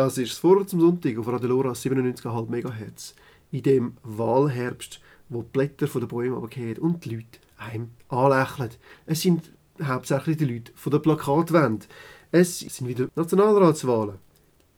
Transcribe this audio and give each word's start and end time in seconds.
Das 0.00 0.16
ist 0.16 0.32
das 0.32 0.38
Vorwärts 0.38 0.70
zum 0.70 0.80
Sonntag 0.80 1.18
auf 1.18 1.28
Radio 1.28 1.50
Lora 1.50 1.72
97,5 1.72 2.48
MHz. 2.48 3.14
In 3.50 3.62
dem 3.62 3.96
Wahlherbst, 4.02 4.98
wo 5.28 5.42
die 5.42 5.48
Blätter 5.52 5.86
von 5.88 6.00
den 6.00 6.08
Bäumen 6.08 6.38
runterfallen 6.38 6.78
und 6.78 7.04
die 7.04 7.16
Leute 7.16 7.38
einem 7.58 7.90
anlächeln. 8.08 8.70
Es 9.04 9.20
sind 9.20 9.52
hauptsächlich 9.82 10.38
die 10.38 10.46
Leute 10.46 10.72
von 10.74 10.90
der 10.90 11.00
Plakatwand. 11.00 11.86
Es 12.32 12.60
sind 12.60 12.88
wieder 12.88 13.08
Nationalratswahlen. 13.14 14.14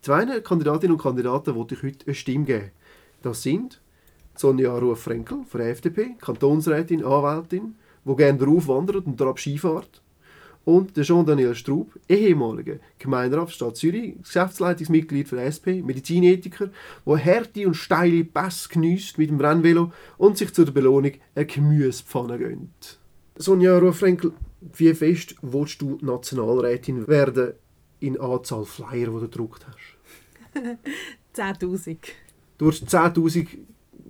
Zwei 0.00 0.40
Kandidatinnen 0.40 0.96
und 0.96 1.02
Kandidaten 1.02 1.54
wollte 1.54 1.76
ich 1.76 1.84
heute 1.84 2.04
eine 2.04 2.16
Stimme 2.16 2.44
geben. 2.44 2.70
Das 3.22 3.44
sind 3.44 3.80
Sonja 4.34 4.76
Ruff-Frenkel 4.76 5.44
von 5.44 5.60
der 5.60 5.70
FDP, 5.70 6.16
Kantonsrätin, 6.20 7.04
Anwältin, 7.04 7.76
die 8.04 8.16
gerne 8.16 8.38
darauf 8.40 8.66
wandert 8.66 9.06
und 9.06 9.20
darauf 9.20 9.38
Skifahrt. 9.38 10.01
Und 10.64 10.96
der 10.96 11.04
Jean-Daniel 11.04 11.54
Straub, 11.54 11.98
ehemaliger 12.08 12.76
Gemeinderat 12.98 13.48
der 13.48 13.52
Stadt 13.52 13.76
Zürich, 13.76 14.14
Geschäftsleitungsmitglied 14.22 15.28
für 15.28 15.40
SP, 15.42 15.82
Medizinethiker, 15.82 16.70
der 17.04 17.24
harte 17.24 17.66
und 17.66 17.74
steile 17.74 18.24
Pässe 18.24 18.68
geniesst 18.68 19.18
mit 19.18 19.30
dem 19.30 19.40
Rennvelo 19.40 19.92
und 20.18 20.38
sich 20.38 20.52
zur 20.52 20.66
Belohnung 20.66 21.12
eine 21.34 21.46
Gemüsepfanne 21.46 22.38
gönnt. 22.38 22.98
Sonja 23.36 23.76
Ruff-Frenkel, 23.78 24.32
wie 24.74 24.94
fest 24.94 25.34
willst 25.42 25.82
du 25.82 25.98
Nationalrätin 26.00 27.08
werden 27.08 27.54
in 27.98 28.20
Anzahl 28.20 28.64
Flyer, 28.64 29.06
die 29.06 29.06
du 29.06 29.20
gedruckt 29.20 29.66
hast? 29.66 29.96
10'000. 31.34 31.96
Du 32.58 32.68
hast 32.68 32.84
10'000 32.88 33.46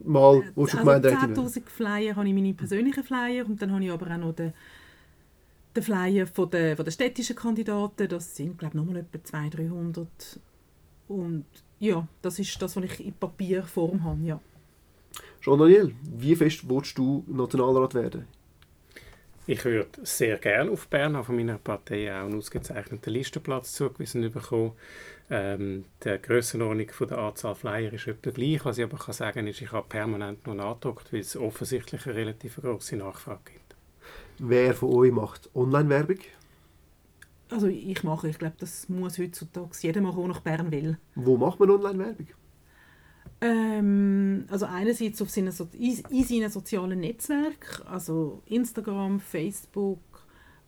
Mal 0.05 0.43
wo 0.55 0.65
also 0.65 0.79
Gemeinderätin 0.79 1.35
10'000 1.35 1.63
Flyer 1.67 2.17
habe 2.17 2.27
ich 2.27 2.35
meine 2.35 2.55
persönlichen 2.55 3.05
Flyer 3.05 3.47
und 3.47 3.61
dann 3.61 3.73
habe 3.73 3.85
ich 3.85 3.91
aber 3.91 4.11
auch 4.11 4.19
noch 4.19 4.33
den, 4.33 4.53
den 5.75 5.83
Flyer 5.83 6.27
von 6.27 6.51
den, 6.51 6.77
von 6.77 6.85
den 6.85 6.93
städtischen 6.93 7.37
Kandidaten. 7.37 8.09
Das 8.09 8.37
sind, 8.37 8.59
glaube 8.59 8.77
ich, 8.77 8.83
nochmal 8.83 8.99
etwa 8.99 9.23
200, 9.23 9.59
300. 9.59 10.41
Und 11.09 11.47
ja, 11.79 12.07
das 12.21 12.39
ist 12.39 12.61
das, 12.61 12.77
was 12.77 12.85
ich 12.85 13.07
in 13.07 13.13
Papierform 13.13 14.03
habe, 14.05 14.23
ja. 14.23 14.41
Jean-Daniel, 15.41 15.95
wie 16.03 16.37
fest 16.37 16.69
willst 16.69 16.97
du 16.97 17.25
Nationalrat 17.27 17.95
werden? 17.95 18.27
Ich 19.45 19.65
würde 19.65 19.89
sehr 20.05 20.39
gerne 20.39 20.71
auf 20.71 20.87
Bern 20.87 21.23
von 21.25 21.35
meiner 21.35 21.59
Partei 21.59 22.13
auch 22.13 22.27
einen 22.27 22.39
ausgezeichneten 22.39 23.13
Listenplatz 23.13 23.75
zugewiesen 23.75 24.31
bekommen. 24.31 24.73
Ähm, 25.31 25.87
die 26.05 26.17
Grössenordnung 26.23 26.87
der 27.09 27.19
Anzahl 27.19 27.57
Flyer 27.57 27.93
ist 27.93 28.07
etwa 28.07 28.31
gleich. 28.31 28.65
Was 28.65 28.79
ich 28.79 28.85
aber 28.85 28.99
kann 28.99 29.15
sagen 29.15 29.49
ist, 29.49 29.61
ich 29.61 29.73
habe 29.73 29.89
permanent 29.89 30.47
noch 30.47 30.55
nachgedruckt, 30.55 31.13
weil 31.13 31.21
es 31.21 31.37
offensichtlich 31.37 32.07
eine 32.07 32.15
relativ 32.15 32.57
große 32.57 32.97
Nachfrage 32.97 33.41
gibt. 33.47 33.62
Wer 34.45 34.75
von 34.75 34.93
euch 34.93 35.13
macht 35.13 35.49
Online-Werbung? 35.55 36.19
Also 37.49 37.69
ich 37.69 38.03
mache, 38.03 38.29
ich 38.29 38.39
glaube, 38.41 38.57
das 38.59 38.89
muss 38.89 39.17
heutzutage 39.17 39.71
jeder 39.83 40.01
machen, 40.01 40.19
der 40.19 40.29
nach 40.29 40.41
Bern 40.41 40.73
will. 40.73 40.99
Wo 41.15 41.37
macht 41.37 41.61
man 41.61 41.71
Online-Werbung? 41.71 42.27
Ähm, 43.41 44.45
also 44.51 44.67
einerseits 44.67 45.23
auf 45.23 45.31
seine, 45.31 45.53
in 45.79 46.25
seinen 46.25 46.51
sozialen 46.51 46.99
Netzwerken, 46.99 47.87
also 47.87 48.43
Instagram, 48.47 49.21
Facebook, 49.21 50.01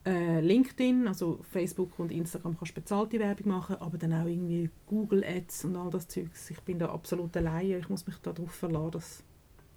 äh, 0.06 0.41
LinkedIn, 0.41 1.09
also 1.09 1.41
Facebook 1.50 1.98
und 1.98 2.12
Instagram 2.12 2.56
kannst 2.56 2.77
du 2.77 2.81
bezahlte 2.81 3.19
Werbung 3.19 3.48
machen, 3.48 3.75
aber 3.81 3.98
dann 3.98 4.12
auch 4.12 4.27
irgendwie 4.27 4.70
Google 4.86 5.25
Ads 5.25 5.64
und 5.64 5.75
all 5.75 5.91
das 5.91 6.06
Zeugs. 6.06 6.48
Ich 6.48 6.61
bin 6.61 6.78
da 6.78 6.91
absolut 6.91 7.36
alleine, 7.36 7.78
ich 7.78 7.88
muss 7.88 8.06
mich 8.06 8.19
darauf 8.19 8.53
verlassen, 8.53 8.92
dass, 8.92 9.25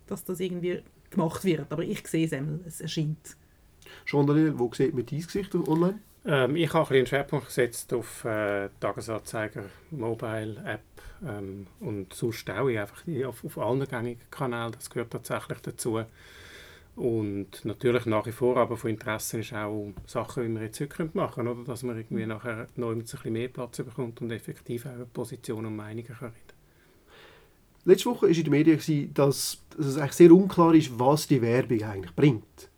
dass 0.05 0.23
das 0.23 0.39
irgendwie 0.39 0.83
gemacht 1.09 1.43
wird, 1.43 1.71
aber 1.71 1.81
ich 1.81 2.07
sehe 2.07 2.27
es, 2.27 2.33
einmal, 2.33 2.59
es 2.67 2.79
erscheint. 2.79 3.37
Schon 4.05 4.27
Daniel, 4.27 4.57
wo 4.57 4.71
sieht 4.73 4.93
man 4.93 5.05
dein 5.05 5.21
Gesicht 5.21 5.53
online? 5.55 5.99
Ähm, 6.25 6.55
ich 6.55 6.73
habe 6.73 6.93
einen 6.93 7.07
Schwerpunkt 7.07 7.47
gesetzt 7.47 7.93
auf 7.93 8.25
äh, 8.25 8.69
Tagesanzeiger, 8.79 9.63
Mobile 9.91 10.61
App 10.65 10.81
ähm, 11.25 11.67
und 11.79 12.13
sonst 12.13 12.49
auch 12.49 12.67
einfach 12.67 13.03
auf, 13.25 13.45
auf 13.45 13.57
allen 13.57 13.87
gängigen 13.87 14.29
Kanälen, 14.29 14.73
das 14.73 14.89
gehört 14.89 15.11
tatsächlich 15.11 15.59
dazu. 15.59 16.01
Und 16.97 17.63
natürlich 17.63 18.07
nach 18.07 18.25
wie 18.25 18.31
vor 18.31 18.57
aber 18.57 18.75
von 18.75 18.89
Interesse 18.89 19.39
ist 19.39 19.53
auch 19.53 19.93
Sachen, 20.07 20.43
wie 20.43 20.59
wir 20.59 20.65
jetzt 20.65 20.79
heute 20.81 21.09
machen 21.13 21.35
können, 21.35 21.47
oder? 21.47 21.63
dass 21.63 21.83
man 21.83 21.95
irgendwie 21.95 22.25
nachher 22.25 22.67
noch 22.75 22.89
ein 22.89 22.99
bisschen 22.99 23.31
mehr 23.31 23.49
Platz 23.49 23.77
bekommt 23.77 24.19
und 24.19 24.31
effektiv 24.31 24.85
auch 24.87 25.05
Positionen 25.13 25.67
und 25.67 25.75
Meinungen 25.75 26.07
kann 26.07 26.29
reden 26.29 26.57
Letzte 27.85 28.09
Woche 28.09 28.23
war 28.23 28.29
in 28.29 28.43
den 28.43 28.49
Medien, 28.49 29.13
dass, 29.13 29.61
dass 29.77 29.85
es 29.85 29.97
eigentlich 29.97 30.11
sehr 30.13 30.31
unklar 30.31 30.73
ist, 30.73 30.99
was 30.99 31.27
die 31.27 31.41
Werbung 31.41 31.83
eigentlich 31.83 32.15
bringt. 32.15 32.69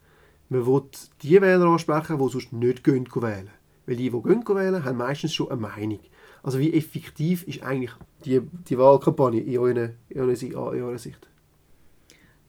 Man 0.50 0.66
will 0.66 0.84
die 1.22 1.42
Wähler 1.42 1.66
ansprechen, 1.66 2.18
die 2.18 2.30
sonst 2.30 2.52
nicht 2.54 2.84
gehen 2.84 3.08
wählen. 3.16 3.52
Weil 3.86 3.96
die, 3.96 4.10
die 4.10 4.22
gehen 4.22 4.48
wählen, 4.48 4.84
haben 4.84 4.98
meistens 4.98 5.34
schon 5.34 5.52
eine 5.52 5.62
Meinung. 5.62 6.00
Also 6.44 6.60
wie 6.60 6.74
effektiv 6.74 7.48
ist 7.48 7.64
eigentlich 7.64 7.92
die, 8.26 8.42
die 8.42 8.78
Wahlkampagne 8.78 9.42
in 9.42 9.58
eurer, 9.58 9.90
in 10.10 10.56
eurer 10.56 10.98
Sicht? 10.98 11.28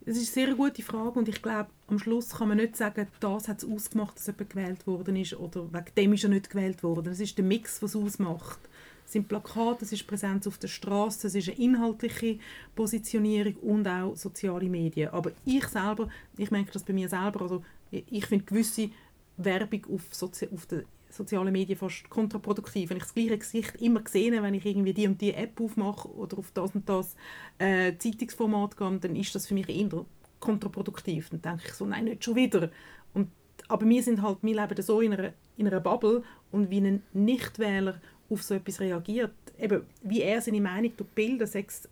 Das 0.06 0.16
ist 0.16 0.36
eine 0.36 0.46
sehr 0.46 0.54
gute 0.56 0.82
Frage 0.82 1.18
und 1.18 1.28
ich 1.28 1.42
glaube, 1.42 1.68
am 1.86 1.98
Schluss 1.98 2.30
kann 2.30 2.48
man 2.48 2.56
nicht 2.56 2.76
sagen, 2.76 3.06
das 3.20 3.48
hat 3.48 3.62
es 3.62 3.68
ausgemacht, 3.68 4.16
dass 4.16 4.26
jemand 4.26 4.50
gewählt 4.50 4.86
worden 4.86 5.16
ist 5.16 5.38
oder 5.38 5.70
wegen 5.72 5.94
dem 5.96 6.12
ist 6.14 6.24
er 6.24 6.30
nicht 6.30 6.48
gewählt 6.48 6.82
worden. 6.82 7.12
Es 7.12 7.20
ist 7.20 7.36
der 7.36 7.44
Mix, 7.44 7.82
was 7.82 7.94
es 7.94 8.02
ausmacht. 8.02 8.58
Es 9.04 9.12
sind 9.12 9.28
Plakate, 9.28 9.84
es 9.84 9.92
ist 9.92 10.06
Präsenz 10.06 10.46
auf 10.46 10.56
der 10.56 10.68
Straße, 10.68 11.26
es 11.26 11.34
ist 11.34 11.48
eine 11.48 11.58
inhaltliche 11.58 12.38
Positionierung 12.74 13.54
und 13.56 13.86
auch 13.86 14.16
soziale 14.16 14.68
Medien. 14.68 15.10
Aber 15.10 15.32
ich 15.44 15.66
selber, 15.66 16.08
ich 16.38 16.50
merke 16.50 16.72
das 16.72 16.84
bei 16.84 16.92
mir 16.92 17.08
selber, 17.08 17.42
also 17.42 17.62
ich 17.90 18.26
finde 18.26 18.44
gewisse 18.44 18.90
Werbung 19.36 19.86
auf, 19.94 20.02
Sozi 20.14 20.48
auf 20.52 20.66
den 20.66 20.84
sozialen 21.10 21.52
Medien 21.52 21.78
fast 21.78 22.08
kontraproduktiv. 22.08 22.90
Wenn 22.90 22.98
ich 22.98 23.02
das 23.02 23.14
gleiche 23.14 23.38
Gesicht 23.38 23.74
immer 23.80 24.02
sehe, 24.06 24.42
wenn 24.42 24.54
ich 24.54 24.64
irgendwie 24.64 24.94
die 24.94 25.06
und 25.06 25.20
die 25.20 25.34
App 25.34 25.60
aufmache 25.60 26.08
oder 26.08 26.38
auf 26.38 26.50
das 26.52 26.74
und 26.74 26.88
das 26.88 27.16
äh, 27.58 27.96
Zeitungsformat 27.98 28.76
gehe, 28.76 28.98
dann 28.98 29.16
ist 29.16 29.34
das 29.34 29.46
für 29.46 29.54
mich 29.54 29.68
eher 29.68 30.04
kontraproduktiv. 30.38 31.30
Dann 31.30 31.42
denke 31.42 31.62
ich 31.66 31.72
so, 31.72 31.84
nein, 31.84 32.04
nicht 32.04 32.24
schon 32.24 32.36
wieder. 32.36 32.70
Und, 33.12 33.28
aber 33.68 33.86
wir 33.86 34.02
sind 34.02 34.22
halt, 34.22 34.38
wir 34.42 34.54
leben 34.54 34.82
so 34.82 35.00
in 35.00 35.12
einer, 35.12 35.32
in 35.56 35.66
einer 35.66 35.80
Bubble 35.80 36.22
und 36.52 36.70
wie 36.70 36.80
ein 36.80 37.02
Nichtwähler 37.12 38.00
auf 38.28 38.42
so 38.42 38.54
etwas 38.54 38.80
reagiert, 38.80 39.34
eben 39.58 39.82
wie 40.02 40.22
er 40.22 40.40
seine 40.40 40.60
Meinung 40.60 40.92
durch 40.96 41.10
Bilder, 41.10 41.46
sechs 41.46 41.88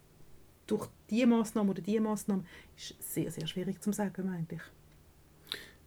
durch 0.66 0.88
diese 1.10 1.26
Massnahme 1.26 1.70
oder 1.70 1.82
diese 1.82 2.00
Massnahme, 2.00 2.44
ist 2.76 2.94
sehr, 3.00 3.31
sehr 3.31 3.47
schwierig 3.47 3.82
zu 3.82 3.91
sagen, 3.92 4.26
meinte 4.26 4.56
ich. 4.56 4.77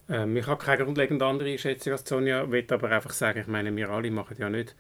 Ähm, 0.10 0.36
ich 0.38 0.48
habe 0.48 0.64
keine 0.64 0.84
grundlegend 0.84 1.22
andere 1.22 1.52
Einschätzung 1.52 1.94
als 1.94 2.08
Sonja, 2.08 2.52
will 2.52 2.66
aber 2.70 2.90
einfach 2.90 3.12
sagen, 3.12 3.40
ich 3.42 3.48
meine, 3.48 3.76
wir 3.76 3.90
alle 3.90 4.12
machen 4.12 4.38
ja 4.40 4.50
nicht 4.50 4.76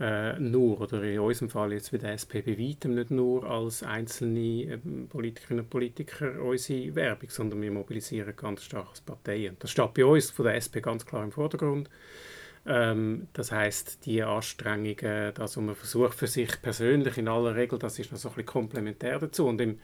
äh, 0.00 0.38
nur, 0.40 0.80
oder 0.80 1.02
in 1.02 1.20
unserem 1.20 1.50
Fall 1.50 1.72
jetzt 1.72 1.92
wie 1.92 1.98
der 1.98 2.14
SP 2.18 2.42
bei 2.42 2.58
weitem 2.58 2.94
nicht 2.94 3.10
nur 3.10 3.48
als 3.48 3.82
einzelne 3.82 4.64
äh, 4.64 4.78
Politikerinnen 5.08 5.64
und 5.64 5.70
Politiker 5.70 6.42
unsere 6.42 6.94
Werbung, 6.94 7.30
sondern 7.30 7.62
wir 7.62 7.70
mobilisieren 7.70 8.34
ganz 8.36 8.64
stark 8.64 8.88
als 8.90 9.00
Parteien. 9.00 9.56
Das 9.60 9.70
steht 9.70 9.94
bei 9.94 10.04
uns 10.04 10.30
von 10.30 10.46
der 10.46 10.56
SP 10.58 10.80
ganz 10.82 11.06
klar 11.06 11.22
im 11.22 11.32
Vordergrund. 11.32 11.88
Ähm, 12.66 13.28
das 13.34 13.52
heißt, 13.52 14.04
die 14.06 14.22
Anstrengungen, 14.22 15.34
das, 15.34 15.56
was 15.56 15.62
man 15.62 15.74
versucht 15.74 16.14
für 16.14 16.26
sich 16.26 16.60
persönlich 16.60 17.18
in 17.18 17.28
aller 17.28 17.54
Regel, 17.54 17.78
das 17.78 17.98
ist 17.98 18.10
noch 18.10 18.18
so 18.18 18.28
ein 18.28 18.34
bisschen 18.34 18.46
komplementär 18.46 19.18
dazu. 19.18 19.46
Und 19.46 19.60
im 19.60 19.78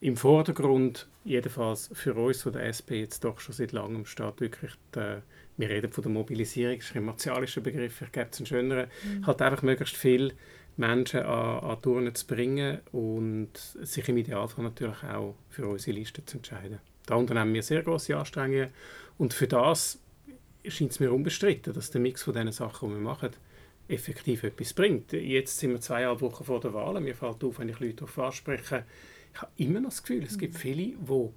im 0.00 0.16
Vordergrund, 0.16 1.08
jedenfalls 1.24 1.90
für 1.92 2.14
uns 2.14 2.42
von 2.42 2.52
der 2.52 2.66
SP 2.68 3.00
jetzt 3.00 3.24
doch 3.24 3.40
schon 3.40 3.54
seit 3.54 3.72
langem, 3.72 4.04
steht 4.06 4.40
wirklich, 4.40 4.72
die, 4.94 5.18
wir 5.56 5.68
reden 5.70 5.90
von 5.90 6.02
der 6.02 6.12
Mobilisierung, 6.12 6.76
das 6.76 6.86
ist 6.86 6.96
ein 6.96 7.04
martialischer 7.04 7.60
Begriff, 7.60 8.02
ich 8.02 8.12
gebe 8.12 8.28
es 8.30 8.38
einen 8.38 8.46
schöneren, 8.46 8.88
mhm. 9.04 9.26
halt 9.26 9.40
einfach 9.40 9.62
möglichst 9.62 9.96
viele 9.96 10.34
Menschen 10.76 11.20
an, 11.20 11.60
an 11.60 11.82
Touren 11.82 12.14
zu 12.14 12.26
bringen 12.26 12.80
und 12.92 13.50
sich 13.56 14.08
im 14.08 14.16
Idealfall 14.16 14.64
natürlich 14.64 15.02
auch 15.04 15.36
für 15.48 15.68
unsere 15.68 15.96
Liste 15.96 16.24
zu 16.24 16.38
entscheiden. 16.38 16.80
Da 17.06 17.14
unternehmen 17.14 17.54
wir 17.54 17.62
sehr 17.62 17.82
große 17.82 18.16
Anstrengungen 18.16 18.70
und 19.18 19.32
für 19.32 19.46
das 19.46 19.98
scheint 20.66 20.92
es 20.92 21.00
mir 21.00 21.12
unbestritten, 21.12 21.72
dass 21.72 21.90
der 21.90 22.00
Mix 22.00 22.22
von 22.22 22.34
diesen 22.34 22.52
Sachen, 22.52 22.88
die 22.88 22.94
wir 22.96 23.00
machen, 23.00 23.30
effektiv 23.88 24.42
etwas 24.44 24.72
bringt. 24.72 25.12
Jetzt 25.12 25.58
sind 25.58 25.70
wir 25.70 25.80
zweieinhalb 25.80 26.20
Wochen 26.22 26.44
vor 26.44 26.60
der 26.60 26.72
Wahl. 26.72 26.98
Mir 27.00 27.14
fällt 27.14 27.44
auf, 27.44 27.58
wenn 27.58 27.68
ich 27.68 27.80
Leute 27.80 27.96
darauf 27.96 28.18
anspreche, 28.18 28.84
ich 29.34 29.42
habe 29.42 29.52
immer 29.56 29.80
noch 29.80 29.90
das 29.90 30.02
Gefühl, 30.02 30.22
es 30.22 30.38
gibt 30.38 30.56
viele, 30.56 30.82
die 30.82 31.28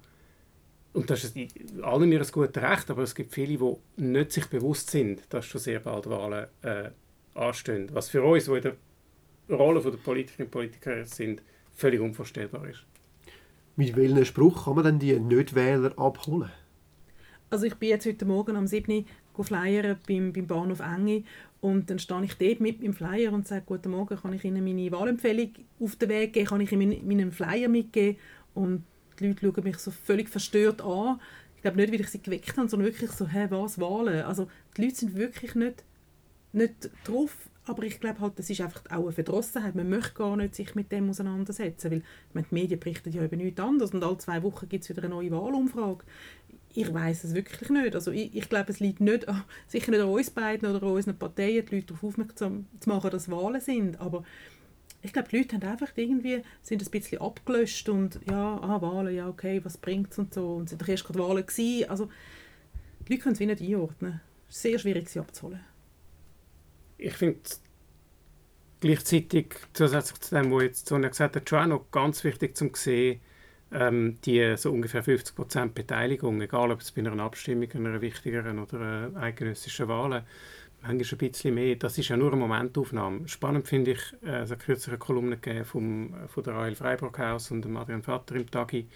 und 0.94 1.10
das 1.10 1.24
ist 1.24 1.36
allen 1.82 2.10
ihr 2.10 2.20
ein 2.20 2.26
gutes 2.32 2.62
Recht, 2.62 2.90
aber 2.90 3.02
es 3.02 3.14
gibt 3.14 3.32
viele, 3.32 3.58
die 3.58 4.02
nicht 4.02 4.32
sich 4.32 4.46
bewusst 4.46 4.90
sind, 4.90 5.22
dass 5.28 5.44
schon 5.44 5.60
sehr 5.60 5.80
bald 5.80 6.08
Wahlen 6.08 6.46
äh, 6.62 6.90
anstehen. 7.34 7.88
Was 7.92 8.08
für 8.08 8.22
uns, 8.22 8.46
die 8.46 8.52
in 8.52 8.62
der 8.62 8.76
Rolle 9.50 9.80
der 9.80 9.90
Politikerinnen 9.90 10.46
und 10.46 10.50
Politiker 10.50 11.04
sind, 11.04 11.42
völlig 11.74 12.00
unvorstellbar 12.00 12.68
ist. 12.68 12.84
Mit 13.76 13.94
welchem 13.96 14.24
Spruch 14.24 14.64
kann 14.64 14.76
man 14.76 14.84
denn 14.84 14.98
die 14.98 15.18
Nicht-Wähler 15.18 15.96
abholen? 15.98 16.50
Also 17.50 17.66
ich 17.66 17.74
bin 17.76 17.90
jetzt 17.90 18.06
heute 18.06 18.24
Morgen 18.24 18.56
am 18.56 18.66
7. 18.66 19.06
flyern 19.44 19.96
beim, 20.06 20.32
beim 20.32 20.46
Bahnhof 20.46 20.80
Enge 20.80 21.24
und 21.60 21.90
dann 21.90 21.98
stehe 21.98 22.24
ich 22.24 22.34
dort 22.34 22.60
mit 22.60 22.80
meinem 22.80 22.94
Flyer 22.94 23.32
und 23.32 23.48
sage, 23.48 23.64
guten 23.66 23.90
Morgen, 23.90 24.16
kann 24.16 24.32
ich 24.32 24.44
Ihnen 24.44 24.62
meine 24.62 24.92
Wahlempfehlung 24.92 25.50
auf 25.80 25.96
den 25.96 26.08
Weg 26.08 26.32
geben, 26.32 26.46
kann 26.46 26.60
ich 26.60 26.70
Ihnen 26.70 27.06
meinen 27.06 27.32
Flyer 27.32 27.68
mitgeben? 27.68 28.18
Und 28.54 28.84
die 29.18 29.26
Leute 29.28 29.46
schauen 29.46 29.64
mich 29.64 29.78
so 29.78 29.90
völlig 29.90 30.28
verstört 30.28 30.80
an. 30.82 31.20
Ich 31.56 31.62
glaube 31.62 31.78
nicht, 31.78 31.92
weil 31.92 32.00
ich 32.00 32.08
sie 32.08 32.22
geweckt 32.22 32.56
habe, 32.56 32.68
sondern 32.68 32.88
wirklich 32.88 33.10
so, 33.10 33.26
hä, 33.26 33.46
was, 33.50 33.80
Wahlen? 33.80 34.24
Also 34.24 34.48
die 34.76 34.82
Leute 34.82 34.94
sind 34.94 35.16
wirklich 35.16 35.56
nicht, 35.56 35.82
nicht 36.52 36.90
drauf. 37.04 37.48
aber 37.64 37.82
ich 37.82 38.00
glaube 38.00 38.20
halt, 38.20 38.38
das 38.38 38.48
ist 38.48 38.60
einfach 38.60 38.82
auch 38.90 39.02
eine 39.02 39.12
Verdrossenheit. 39.12 39.74
Man 39.74 39.88
möchte 39.88 40.14
gar 40.14 40.36
nicht 40.36 40.54
sich 40.54 40.74
mit 40.74 40.90
dem 40.92 41.10
auseinandersetzen, 41.10 41.90
weil 41.90 42.02
meine, 42.32 42.46
die 42.48 42.54
Medien 42.54 42.80
berichten 42.80 43.12
ja 43.12 43.24
über 43.24 43.36
nichts 43.36 43.60
anderes 43.60 43.92
und 43.92 44.02
alle 44.04 44.18
zwei 44.18 44.42
Wochen 44.42 44.68
gibt 44.68 44.84
es 44.84 44.90
wieder 44.90 45.02
eine 45.02 45.10
neue 45.10 45.30
Wahlumfrage. 45.30 46.04
Ich 46.74 46.92
weiß 46.92 47.24
es 47.24 47.34
wirklich 47.34 47.70
nicht. 47.70 47.94
Also 47.94 48.10
ich, 48.10 48.34
ich 48.34 48.48
glaube, 48.48 48.70
es 48.70 48.80
liegt 48.80 49.00
nicht, 49.00 49.26
sicher 49.66 49.90
nicht 49.90 50.00
an 50.00 50.08
uns 50.08 50.30
beiden 50.30 50.68
oder 50.68 50.86
an 50.86 50.92
unseren 50.92 51.18
Parteien, 51.18 51.64
die 51.66 51.76
Leute 51.76 51.88
darauf 51.88 52.04
aufmerksam 52.04 52.66
zu 52.80 52.88
machen, 52.88 53.10
dass 53.10 53.30
Wahlen 53.30 53.60
sind, 53.60 54.00
aber 54.00 54.24
ich 55.02 55.12
glaube, 55.12 55.28
die 55.28 55.38
Leute 55.38 55.56
haben 55.56 55.68
einfach 55.68 55.92
irgendwie, 55.94 56.42
sind 56.62 56.82
ein 56.82 56.90
bisschen 56.90 57.20
abgelöscht 57.20 57.88
und 57.88 58.18
ja, 58.28 58.58
ah, 58.60 58.82
Wahlen, 58.82 59.14
ja, 59.14 59.28
okay, 59.28 59.60
was 59.64 59.76
bringt 59.76 60.12
es 60.12 60.18
und 60.18 60.34
so. 60.34 60.54
Und 60.54 60.68
sind 60.68 60.82
doch 60.82 60.88
erst 60.88 61.04
gerade 61.04 61.20
Wahlen 61.20 61.46
gewesen. 61.46 61.88
Also, 61.88 62.08
die 63.06 63.12
Leute 63.12 63.22
können 63.22 63.32
es 63.34 63.40
nicht 63.40 63.62
einordnen. 63.62 64.20
Es 64.48 64.56
ist 64.56 64.62
sehr 64.62 64.78
schwierig, 64.78 65.08
sie 65.08 65.20
abzuholen. 65.20 65.60
Ich 66.96 67.12
finde 67.12 67.40
gleichzeitig, 68.80 69.54
zusätzlich 69.72 70.20
zu 70.20 70.34
dem, 70.34 70.50
was 70.50 70.62
jetzt 70.62 70.88
Sonja 70.88 71.08
gesagt 71.08 71.36
hat, 71.36 71.48
schon 71.48 71.58
auch 71.60 71.66
noch 71.66 71.90
ganz 71.92 72.24
wichtig 72.24 72.56
zu 72.56 72.68
sehen, 72.74 73.20
ähm, 73.72 74.18
die 74.24 74.56
so 74.56 74.72
ungefähr 74.72 75.04
50% 75.04 75.68
Beteiligung, 75.72 76.40
egal 76.40 76.70
ob 76.70 76.80
es 76.80 76.92
bei 76.92 77.00
einer 77.00 77.22
Abstimmung, 77.22 77.70
einer 77.72 78.00
wichtigeren 78.00 78.58
oder 78.58 79.12
äh, 79.14 79.18
eidgenössischen 79.18 79.88
Wahl 79.88 80.24
manchmal 80.82 81.18
ein 81.20 81.30
bisschen 81.30 81.54
mehr. 81.54 81.76
Das 81.76 81.98
ist 81.98 82.08
ja 82.08 82.16
nur 82.16 82.32
eine 82.32 82.40
Momentaufnahme. 82.40 83.28
Spannend 83.28 83.66
finde 83.66 83.92
ich, 83.92 84.00
äh, 84.24 84.42
es 84.42 84.50
hat 84.50 84.60
kürzlich 84.60 84.88
eine 84.88 84.98
Kolumne 84.98 85.38
vom, 85.64 86.14
von 86.28 86.44
der 86.44 86.54
Rahel 86.54 86.74
Freiburghaus 86.74 87.50
und 87.50 87.62
dem 87.62 87.76
Adrian 87.76 88.02
Vater 88.02 88.36
im 88.36 88.50
Tagi, 88.50 88.88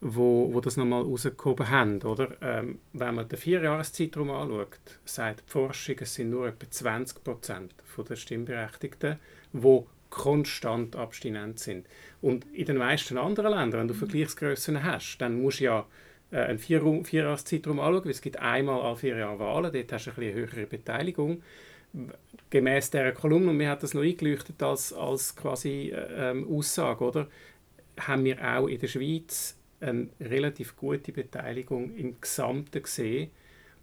wo, 0.00 0.52
wo 0.52 0.60
das 0.60 0.76
nochmal 0.76 1.02
rausgehoben 1.02 1.68
haben. 1.68 2.02
Oder? 2.02 2.36
Ähm, 2.40 2.78
wenn 2.92 3.14
man 3.14 3.28
den 3.28 3.38
Vierjahreszeitraum 3.38 4.30
anschaut, 4.30 4.78
sagt 5.04 5.44
die 5.46 5.50
Forschung, 5.50 5.96
es 6.00 6.14
sind 6.14 6.30
nur 6.30 6.48
etwa 6.48 6.70
20 6.70 7.24
Prozent 7.24 7.74
der 8.08 8.16
Stimmberechtigten, 8.16 9.18
die 9.52 9.82
konstant 10.16 10.96
abstinent 10.96 11.58
sind. 11.58 11.86
Und 12.22 12.46
in 12.52 12.64
den 12.64 12.78
meisten 12.78 13.18
anderen 13.18 13.52
Ländern, 13.52 13.80
wenn 13.80 13.88
du 13.88 13.94
Vergleichsgrößen 13.94 14.82
hast, 14.82 15.18
dann 15.18 15.42
musst 15.42 15.60
du 15.60 15.64
ja 15.64 15.86
äh, 16.30 16.38
einen 16.38 16.58
Vier 16.58 16.80
Vierjahreszeitraum 17.04 17.78
anschauen, 17.78 18.04
weil 18.04 18.10
es 18.10 18.22
gibt 18.22 18.38
einmal 18.38 18.80
alle 18.80 18.96
vier 18.96 19.16
Jahre 19.16 19.38
Wahlen, 19.38 19.72
dort 19.72 19.92
hast 19.92 20.06
du 20.06 20.10
eine 20.16 20.32
höhere 20.32 20.66
Beteiligung. 20.66 21.42
Gemäß 22.50 22.90
dieser 22.90 23.12
Kolumne, 23.12 23.50
und 23.50 23.58
mir 23.58 23.70
hat 23.70 23.82
das 23.82 23.94
noch 23.94 24.02
eingeleuchtet 24.02 24.62
als, 24.62 24.92
als 24.92 25.36
quasi 25.36 25.92
äh, 25.94 26.30
ähm, 26.30 26.48
Aussage, 26.50 27.04
oder? 27.04 27.28
haben 27.98 28.24
wir 28.24 28.42
auch 28.42 28.66
in 28.66 28.78
der 28.78 28.88
Schweiz 28.88 29.56
eine 29.80 30.08
relativ 30.20 30.76
gute 30.76 31.12
Beteiligung 31.12 31.94
im 31.96 32.20
Gesamten 32.20 32.82
gesehen. 32.82 33.30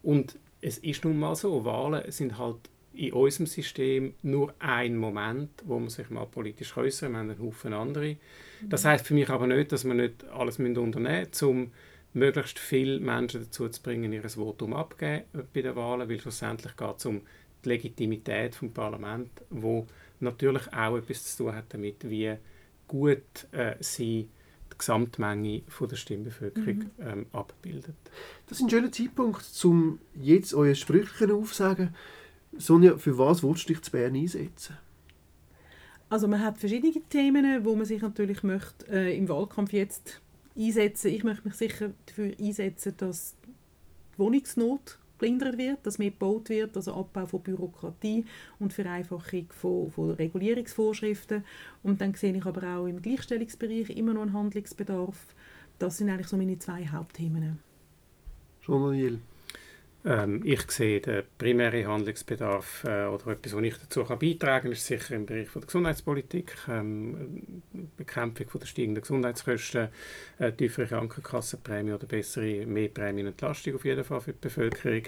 Und 0.01 0.37
es 0.61 0.77
ist 0.79 1.03
nun 1.03 1.19
mal 1.19 1.35
so, 1.35 1.65
Wahlen 1.65 2.11
sind 2.11 2.37
halt 2.37 2.69
in 2.93 3.13
unserem 3.13 3.47
System 3.47 4.13
nur 4.21 4.53
ein 4.59 4.97
Moment, 4.97 5.49
wo 5.65 5.79
man 5.79 5.89
sich 5.89 6.09
mal 6.09 6.25
politisch 6.25 6.75
äußern 6.77 7.13
kann. 7.13 7.27
Wir 7.27 7.33
haben 7.35 7.41
einen 7.41 7.47
Haufen 7.47 7.73
andere. 7.73 8.17
Das 8.61 8.85
heißt 8.85 9.07
für 9.07 9.13
mich 9.13 9.29
aber 9.29 9.47
nicht, 9.47 9.71
dass 9.71 9.85
wir 9.85 9.93
nicht 9.93 10.23
alles 10.25 10.59
unternehmen 10.59 11.27
müssen, 11.29 11.47
um 11.47 11.71
möglichst 12.13 12.59
viele 12.59 12.99
Menschen 12.99 13.43
dazu 13.43 13.67
zu 13.69 13.81
bringen, 13.81 14.13
ihr 14.13 14.27
Votum 14.29 14.73
abzugeben 14.73 15.23
bei 15.53 15.61
den 15.61 15.75
Wahlen, 15.75 16.07
weil 16.07 16.19
schlussendlich 16.19 16.75
geht 16.77 16.97
es 16.97 17.05
um 17.05 17.21
die 17.63 17.69
Legitimität 17.69 18.61
des 18.61 18.73
Parlaments, 18.73 19.31
wo 19.49 19.87
natürlich 20.19 20.71
auch 20.73 20.97
etwas 20.97 21.35
zu 21.35 21.43
tun 21.43 21.55
hat 21.55 21.65
damit, 21.69 22.09
wie 22.09 22.35
gut 22.87 23.47
äh, 23.51 23.75
sie 23.79 24.29
die 24.71 24.77
Gesamtmenge 24.77 25.63
von 25.67 25.87
der 25.87 25.95
Stimmbevölkerung 25.95 26.75
mhm. 26.75 26.91
ähm, 26.99 27.25
abbildet. 27.31 27.95
Das 28.47 28.59
ist 28.59 28.63
ein 28.63 28.69
schöner 28.69 28.91
Zeitpunkt, 28.91 29.43
um 29.63 29.99
jetzt 30.13 30.53
euer 30.53 30.75
Sprüche 30.75 31.33
aufzusagen. 31.33 31.95
Sonja, 32.57 32.97
für 32.97 33.17
was 33.17 33.43
willst 33.43 33.67
du 33.67 33.73
dich 33.73 33.81
zu 33.81 33.91
Bern 33.91 34.15
einsetzen? 34.15 34.77
Also 36.09 36.27
man 36.27 36.41
hat 36.41 36.59
verschiedene 36.59 36.93
Themen, 37.09 37.65
wo 37.65 37.75
man 37.75 37.85
sich 37.85 38.01
natürlich 38.01 38.43
möchte, 38.43 38.85
äh, 38.91 39.17
im 39.17 39.27
Wahlkampf 39.27 39.73
jetzt 39.73 40.21
einsetzen. 40.55 41.07
Ich 41.07 41.23
möchte 41.23 41.47
mich 41.47 41.55
sicher 41.55 41.91
dafür 42.05 42.33
einsetzen, 42.39 42.93
dass 42.97 43.35
die 43.43 44.19
Wohnungsnot 44.19 44.99
gelindert 45.17 45.57
wird, 45.57 45.85
dass 45.85 45.97
mehr 45.97 46.11
gebaut 46.11 46.49
wird, 46.49 46.75
also 46.75 46.93
Abbau 46.93 47.25
von 47.25 47.41
Bürokratie 47.41 48.25
und 48.59 48.73
Vereinfachung 48.73 49.47
von, 49.49 49.89
von 49.89 50.11
Regulierungsvorschriften. 50.11 51.43
Und 51.81 52.01
dann 52.01 52.13
sehe 52.13 52.35
ich 52.35 52.45
aber 52.45 52.77
auch 52.77 52.87
im 52.87 53.01
Gleichstellungsbereich 53.01 53.89
immer 53.91 54.13
noch 54.13 54.23
einen 54.23 54.33
Handlungsbedarf. 54.33 55.17
Das 55.79 55.97
sind 55.97 56.09
eigentlich 56.09 56.27
so 56.27 56.37
meine 56.37 56.59
zwei 56.59 56.85
Hauptthemen. 56.87 57.59
Jean-Daniel. 58.61 59.19
Ähm, 60.05 60.41
ich 60.43 60.69
sehe 60.69 60.99
den 60.99 61.23
primären 61.37 61.87
Handlungsbedarf 61.87 62.83
äh, 62.83 63.05
oder 63.05 63.27
etwas, 63.27 63.55
was 63.55 63.63
ich 63.63 63.77
dazu 63.77 64.03
kann 64.03 64.19
beitragen 64.19 64.63
kann, 64.63 64.71
ist 64.73 64.85
sicher 64.85 65.15
im 65.15 65.25
Bereich 65.25 65.47
von 65.47 65.61
der 65.61 65.67
Gesundheitspolitik, 65.67 66.55
ähm, 66.69 67.61
Bekämpfung 67.95 68.49
von 68.49 68.59
der 68.59 68.67
steigenden 68.67 69.01
Gesundheitskosten, 69.01 69.87
äh, 70.39 70.51
tiefere 70.51 70.87
Krankenkassenprämie 70.87 71.93
oder 71.93 72.05
bessere 72.05 72.65
Mehrprämienentlastung 72.65 73.75
auf 73.75 73.85
jeden 73.85 74.03
Fall 74.03 74.19
für 74.19 74.33
die 74.33 74.39
Bevölkerung. 74.41 75.03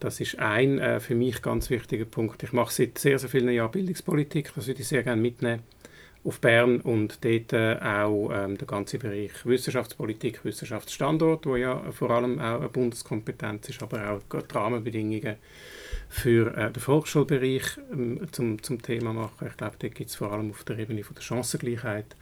Das 0.00 0.20
ist 0.20 0.38
ein 0.40 0.80
äh, 0.80 0.98
für 0.98 1.14
mich 1.14 1.40
ganz 1.40 1.70
wichtiger 1.70 2.04
Punkt. 2.04 2.42
Ich 2.42 2.52
mache 2.52 2.72
seit 2.72 2.98
sehr, 2.98 3.20
sehr 3.20 3.30
vielen 3.30 3.50
Jahren 3.50 3.70
Bildungspolitik, 3.70 4.52
das 4.56 4.66
würde 4.66 4.80
ich 4.80 4.88
sehr 4.88 5.04
gerne 5.04 5.22
mitnehmen 5.22 5.62
auf 6.26 6.40
Bern 6.40 6.80
und 6.80 7.24
dort 7.24 7.52
äh, 7.52 7.76
auch 7.80 8.30
ähm, 8.32 8.58
der 8.58 8.66
ganze 8.66 8.98
Bereich 8.98 9.30
Wissenschaftspolitik, 9.44 10.44
Wissenschaftsstandort, 10.44 11.46
wo 11.46 11.56
ja 11.56 11.80
vor 11.92 12.10
allem 12.10 12.40
auch 12.40 12.60
eine 12.60 12.68
Bundeskompetenz 12.68 13.68
ist, 13.68 13.82
aber 13.82 14.10
auch 14.10 14.20
die 14.32 14.54
Rahmenbedingungen 14.54 15.36
für 16.08 16.56
äh, 16.56 16.72
den 16.72 16.80
Volksschulbereich 16.80 17.78
ähm, 17.92 18.26
zum, 18.32 18.62
zum 18.62 18.82
Thema 18.82 19.12
machen. 19.12 19.46
Ich 19.48 19.56
glaube, 19.56 19.76
dort 19.78 19.94
gibt 19.94 20.10
es 20.10 20.16
vor 20.16 20.32
allem 20.32 20.50
auf 20.50 20.64
der 20.64 20.78
Ebene 20.78 21.04
von 21.04 21.14
der 21.14 21.22
Chancengleichheit 21.22 22.16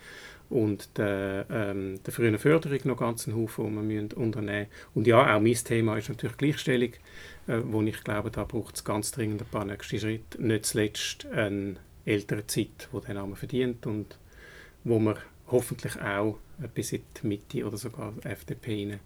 und 0.51 0.99
der, 0.99 1.47
ähm, 1.51 1.99
der 2.05 2.13
frühen 2.13 2.39
Förderung 2.39 2.81
noch 2.85 2.99
ganz 2.99 3.27
einen 3.27 3.37
Haufen, 3.37 3.89
die 3.89 3.89
wir 3.89 4.17
unternehmen 4.19 4.59
müssen. 4.59 4.71
Und 4.95 5.07
ja, 5.07 5.35
auch 5.35 5.41
mein 5.41 5.55
Thema 5.55 5.97
ist 5.97 6.11
natürlich 6.11 6.37
Gleichstellung, 6.37 6.93
äh, 7.47 7.61
wo 7.63 7.81
ich 7.81 8.05
glaube, 8.05 8.31
da 8.31 8.45
braucht 8.45 8.77
es 8.77 8.85
ganz 8.85 9.13
dringend 9.13 9.41
ein 9.41 9.49
paar 9.49 9.65
nächste 9.65 9.99
Schritte. 9.99 10.43
Nicht 10.43 10.67
zuletzt 10.67 11.27
ein 11.33 11.79
ältere 12.05 12.47
Zeit, 12.47 12.89
die 12.93 13.07
den 13.07 13.15
Namen 13.15 13.37
verdient 13.37 13.87
und 13.87 14.19
wo 14.85 14.99
wir 14.99 15.17
hoffentlich 15.51 16.01
auch 16.01 16.39
bis 16.75 16.93
in 16.93 17.03
die 17.23 17.27
Mitte 17.27 17.67
oder 17.67 17.77
sogar 17.77 18.13
die 18.13 18.29
FDP 18.29 18.83
einen 18.83 19.01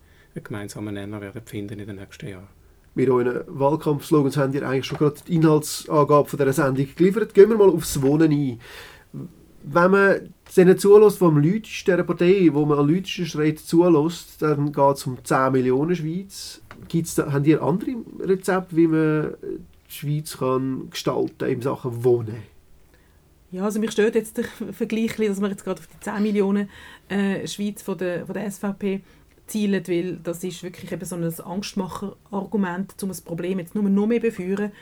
gemeinsamen 0.44 0.94
Nenner 0.94 1.20
werden 1.20 1.42
finden 1.44 1.78
in 1.80 1.86
den 1.86 1.96
nächsten 1.96 2.28
Jahren. 2.28 2.48
Mit 2.94 3.08
euren 3.08 3.44
Wahlkampfslogans 3.46 4.36
habt 4.36 4.54
ihr 4.54 4.68
eigentlich 4.68 4.86
schon 4.86 4.98
gerade 4.98 5.20
die 5.26 5.36
Inhaltsangabe 5.36 6.28
von 6.28 6.38
dieser 6.38 6.52
Sendung 6.52 6.88
geliefert. 6.96 7.32
Gehen 7.32 7.48
wir 7.48 7.56
mal 7.56 7.68
aufs 7.68 8.02
Wohnen 8.02 8.32
ein. 8.32 8.60
Wenn 9.62 9.90
man 9.90 10.34
denen 10.56 10.78
zulässt, 10.78 11.20
die 11.20 11.24
am 11.24 11.38
lautesten 11.38 11.84
dieser 11.84 12.02
Partei, 12.04 12.48
wo 12.52 12.64
man 12.64 12.78
am 12.78 12.88
lautesten 12.88 13.26
schreit, 13.26 13.58
zulässt, 13.58 14.42
dann 14.42 14.72
geht 14.72 14.96
es 14.96 15.06
um 15.06 15.22
10 15.22 15.52
Millionen 15.52 15.94
Schweiz. 15.94 16.62
Gibt's 16.88 17.14
da, 17.14 17.32
habt 17.32 17.46
ihr 17.46 17.62
andere 17.62 17.96
Rezepte, 18.20 18.76
wie 18.76 18.86
man 18.86 19.34
die 19.42 19.94
Schweiz 19.94 20.38
kann 20.38 20.90
gestalten 20.90 21.48
in 21.48 21.62
Sachen 21.62 22.02
Wohnen? 22.02 22.42
Ja, 23.50 23.64
also 23.64 23.80
mich 23.80 23.92
stört 23.92 24.14
jetzt 24.14 24.36
der 24.36 24.44
Vergleich, 24.72 25.16
dass 25.16 25.40
wir 25.40 25.48
jetzt 25.48 25.64
gerade 25.64 25.80
auf 25.80 25.86
die 25.86 26.00
10 26.00 26.22
Millionen 26.22 26.68
äh, 27.08 27.46
Schweiz 27.46 27.82
von 27.82 27.96
der, 27.96 28.26
von 28.26 28.34
der 28.34 28.50
SVP 28.50 29.00
zielen, 29.46 29.82
weil 29.88 30.16
das 30.16 30.44
ist 30.44 30.62
wirklich 30.62 30.92
eben 30.92 31.04
so 31.04 31.16
ein 31.16 31.24
Angstmacher-Argument, 31.24 32.94
um 33.02 33.08
das 33.08 33.22
Problem 33.22 33.58
jetzt 33.58 33.74
nur 33.74 33.84
noch 33.84 34.06
mehr 34.06 34.20
beführen 34.20 34.72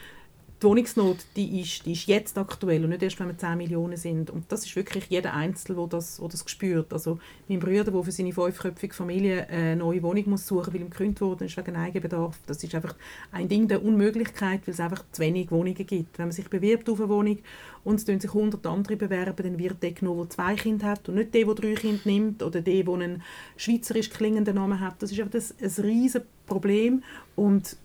die 0.63 0.67
Wohnungsnot 0.67 1.19
die 1.37 1.61
ist, 1.61 1.85
die 1.85 1.93
ist 1.93 2.07
jetzt 2.07 2.39
aktuell 2.39 2.83
und 2.85 2.91
nicht 2.91 3.03
erst, 3.03 3.21
wenn 3.21 3.29
wir 3.29 3.37
10 3.37 3.59
Millionen 3.59 3.97
sind. 3.99 4.31
Und 4.31 4.51
das 4.51 4.65
ist 4.65 4.75
wirklich 4.75 5.05
jeder 5.09 5.35
Einzelne, 5.35 5.79
der 5.79 5.87
das, 5.89 6.17
der 6.17 6.29
das 6.29 6.45
spürt. 6.47 6.93
Also 6.95 7.19
mein 7.47 7.61
Bruder, 7.61 7.85
der 7.85 8.03
für 8.03 8.13
seine 8.13 8.33
fünfköpfige 8.33 8.95
Familie 8.95 9.47
eine 9.49 9.77
neue 9.77 10.03
Wohnung 10.03 10.31
muss 10.31 10.47
suchen 10.47 10.73
weil 10.73 10.81
ihm 10.81 10.91
gekündigt 10.91 11.21
worden 11.21 11.45
ist 11.45 11.57
wegen 11.59 11.77
Eigenbedarf. 11.77 12.39
Das 12.47 12.65
ist 12.65 12.75
einfach 12.75 12.95
ein 13.33 13.49
Ding 13.49 13.69
der 13.69 13.85
Unmöglichkeit, 13.85 14.67
weil 14.67 14.73
es 14.73 14.81
einfach 14.81 15.05
zu 15.13 15.21
wenig 15.21 15.51
Wohnungen 15.51 15.75
gibt. 15.75 16.19
Wenn 16.19 16.27
man 16.27 16.33
sich 16.33 16.49
bewirbt 16.49 16.89
auf 16.89 17.01
eine 17.01 17.11
Wohnung 17.11 17.39
und 17.85 17.97
es 17.97 18.07
sich 18.07 18.35
100 18.35 18.67
andere 18.67 18.97
bewerben, 18.97 19.43
dann 19.43 19.59
wird 19.59 19.83
der 19.83 19.93
genommen, 19.93 20.23
der 20.23 20.31
zwei 20.31 20.55
Kinder 20.55 20.87
hat 20.87 21.09
und 21.09 21.17
nicht 21.17 21.35
der, 21.35 21.45
der 21.45 21.55
drei 21.55 21.75
Kinder 21.75 22.01
nimmt 22.05 22.43
oder 22.43 22.63
der, 22.63 22.83
der 22.83 22.95
einen 22.95 23.23
schweizerisch 23.59 24.09
klingenden 24.09 24.55
Namen 24.55 24.81
hat. 24.81 25.03
Das 25.03 25.13
ist 25.13 25.19
einfach 25.21 25.33
das, 25.33 25.55
ein 25.61 25.85
riesiges 25.85 26.27
Problem 26.47 27.03
und 27.35 27.77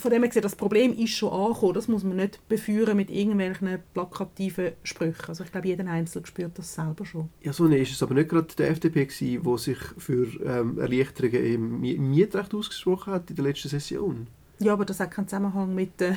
von 0.00 0.10
dem 0.10 0.22
her 0.22 0.28
gesehen, 0.28 0.42
das 0.42 0.56
Problem 0.56 0.92
ist 0.96 1.10
schon 1.10 1.32
angekommen. 1.32 1.74
Das 1.74 1.88
muss 1.88 2.04
man 2.04 2.16
nicht 2.16 2.46
beführen 2.48 2.96
mit 2.96 3.10
irgendwelchen 3.10 3.78
plakativen 3.94 4.72
Sprüchen. 4.82 5.28
Also 5.28 5.44
ich 5.44 5.52
glaube, 5.52 5.68
jeder 5.68 5.86
Einzelne 5.86 6.26
spürt 6.26 6.58
das 6.58 6.74
selber 6.74 7.04
schon. 7.04 7.28
Ja, 7.42 7.52
so 7.52 7.66
ist 7.66 7.92
es 7.92 8.02
aber 8.02 8.14
nicht 8.14 8.28
gerade 8.28 8.54
der 8.56 8.70
FDP 8.70 9.06
gewesen, 9.06 9.44
wo 9.44 9.56
sich 9.56 9.78
für 9.98 10.26
ähm, 10.44 10.78
Erleichterungen 10.78 11.84
im 11.84 12.10
Mietrecht 12.10 12.54
ausgesprochen 12.54 13.12
hat 13.12 13.30
in 13.30 13.36
der 13.36 13.44
letzten 13.44 13.68
Session. 13.68 14.26
Ja, 14.62 14.74
aber 14.74 14.84
das 14.84 15.00
hat 15.00 15.10
keinen 15.10 15.26
Zusammenhang 15.26 15.74
mit, 15.74 16.02
äh, 16.02 16.16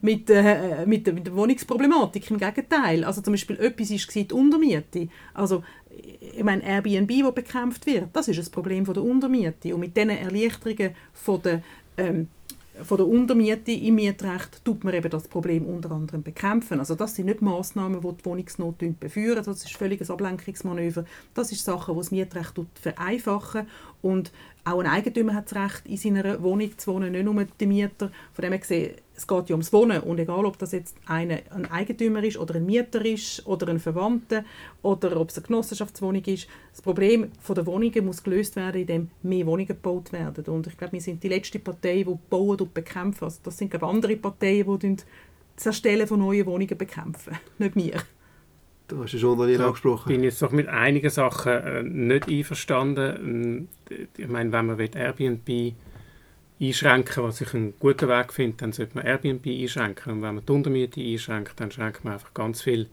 mit, 0.00 0.30
äh, 0.30 0.86
mit, 0.86 1.08
der, 1.08 1.12
mit 1.12 1.26
der 1.26 1.34
Wohnungsproblematik. 1.34 2.30
Im 2.30 2.38
Gegenteil. 2.38 3.02
Also 3.02 3.20
zum 3.20 3.32
Beispiel 3.32 3.56
etwas 3.58 3.90
war 3.90 4.22
die 4.22 4.32
Untermiete. 4.32 5.08
Also 5.34 5.64
ich 6.20 6.44
meine, 6.44 6.62
Airbnb, 6.62 7.10
das 7.10 7.34
bekämpft 7.34 7.86
wird, 7.86 8.08
das 8.12 8.28
ist 8.28 8.38
das 8.38 8.48
Problem 8.48 8.86
von 8.86 8.94
der 8.94 9.02
Untermiete. 9.02 9.74
Und 9.74 9.80
mit 9.80 9.96
diesen 9.96 10.10
Erleichterungen 10.10 10.94
von 11.12 11.42
der 11.42 11.62
ähm, 11.96 12.28
von 12.82 12.96
der 12.96 13.06
Untermiete 13.06 13.72
im 13.72 13.96
Mietrecht 13.96 14.64
tut 14.64 14.84
man 14.84 14.94
eben 14.94 15.10
das 15.10 15.28
Problem 15.28 15.66
unter 15.66 15.90
anderem 15.90 16.22
bekämpfen. 16.22 16.78
Also 16.78 16.94
das 16.94 17.14
sind 17.14 17.26
nicht 17.26 17.42
Massnahmen, 17.42 18.00
die 18.00 18.16
die 18.16 18.24
Wohnungsnot 18.24 19.00
befeuern. 19.00 19.42
Das 19.44 19.64
ist 19.64 19.76
völlig 19.76 20.00
ein 20.00 20.10
Ablenkungsmanöver. 20.10 21.04
Das 21.34 21.52
ist 21.52 21.64
Sachen, 21.64 21.94
die 21.94 22.00
das 22.00 22.10
Mietrecht 22.10 22.54
vereinfachen 22.74 23.66
und 24.02 24.32
auch 24.64 24.80
ein 24.80 24.86
Eigentümer 24.86 25.34
hat 25.34 25.50
das 25.50 25.56
Recht, 25.56 25.86
in 25.86 25.96
seiner 25.96 26.42
Wohnung 26.42 26.76
zu 26.76 26.92
wohnen, 26.92 27.12
nicht 27.12 27.24
nur 27.24 27.44
der 27.44 27.66
Mieter. 27.66 28.10
Von 28.32 28.42
dem 28.42 28.52
her 28.52 28.58
gesehen, 28.58 28.94
es 29.20 29.26
geht 29.26 29.50
ja 29.50 29.54
ums 29.54 29.70
Wohnen 29.74 30.00
und 30.00 30.18
egal, 30.18 30.46
ob 30.46 30.56
das 30.56 30.72
jetzt 30.72 30.96
eine, 31.04 31.42
ein 31.50 31.70
Eigentümer 31.70 32.24
ist 32.24 32.38
oder 32.38 32.54
ein 32.54 32.64
Mieter 32.64 33.04
ist 33.04 33.46
oder 33.46 33.68
ein 33.68 33.78
Verwandter 33.78 34.44
oder 34.80 35.20
ob 35.20 35.28
es 35.28 35.36
eine 35.36 35.46
Genossenschaftswohnung 35.46 36.24
ist, 36.24 36.48
das 36.72 36.80
Problem 36.80 37.30
der 37.46 37.66
Wohnungen 37.66 38.06
muss 38.06 38.22
gelöst 38.22 38.56
werden, 38.56 38.80
indem 38.80 39.10
mehr 39.22 39.44
Wohnungen 39.44 39.66
gebaut 39.66 40.10
werden. 40.14 40.46
Und 40.46 40.68
ich 40.68 40.78
glaube, 40.78 40.94
wir 40.94 41.02
sind 41.02 41.22
die 41.22 41.28
letzte 41.28 41.58
Partei, 41.58 42.02
die 42.02 42.18
bauen 42.30 42.58
und 42.58 42.72
bekämpfen. 42.72 43.24
Also 43.24 43.40
das 43.42 43.58
sind 43.58 43.70
glaube 43.70 43.86
andere 43.86 44.16
Parteien, 44.16 44.78
die 44.78 44.96
das 45.54 45.66
Erstellen 45.66 46.06
von 46.06 46.20
neuen 46.20 46.46
Wohnungen 46.46 46.78
bekämpfen, 46.78 47.36
nicht 47.58 47.76
wir. 47.76 48.00
Du 48.88 49.02
hast 49.02 49.12
ja 49.12 49.18
schon 49.18 49.38
Daniel 49.38 49.60
angesprochen. 49.60 50.10
Ich 50.10 50.16
bin 50.16 50.24
jetzt 50.24 50.40
doch 50.40 50.50
mit 50.50 50.66
einigen 50.66 51.10
Sachen 51.10 51.52
äh, 51.52 51.82
nicht 51.82 52.26
einverstanden. 52.26 53.68
Ich 54.16 54.28
meine, 54.28 54.50
wenn 54.50 54.66
man 54.66 54.78
Airbnb 54.78 55.74
einschränken 56.60 57.22
was 57.22 57.40
ich 57.40 57.54
einen 57.54 57.74
guten 57.78 58.08
Weg 58.08 58.32
finde, 58.32 58.56
dann 58.58 58.72
sollte 58.72 58.94
man 58.94 59.06
Airbnb 59.06 59.46
einschränken. 59.46 60.12
Und 60.12 60.22
wenn 60.22 60.34
man 60.34 60.44
die 60.44 60.52
Untermiete 60.52 61.00
einschränkt, 61.00 61.58
dann 61.58 61.70
schränkt 61.70 62.04
man 62.04 62.14
einfach 62.14 62.34
ganz 62.34 62.62
viele 62.62 62.86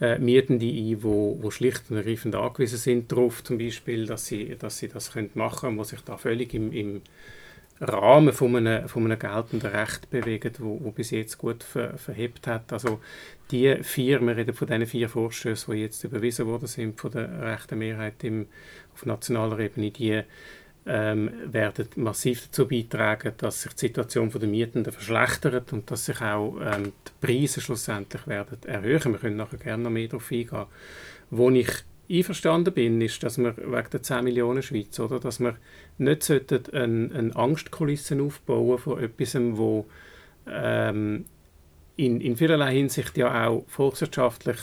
äh, 0.00 0.18
Mietende 0.18 0.66
ein, 0.66 1.02
wo, 1.02 1.36
wo 1.40 1.50
schlicht 1.50 1.90
und 1.90 1.96
ergreifend 1.96 2.36
angewiesen 2.36 2.78
sind 2.78 3.10
darauf, 3.10 3.42
zum 3.42 3.58
Beispiel, 3.58 4.06
dass 4.06 4.26
sie, 4.26 4.56
dass 4.56 4.78
sie 4.78 4.88
das 4.88 5.12
können 5.12 5.30
machen 5.34 5.60
können, 5.60 5.78
was 5.78 5.88
sich 5.88 6.00
da 6.02 6.16
völlig 6.16 6.54
im, 6.54 6.72
im 6.72 7.02
Rahmen 7.80 8.32
von 8.32 8.56
einem, 8.56 8.88
von 8.88 9.04
einem 9.04 9.18
geltenden 9.18 9.70
Recht 9.70 10.10
bewegen, 10.10 10.52
wo, 10.58 10.78
wo 10.82 10.90
bis 10.90 11.10
jetzt 11.10 11.38
gut 11.38 11.62
ver, 11.62 11.96
verhebt 11.96 12.46
hat. 12.46 12.72
Also 12.72 13.00
die 13.50 13.76
vier, 13.82 14.20
wir 14.20 14.36
reden 14.36 14.54
von 14.54 14.66
diesen 14.66 14.86
vier 14.86 15.08
Vorstößen, 15.08 15.72
die 15.74 15.80
jetzt 15.80 16.02
überwiesen 16.04 16.46
worden 16.46 16.66
sind 16.66 17.00
von 17.00 17.10
der 17.12 17.40
rechten 17.40 17.78
Mehrheit 17.78 18.22
im, 18.24 18.46
auf 18.94 19.06
nationaler 19.06 19.58
Ebene, 19.60 19.90
die 19.90 20.22
ähm, 20.88 21.30
werden 21.44 21.86
massiv 21.96 22.46
dazu 22.46 22.66
beitragen, 22.66 23.34
dass 23.36 23.62
sich 23.62 23.72
die 23.74 23.80
Situation 23.86 24.30
der 24.30 24.48
Mietenden 24.48 24.92
verschlechtert 24.92 25.72
und 25.72 25.90
dass 25.90 26.06
sich 26.06 26.20
auch 26.22 26.56
ähm, 26.60 26.92
die 27.06 27.26
Preise 27.26 27.60
schlussendlich 27.60 28.26
werden 28.26 28.58
erhöhen. 28.64 29.12
Wir 29.12 29.18
können 29.18 29.36
nachher 29.36 29.58
gerne 29.58 29.82
noch 29.82 29.90
mehr 29.90 30.08
darauf 30.08 30.32
eingehen. 30.32 30.66
Wo 31.30 31.50
ich 31.50 31.70
einverstanden 32.10 32.72
bin, 32.72 33.00
ist, 33.02 33.22
dass 33.22 33.36
wir 33.36 33.54
wegen 33.58 33.90
der 33.92 34.02
10 34.02 34.24
Millionen 34.24 34.62
Schweiz, 34.62 34.98
oder, 34.98 35.20
dass 35.20 35.40
wir 35.40 35.56
nicht 35.98 36.30
eine, 36.30 37.10
eine 37.14 37.36
Angstkulisse 37.36 38.20
aufbauen 38.22 38.78
von 38.78 38.98
etwas, 38.98 39.34
wo 39.34 39.86
ähm, 40.46 41.26
in, 41.96 42.20
in 42.22 42.36
vielerlei 42.36 42.74
Hinsicht 42.74 43.16
ja 43.18 43.46
auch 43.46 43.64
volkswirtschaftlich 43.68 44.58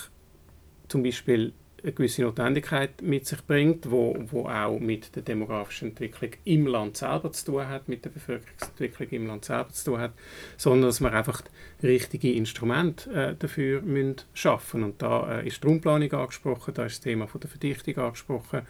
zum 0.88 1.04
Beispiel 1.04 1.54
eine 1.86 1.94
gewisse 1.94 2.24
Notwendigkeit 2.24 3.02
mit 3.02 3.28
sich 3.28 3.46
bringt, 3.46 3.92
wo, 3.92 4.18
wo 4.32 4.48
auch 4.48 4.80
mit 4.80 5.16
der 5.16 5.22
demografischen 5.22 5.90
Entwicklung 5.90 6.32
im 6.44 6.66
Land 6.66 6.98
selber 6.98 7.32
zu 7.32 7.46
tun 7.46 7.68
hat, 7.68 7.88
mit 7.88 8.04
der 8.06 8.10
Bevölkerungsentwicklung 8.10 9.10
im 9.10 9.28
Land 9.28 9.46
selber 9.46 9.70
zu 9.70 9.92
tun 9.92 10.00
hat, 10.00 10.14
sondern 10.58 10.90
dass 10.90 11.00
wir 11.00 11.14
einfach 11.14 11.44
richtige 11.84 12.34
Instrumente 12.34 13.12
äh, 13.12 13.36
dafür 13.38 13.82
müssen 13.82 14.16
schaffen. 14.34 14.84
Und 14.84 15.02
da 15.02 15.40
äh, 15.40 15.48
ist 15.48 15.64
die 15.64 15.68
Raumplanung 15.68 16.12
angesprochen, 16.12 16.74
da 16.74 16.86
ist 16.86 16.96
das 16.96 17.02
Thema 17.02 17.28
von 17.28 17.42
der 17.42 17.50
Verdichtung 17.50 17.98
angesprochen. 17.98 18.62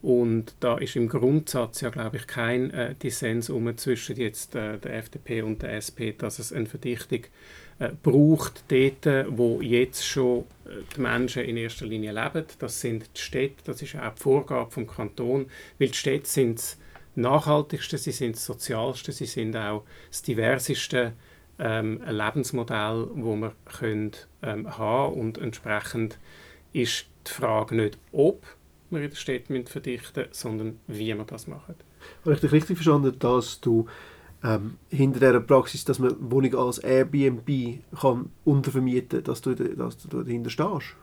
Und 0.00 0.54
da 0.60 0.78
ist 0.78 0.94
im 0.96 1.08
Grundsatz 1.08 1.80
ja, 1.80 1.90
glaube 1.90 2.18
ich, 2.18 2.26
kein 2.26 2.70
äh, 2.70 2.94
Dissens 2.94 3.50
um 3.50 3.76
zwischen 3.76 4.16
jetzt 4.16 4.54
äh, 4.54 4.78
der 4.78 4.96
FDP 4.96 5.42
und 5.42 5.62
der 5.62 5.74
SP, 5.78 6.14
dass 6.16 6.38
es 6.38 6.52
eine 6.52 6.66
Verdichtung 6.66 7.22
äh, 7.78 7.90
braucht, 8.02 8.64
dort, 8.68 9.26
wo 9.30 9.60
jetzt 9.60 10.04
schon 10.04 10.40
äh, 10.64 10.82
die 10.96 11.00
Menschen 11.00 11.44
in 11.44 11.56
erster 11.56 11.86
Linie 11.86 12.12
leben. 12.12 12.44
Das 12.58 12.80
sind 12.80 13.08
die 13.16 13.20
Städte, 13.20 13.62
das 13.64 13.82
ist 13.82 13.96
auch 13.96 14.14
die 14.14 14.20
Vorgabe 14.20 14.70
vom 14.70 14.86
Kanton, 14.86 15.46
weil 15.78 15.88
die 15.88 15.94
Städte 15.94 16.28
sind 16.28 16.58
das 16.58 16.78
nachhaltigste, 17.14 17.98
sie 17.98 18.12
sind 18.12 18.36
das 18.36 18.44
sozialste, 18.44 19.12
sie 19.12 19.26
sind 19.26 19.56
auch 19.56 19.84
das 20.10 20.22
diverseste 20.22 21.12
ähm, 21.58 22.00
Lebensmodell, 22.08 23.08
wo 23.14 23.36
wir 23.36 23.52
können, 23.64 24.12
ähm, 24.42 24.78
haben 24.78 25.14
und 25.14 25.38
entsprechend 25.38 26.18
ist 26.72 27.06
die 27.26 27.32
Frage 27.32 27.74
nicht, 27.74 27.98
ob 28.12 28.44
wir 28.90 29.02
in 29.02 29.10
der 29.10 29.16
Stadt 29.16 29.42
verdichten 29.68 30.20
müssen, 30.20 30.32
sondern 30.32 30.80
wie 30.86 31.14
wir 31.14 31.24
das 31.24 31.46
machen. 31.46 31.74
Habe 32.24 32.34
ich 32.34 32.40
dich 32.40 32.52
richtig 32.52 32.76
verstanden, 32.76 33.18
dass 33.18 33.60
du 33.60 33.86
ähm, 34.44 34.78
hinter 34.90 35.20
dieser 35.20 35.40
Praxis, 35.40 35.84
dass 35.84 35.98
man 35.98 36.14
Wohnungen 36.18 36.56
als 36.56 36.78
Airbnb 36.78 37.80
kann 38.00 38.30
untervermieten 38.44 39.18
kann, 39.18 39.24
dass 39.24 39.40
du, 39.40 39.54
du 39.54 40.22
dahinter 40.22 40.50
stehst? 40.50 40.96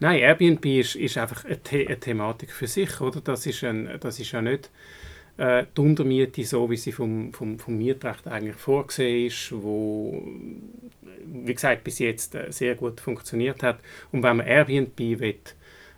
Nein, 0.00 0.18
Airbnb 0.18 0.64
ist, 0.66 0.96
ist 0.96 1.16
einfach 1.16 1.44
eine, 1.44 1.60
The 1.70 1.86
eine, 1.86 2.00
Thematik 2.00 2.50
für 2.50 2.66
sich. 2.66 3.00
Oder? 3.00 3.20
Das, 3.20 3.46
ist 3.46 3.62
ein, 3.62 3.88
das 4.00 4.18
ist 4.18 4.32
ja 4.32 4.42
nicht 4.42 4.70
äh, 5.36 5.64
die 5.76 5.80
Untermiete, 5.80 6.44
so 6.44 6.68
wie 6.70 6.76
sie 6.76 6.92
vom, 6.92 7.32
vom, 7.32 7.58
vom 7.58 7.78
Mietrecht 7.78 8.26
eigentlich 8.26 8.56
vorgesehen 8.56 9.26
ist, 9.26 9.52
wo, 9.52 10.28
wie 11.24 11.54
gesagt, 11.54 11.84
bis 11.84 12.00
jetzt 12.00 12.34
äh, 12.34 12.50
sehr 12.50 12.74
gut 12.74 13.00
funktioniert 13.00 13.62
hat. 13.62 13.78
Und 14.10 14.24
wenn 14.24 14.38
man 14.38 14.46
Airbnb 14.46 14.98
will, 14.98 15.38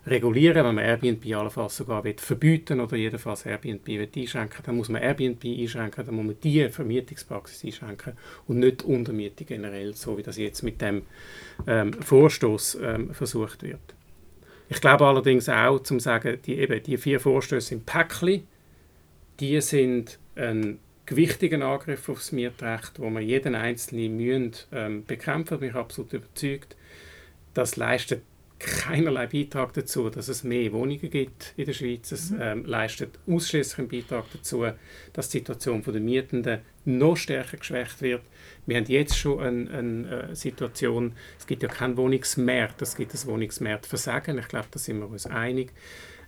regulieren, 0.07 0.65
wenn 0.65 0.75
man 0.75 0.85
Airbnb 0.85 1.25
allenfalls 1.35 1.77
sogar 1.77 2.03
will 2.03 2.15
verbieten 2.17 2.79
oder 2.79 2.95
jedenfalls 2.95 3.45
Airbnb 3.45 3.87
will 3.87 4.09
einschränken, 4.15 4.63
dann 4.63 4.75
muss 4.75 4.89
man 4.89 5.01
Airbnb 5.01 5.43
einschränken, 5.43 6.05
dann 6.05 6.15
muss 6.15 6.25
man 6.25 6.39
die 6.43 6.69
Vermietungspraxis 6.69 7.63
einschränken 7.63 8.13
und 8.47 8.59
nicht 8.59 8.83
Untermiete 8.83 9.45
generell, 9.45 9.93
so 9.93 10.17
wie 10.17 10.23
das 10.23 10.37
jetzt 10.37 10.61
mit 10.63 10.81
dem 10.81 11.03
ähm, 11.65 11.93
Vorstoß 11.93 12.77
ähm, 12.81 13.13
versucht 13.13 13.63
wird. 13.63 13.95
Ich 14.69 14.81
glaube 14.81 15.05
allerdings 15.05 15.49
auch, 15.49 15.79
zum 15.79 15.99
sagen, 15.99 16.39
die, 16.45 16.55
eben, 16.55 16.81
die 16.81 16.97
vier 16.97 17.19
Vorstöße 17.19 17.69
sind 17.69 17.85
Päckchen, 17.85 18.47
die 19.39 19.61
sind 19.61 20.19
ein 20.35 20.79
gewichtiger 21.05 21.63
Angriff 21.65 22.09
aufs 22.09 22.31
Mietrecht, 22.31 22.99
wo 22.99 23.09
man 23.09 23.23
jeden 23.23 23.55
einzelnen 23.55 24.17
müssen, 24.17 24.53
ähm, 24.71 25.05
bekämpfen. 25.05 25.59
Bin 25.59 25.69
ich 25.69 25.75
absolut 25.75 26.13
überzeugt. 26.13 26.75
Das 27.53 27.75
leistet 27.75 28.23
keinerlei 28.65 29.27
Beitrag 29.27 29.73
dazu, 29.73 30.09
dass 30.09 30.27
es 30.27 30.43
mehr 30.43 30.71
Wohnungen 30.73 31.09
gibt 31.09 31.53
in 31.55 31.65
der 31.65 31.73
Schweiz. 31.73 32.11
Es 32.11 32.31
mhm. 32.31 32.41
ähm, 32.41 32.65
leistet 32.65 33.19
ausschließlich 33.27 33.79
einen 33.79 33.87
Beitrag 33.87 34.25
dazu, 34.33 34.65
dass 35.13 35.29
die 35.29 35.37
Situation 35.37 35.83
der 35.83 36.01
Mietenden 36.01 36.61
noch 36.85 37.15
stärker 37.15 37.57
geschwächt 37.57 38.01
wird. 38.01 38.21
Wir 38.65 38.77
haben 38.77 38.85
jetzt 38.85 39.17
schon 39.17 39.39
eine, 39.39 39.69
eine 39.69 40.29
äh, 40.31 40.35
Situation, 40.35 41.13
es 41.37 41.45
gibt 41.45 41.63
ja 41.63 41.69
kein 41.69 41.95
Wohnungsmarkt, 41.97 42.81
es 42.81 42.95
gibt 42.95 43.13
ein 43.13 43.25
Wohnungsmarktversagen. 43.25 44.37
Ich 44.39 44.47
glaube, 44.47 44.67
da 44.71 44.79
sind 44.79 44.99
wir 44.99 45.09
uns 45.09 45.27
einig. 45.27 45.71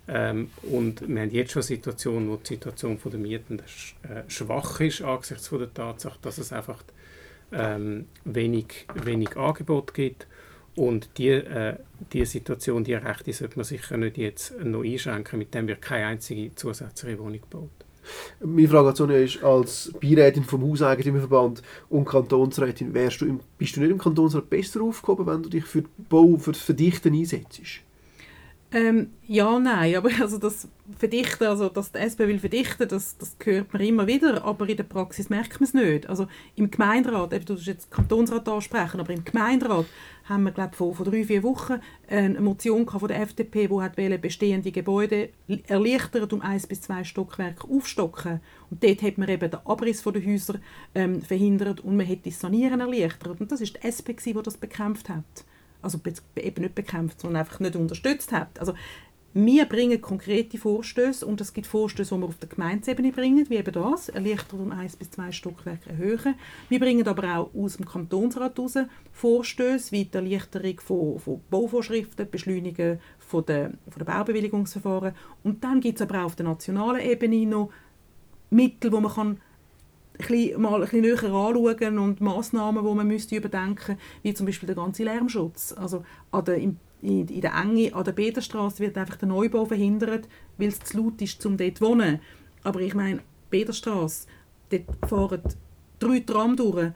Ähm, 0.07 0.51
und 0.63 1.07
wir 1.07 1.21
haben 1.21 1.31
jetzt 1.31 1.51
schon 1.51 1.61
eine 1.61 1.67
Situation, 1.67 2.29
wo 2.29 2.37
die 2.37 2.47
Situation 2.47 2.99
der 3.03 3.19
Mietenden 3.19 3.67
sch 3.67 3.95
äh, 4.03 4.29
schwach 4.29 4.79
ist, 4.79 5.01
angesichts 5.01 5.47
von 5.47 5.59
der 5.59 5.73
Tatsache, 5.73 6.17
dass 6.21 6.37
es 6.37 6.53
einfach 6.53 6.83
ähm, 7.51 8.05
wenig, 8.23 8.85
wenig 8.93 9.35
Angebot 9.35 9.93
gibt. 9.93 10.27
Und 10.77 11.09
diese 11.17 11.45
äh, 11.47 11.75
die 12.13 12.23
Situation, 12.23 12.83
die 12.83 12.93
Rechte 12.93 13.33
sollte 13.33 13.57
man 13.57 13.65
sicher 13.65 13.97
nicht 13.97 14.17
jetzt 14.17 14.53
noch 14.63 14.83
einschränken, 14.83 15.39
mit 15.39 15.53
dem 15.53 15.67
wird 15.67 15.81
keine 15.81 16.05
einzige 16.05 16.53
zusätzliche 16.53 17.17
Wohnung 17.17 17.41
gebaut. 17.41 17.69
Meine 18.39 18.67
Frage 18.67 18.89
an 18.89 18.95
Sonja 18.95 19.17
ist, 19.17 19.43
als 19.43 19.91
Beirätin 19.99 20.43
vom 20.43 20.61
Hauseigentümerverband 20.61 21.63
und 21.89 22.05
Kantonsrätin, 22.05 22.93
wärst 22.93 23.21
du 23.21 23.25
im, 23.25 23.39
bist 23.57 23.75
du 23.75 23.81
nicht 23.81 23.89
im 23.89 23.97
Kantonsrat 23.97 24.49
besser 24.49 24.81
aufgehoben, 24.81 25.25
wenn 25.25 25.43
du 25.43 25.49
dich 25.49 25.65
für 25.65 25.83
Bau, 26.09 26.37
für 26.37 26.51
das 26.51 26.61
Verdichten 26.61 27.13
einsetzt? 27.13 27.81
Ähm, 28.69 29.11
ja, 29.25 29.59
nein, 29.59 29.95
aber 29.95 30.09
also 30.21 30.37
das 30.37 30.67
Verdichten, 30.97 31.45
also 31.45 31.69
dass 31.69 31.93
die 31.93 31.99
SP 32.03 32.27
will 32.27 32.39
verdichten, 32.39 32.87
das, 32.87 33.17
das 33.17 33.37
hört 33.43 33.71
man 33.71 33.81
immer 33.81 34.07
wieder, 34.07 34.43
aber 34.43 34.67
in 34.67 34.75
der 34.75 34.83
Praxis 34.83 35.29
merkt 35.29 35.61
man 35.61 35.67
es 35.67 35.73
nicht. 35.73 36.09
Also 36.09 36.27
im 36.55 36.69
Gemeinderat, 36.69 37.31
eben, 37.31 37.45
du 37.45 37.53
musst 37.53 37.65
jetzt 37.65 37.89
Kantonsrat 37.91 38.47
ansprechen, 38.49 38.99
aber 38.99 39.13
im 39.13 39.23
Gemeinderat 39.23 39.85
haben 40.25 40.43
wir, 40.43 40.51
glaube 40.51 40.75
vor, 40.75 40.93
vor 40.93 41.05
drei, 41.05 41.23
vier 41.23 41.43
Wochen 41.43 41.79
eine 42.09 42.41
Motion 42.41 42.85
von 42.85 43.07
der 43.07 43.21
FDP, 43.21 43.67
die 43.67 43.81
hat 43.81 44.21
bestehende 44.21 44.71
Gebäude 44.73 45.29
erleichtert 45.67 46.33
um 46.33 46.41
eins 46.41 46.67
bis 46.67 46.81
zwei 46.81 47.05
Stockwerke 47.05 47.65
aufstocken. 47.69 48.41
Und 48.69 48.83
dort 48.83 49.01
hat 49.01 49.17
man 49.17 49.29
eben 49.29 49.49
den 49.49 49.65
Abriss 49.65 50.03
der 50.03 50.25
Häuser 50.25 50.55
ähm, 50.93 51.21
verhindert 51.21 51.79
und 51.79 51.95
man 51.95 52.07
hat 52.07 52.25
das 52.25 52.41
Sanieren 52.41 52.81
erleichtert. 52.81 53.39
Und 53.39 53.49
das 53.49 53.61
ist 53.61 53.75
die 53.75 53.87
SP, 53.87 54.19
die 54.25 54.33
das 54.33 54.57
bekämpft 54.57 55.07
hat 55.07 55.45
also 55.87 55.99
eben 56.35 56.61
nicht 56.61 56.75
bekämpft, 56.75 57.21
sondern 57.21 57.41
einfach 57.41 57.59
nicht 57.59 57.75
unterstützt 57.75 58.31
hat. 58.31 58.59
Also 58.59 58.73
wir 59.33 59.65
bringen 59.65 60.01
konkrete 60.01 60.57
Vorstöße 60.57 61.23
und 61.23 61.39
es 61.41 61.53
gibt 61.53 61.67
Vorstöße, 61.67 62.15
die 62.15 62.21
wir 62.21 62.27
auf 62.27 62.37
der 62.37 62.49
Gemeindeebene 62.49 63.11
bringen, 63.11 63.47
wie 63.49 63.57
eben 63.57 63.71
das, 63.71 64.09
erleichtert 64.09 64.59
um 64.59 64.71
eins 64.71 64.95
bis 64.95 65.11
zwei 65.11 65.31
Stockwerke 65.31 65.91
erhöhen. 65.91 66.33
Wir 66.69 66.79
bringen 66.79 67.07
aber 67.07 67.37
auch 67.37 67.53
aus 67.53 67.77
dem 67.77 67.85
Kantonsrat 67.85 68.57
heraus 68.57 68.77
Vorstöße, 69.11 69.91
wie 69.91 70.05
die 70.05 70.15
Erleichterung 70.15 70.79
von, 70.79 71.19
von 71.19 71.41
Bauvorschriften, 71.51 72.29
Beschleunigen 72.31 72.99
von 73.19 73.45
der, 73.45 73.73
von 73.87 73.99
der 73.99 74.05
Baubewilligungsverfahren. 74.05 75.13
Und 75.43 75.63
dann 75.63 75.81
gibt 75.81 75.99
es 75.99 76.01
aber 76.01 76.21
auch 76.21 76.25
auf 76.25 76.35
der 76.35 76.47
nationalen 76.47 77.01
Ebene 77.01 77.45
noch 77.45 77.69
Mittel, 78.49 78.91
wo 78.91 78.99
man 78.99 79.13
kann 79.13 79.39
bisschen, 80.17 80.61
mal 80.61 80.75
ein 80.75 80.81
bisschen 80.81 81.01
näher 81.01 81.23
anschauen 81.23 81.99
und 81.99 82.21
Massnahmen, 82.21 82.85
die 82.85 82.93
man 82.93 83.07
müsste 83.07 83.35
überdenken 83.35 83.97
wie 84.23 84.33
zum 84.33 84.45
Beispiel 84.45 84.67
der 84.67 84.75
ganze 84.75 85.03
Lärmschutz. 85.03 85.73
Also 85.73 86.03
an 86.31 86.45
der, 86.45 86.57
in, 86.57 86.77
in 87.01 87.41
der 87.41 87.53
Enge 87.53 87.93
an 87.93 88.03
der 88.03 88.11
Bederstraße 88.11 88.79
wird 88.79 88.97
einfach 88.97 89.17
der 89.17 89.27
Neubau 89.27 89.65
verhindert, 89.65 90.27
weil 90.57 90.69
es 90.69 90.79
zu 90.79 90.97
laut 90.97 91.21
ist, 91.21 91.45
um 91.45 91.57
dort 91.57 91.77
zu 91.77 91.85
wohnen. 91.85 92.19
Aber 92.63 92.81
ich 92.81 92.93
meine, 92.93 93.19
Bederstraße, 93.49 94.27
dort 94.69 95.09
fahren 95.09 95.41
drei 95.99 96.19
Tram 96.19 96.55
durch, 96.55 96.91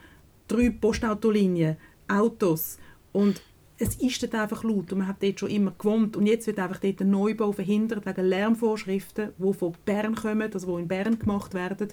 drei 0.48 0.70
Postautolinien, 0.70 1.78
Autos 2.08 2.78
und 3.14 3.42
es 3.78 3.96
ist 3.96 4.22
dort 4.22 4.36
einfach 4.36 4.64
laut 4.64 4.92
und 4.92 5.00
man 5.00 5.08
hat 5.08 5.24
dort 5.24 5.40
schon 5.40 5.50
immer 5.50 5.74
gewohnt 5.76 6.16
und 6.16 6.28
jetzt 6.28 6.46
wird 6.46 6.60
einfach 6.60 6.80
dort 6.80 7.02
ein 7.02 7.10
Neubau 7.10 7.52
verhindert 7.52 8.06
wegen 8.06 8.26
Lärmvorschriften, 8.26 9.32
die 9.38 9.54
von 9.54 9.74
Bern 9.86 10.14
kommen, 10.14 10.54
also 10.54 10.76
die 10.76 10.84
in 10.84 10.88
Bern 10.88 11.18
gemacht 11.18 11.56
werden, 11.56 11.88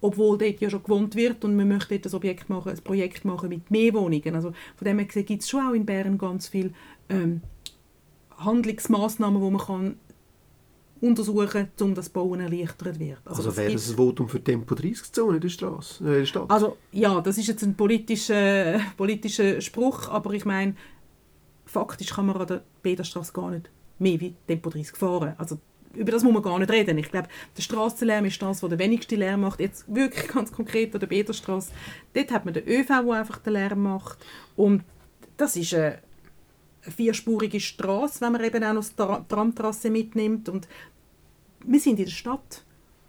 obwohl 0.00 0.38
dort 0.38 0.60
ja 0.60 0.70
schon 0.70 0.82
gewohnt 0.82 1.14
wird 1.16 1.44
und 1.44 1.56
man 1.56 1.68
möchte 1.68 1.98
dort 1.98 2.12
ein, 2.12 2.16
Objekt 2.16 2.48
machen, 2.48 2.70
ein 2.70 2.82
Projekt 2.82 3.24
machen 3.24 3.48
mit 3.48 3.70
mehr 3.70 3.92
Wohnungen. 3.94 4.34
Also 4.34 4.52
von 4.76 4.84
dem 4.84 4.98
her 4.98 5.06
gibt 5.06 5.42
es 5.42 5.48
schon 5.48 5.66
auch 5.66 5.72
in 5.72 5.86
Bern 5.86 6.18
ganz 6.18 6.48
viele 6.48 6.70
ähm, 7.08 7.40
Handlungsmaßnahmen, 8.36 9.42
die 9.42 9.50
man 9.50 9.60
kann 9.60 9.96
untersuchen, 11.00 11.68
um 11.80 11.94
das 11.94 12.08
Bauen 12.08 12.40
erleichtert 12.40 12.98
wird. 12.98 13.18
Also, 13.24 13.42
also 13.42 13.56
wäre 13.56 13.72
das 13.72 13.90
ein 13.90 13.96
Votum 13.96 14.28
für 14.28 14.42
Tempo 14.42 14.74
30-Zone 14.74 15.36
in 15.36 15.40
der 15.40 15.48
Straße, 15.48 16.04
äh, 16.04 16.06
in 16.06 16.14
der 16.14 16.26
Stadt? 16.26 16.50
Also 16.50 16.76
ja, 16.92 17.20
das 17.20 17.38
ist 17.38 17.46
jetzt 17.46 17.62
ein 17.62 17.74
politischer, 17.74 18.80
politischer 18.96 19.60
Spruch, 19.60 20.08
aber 20.08 20.32
ich 20.32 20.44
meine, 20.44 20.74
faktisch 21.66 22.10
kann 22.10 22.26
man 22.26 22.36
an 22.36 22.46
der 22.46 22.64
Bederstraße 22.82 23.32
gar 23.32 23.50
nicht 23.50 23.70
mehr 23.98 24.20
wie 24.20 24.34
Tempo 24.46 24.70
30 24.70 24.96
fahren. 24.96 25.34
Also 25.38 25.58
über 25.94 26.12
das 26.12 26.22
muss 26.22 26.32
man 26.32 26.42
gar 26.42 26.58
nicht 26.58 26.70
reden. 26.70 26.98
Ich 26.98 27.10
glaube, 27.10 27.28
der 27.56 27.62
Strassenlärm 27.62 28.24
ist 28.26 28.40
das, 28.40 28.62
was 28.62 28.68
der 28.68 28.78
wenigste 28.78 29.16
Lärm 29.16 29.42
macht. 29.42 29.60
Jetzt 29.60 29.92
wirklich 29.92 30.28
ganz 30.32 30.52
konkret 30.52 30.94
an 30.94 31.00
der 31.00 31.06
Bederstraße. 31.06 31.72
Dort 32.14 32.30
hat 32.30 32.44
man 32.44 32.54
den 32.54 32.66
ÖV, 32.66 32.86
der 32.86 33.12
einfach 33.12 33.38
den 33.38 33.54
Lärm 33.54 33.82
macht. 33.82 34.18
Und 34.56 34.84
das 35.36 35.56
ist 35.56 35.74
eine 35.74 35.98
vierspurige 36.82 37.60
Straße, 37.60 38.20
wenn 38.20 38.32
man 38.32 38.44
eben 38.44 38.64
auch 38.64 38.74
noch 38.74 38.84
die 38.84 39.28
Tramtrasse 39.28 39.90
mitnimmt. 39.90 40.48
Und 40.48 40.68
wir 41.64 41.80
sind 41.80 41.98
in 41.98 42.04
der 42.04 42.12
Stadt. 42.12 42.64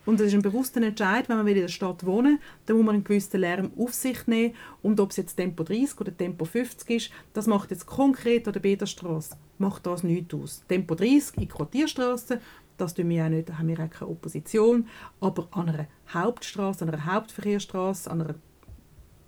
Und 0.05 0.19
das 0.19 0.27
ist 0.27 0.33
ein 0.33 0.41
bewusster 0.41 0.81
Entscheid, 0.81 1.29
wenn 1.29 1.37
man 1.37 1.47
in 1.47 1.55
der 1.55 1.67
Stadt 1.67 2.03
wohnen 2.05 2.39
dann 2.65 2.77
muss 2.77 2.85
man 2.85 2.95
einen 2.95 3.03
gewissen 3.03 3.41
Lärm 3.41 3.71
auf 3.77 3.93
sich 3.93 4.25
nehmen. 4.25 4.55
Und 4.81 4.99
ob 4.99 5.11
es 5.11 5.17
jetzt 5.17 5.35
Tempo 5.35 5.63
30 5.63 6.01
oder 6.01 6.15
Tempo 6.15 6.45
50 6.45 6.89
ist, 6.89 7.11
das 7.33 7.45
macht 7.45 7.69
jetzt 7.69 7.85
konkret 7.85 8.47
an 8.47 8.53
der 8.53 8.61
Bederstraße 8.61 9.35
macht 9.59 9.85
das 9.85 10.03
nichts 10.03 10.33
aus. 10.33 10.63
Tempo 10.67 10.95
30 10.95 11.37
in 11.37 11.47
Quartierstraße, 11.47 12.41
das 12.79 12.93
tun 12.93 13.09
wir 13.09 13.25
auch 13.25 13.29
nicht, 13.29 13.49
da 13.49 13.57
haben 13.57 13.67
wir 13.67 13.79
auch 13.79 13.89
keine 13.89 14.11
Opposition. 14.11 14.87
Aber 15.19 15.47
an 15.51 15.69
einer 15.69 15.87
Hauptstraße, 16.13 16.83
an 16.85 16.93
einer 16.93 17.05
Hauptverkehrsstraße, 17.05 18.09
an 18.09 18.21
einer 18.21 18.35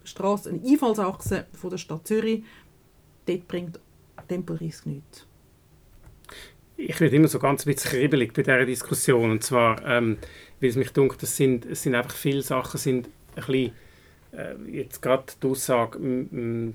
Straße, 0.04 0.50
eine 0.50 0.62
Einfallsachse 0.68 1.46
von 1.54 1.70
der 1.70 1.78
Stadt 1.78 2.08
Zürich, 2.08 2.44
dort 3.26 3.48
bringt 3.48 3.80
Tempo 4.28 4.54
30 4.54 4.86
nichts 4.86 5.28
ich 6.88 7.00
werde 7.00 7.16
immer 7.16 7.28
so 7.28 7.40
ganz 7.40 7.66
ein 7.66 7.74
bisschen 7.74 7.92
kribbelig 7.92 8.34
bei 8.34 8.44
dieser 8.44 8.66
Diskussion. 8.66 9.32
Und 9.32 9.44
zwar, 9.44 9.86
ähm, 9.86 10.18
weil 10.60 10.70
es 10.70 10.76
mich 10.76 10.92
dunkt, 10.92 11.22
es 11.24 11.36
sind, 11.36 11.66
es 11.66 11.84
sind 11.84 11.96
einfach 11.96 12.16
viele 12.16 12.42
Sachen, 12.42 12.78
sind 12.78 13.08
ein 13.36 13.36
bisschen, 13.36 13.72
jetzt 14.72 15.02
gerade 15.02 15.24
die 15.42 15.48
Aussage 15.48 16.00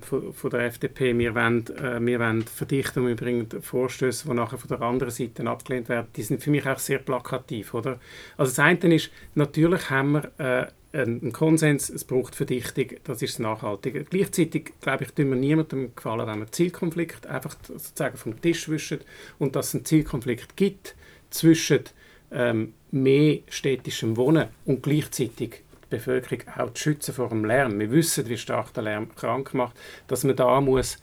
von, 0.01 0.49
der 0.51 0.59
FDP, 0.65 1.17
wir 1.17 1.33
wollen, 1.33 1.65
äh, 1.77 1.99
wir 2.05 2.19
wollen 2.19 2.43
verdichten 2.43 3.01
und 3.01 3.09
wir 3.09 3.15
bringen 3.15 3.47
Vorstöße, 3.49 4.27
die 4.27 4.33
nachher 4.33 4.59
von 4.59 4.67
der 4.67 4.81
anderen 4.81 5.11
Seite 5.11 5.47
abgelehnt 5.47 5.89
werden, 5.89 6.07
die 6.15 6.23
sind 6.23 6.43
für 6.43 6.51
mich 6.51 6.67
auch 6.67 6.77
sehr 6.77 6.99
plakativ. 6.99 7.73
Oder? 7.73 7.99
Also 8.37 8.51
das 8.51 8.59
eine 8.59 8.95
ist, 8.95 9.09
natürlich 9.33 9.89
haben 9.89 10.13
wir 10.13 10.31
äh, 10.37 10.67
ein 10.93 11.31
Konsens, 11.33 11.89
es 11.89 12.03
braucht 12.03 12.35
Verdichtung, 12.35 12.97
das 13.03 13.21
ist 13.21 13.33
das 13.33 13.39
Nachhaltige. 13.39 14.03
Gleichzeitig, 14.03 14.73
glaube 14.79 15.03
ich, 15.03 15.11
tun 15.11 15.29
wir 15.29 15.35
niemandem 15.35 15.95
gefallen, 15.95 16.27
wenn 16.27 16.39
man 16.39 16.51
Zielkonflikt 16.51 17.27
einfach 17.27 17.55
sozusagen 17.67 18.17
vom 18.17 18.39
Tisch 18.39 18.69
wischen 18.69 18.99
und 19.39 19.55
dass 19.55 19.69
es 19.69 19.75
einen 19.75 19.85
Zielkonflikt 19.85 20.55
gibt 20.55 20.95
zwischen 21.29 21.81
ähm, 22.31 22.73
mehr 22.91 23.39
städtischem 23.49 24.15
Wohnen 24.15 24.47
und 24.65 24.83
gleichzeitig 24.83 25.61
die 25.89 25.95
Bevölkerung 25.95 26.43
auch 26.57 26.73
zu 26.73 26.83
schützen 26.83 27.13
vor 27.13 27.29
dem 27.29 27.45
Lärm. 27.45 27.79
Wir 27.79 27.91
wissen, 27.91 28.27
wie 28.27 28.37
stark 28.37 28.73
der 28.73 28.83
Lärm 28.83 29.13
krank 29.15 29.53
macht, 29.53 29.75
dass 30.07 30.23
man 30.23 30.35
da 30.35 30.61
muss 30.61 30.97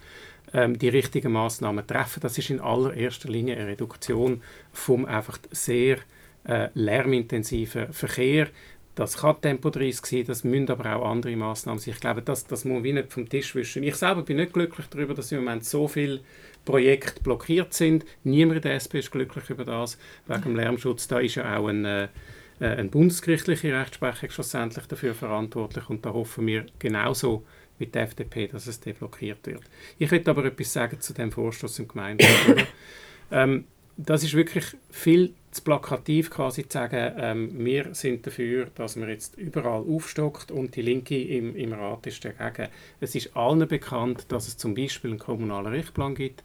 ähm, 0.53 0.79
die 0.79 0.88
richtigen 0.88 1.33
Maßnahmen 1.33 1.87
treffen. 1.87 2.20
Das 2.20 2.38
ist 2.38 2.51
in 2.51 2.61
allererster 2.61 3.29
Linie 3.29 3.57
eine 3.57 3.68
Reduktion 3.68 4.42
vom 4.73 5.05
einfach 5.05 5.38
sehr 5.51 5.99
äh, 6.47 6.68
lärmintensiven 6.75 7.92
Verkehr 7.92 8.49
das 8.94 9.16
kann 9.16 9.40
Tempo 9.40 9.70
30 9.70 10.07
sein, 10.07 10.25
das 10.25 10.44
müssen 10.44 10.70
aber 10.70 10.94
auch 10.94 11.11
andere 11.11 11.35
Massnahmen 11.35 11.81
sein. 11.81 11.94
Ich 11.94 12.01
glaube, 12.01 12.23
das, 12.23 12.47
das 12.47 12.64
muss 12.64 12.83
man 12.83 12.94
nicht 12.94 13.12
vom 13.12 13.29
Tisch 13.29 13.55
wischen. 13.55 13.83
Ich 13.83 13.97
selber 13.97 14.23
bin 14.23 14.37
nicht 14.37 14.53
glücklich 14.53 14.87
darüber, 14.88 15.14
dass 15.14 15.33
im 15.33 15.38
Moment 15.38 15.64
so 15.64 15.88
viele 15.88 16.20
Projekte 16.64 17.20
blockiert 17.23 17.75
sind. 17.75 18.05
Niemand 18.23 18.59
in 18.59 18.62
der 18.62 18.75
SP 18.79 19.01
ist 19.01 19.11
glücklich 19.11 19.51
über 19.51 19.64
das, 19.64 19.99
wegen 20.27 20.42
dem 20.42 20.57
Lärmschutz. 20.57 21.09
Da 21.09 21.18
ist 21.18 21.35
ja 21.35 21.57
auch 21.57 21.66
ein, 21.66 21.85
äh, 21.85 22.09
eine 22.60 22.88
bundesgerichtliche 22.88 23.78
Rechtsprechung 23.78 24.30
schlussendlich 24.30 24.86
dafür 24.86 25.14
verantwortlich 25.14 25.88
und 25.90 26.04
da 26.06 26.12
hoffen 26.12 26.46
wir 26.46 26.66
genauso 26.78 27.44
mit 27.78 27.94
der 27.94 28.02
FDP, 28.02 28.46
dass 28.48 28.66
es 28.66 28.80
deblockiert 28.80 29.46
wird. 29.46 29.62
Ich 29.98 30.10
möchte 30.10 30.30
aber 30.30 30.44
etwas 30.44 30.72
sagen 30.72 31.00
zu 31.00 31.12
dem 31.12 31.32
Vorstoß 31.32 31.80
im 31.80 31.88
Gemeinderat. 31.88 32.66
ähm, 33.32 33.64
das 33.96 34.24
ist 34.24 34.35
wirklich 34.35 34.76
viel 34.90 35.35
zu 35.50 35.62
plakativ 35.62 36.30
quasi 36.30 36.66
zu 36.66 36.78
sagen, 36.78 37.12
ähm, 37.16 37.64
wir 37.64 37.94
sind 37.94 38.26
dafür, 38.26 38.66
dass 38.74 38.96
man 38.96 39.09
jetzt 39.09 39.38
überall 39.38 39.85
aufstockt 39.88 40.50
und 40.50 40.74
die 40.74 40.83
Linke 40.83 41.22
im, 41.22 41.54
im 41.54 41.72
Rat 41.72 42.07
ist 42.09 42.24
dagegen. 42.24 42.68
Es 43.00 43.14
ist 43.14 43.37
allen 43.37 43.66
bekannt, 43.68 44.26
dass 44.33 44.48
es 44.48 44.57
zum 44.57 44.74
Beispiel 44.74 45.11
einen 45.11 45.20
kommunalen 45.20 45.72
Richtplan 45.72 46.16
gibt, 46.16 46.42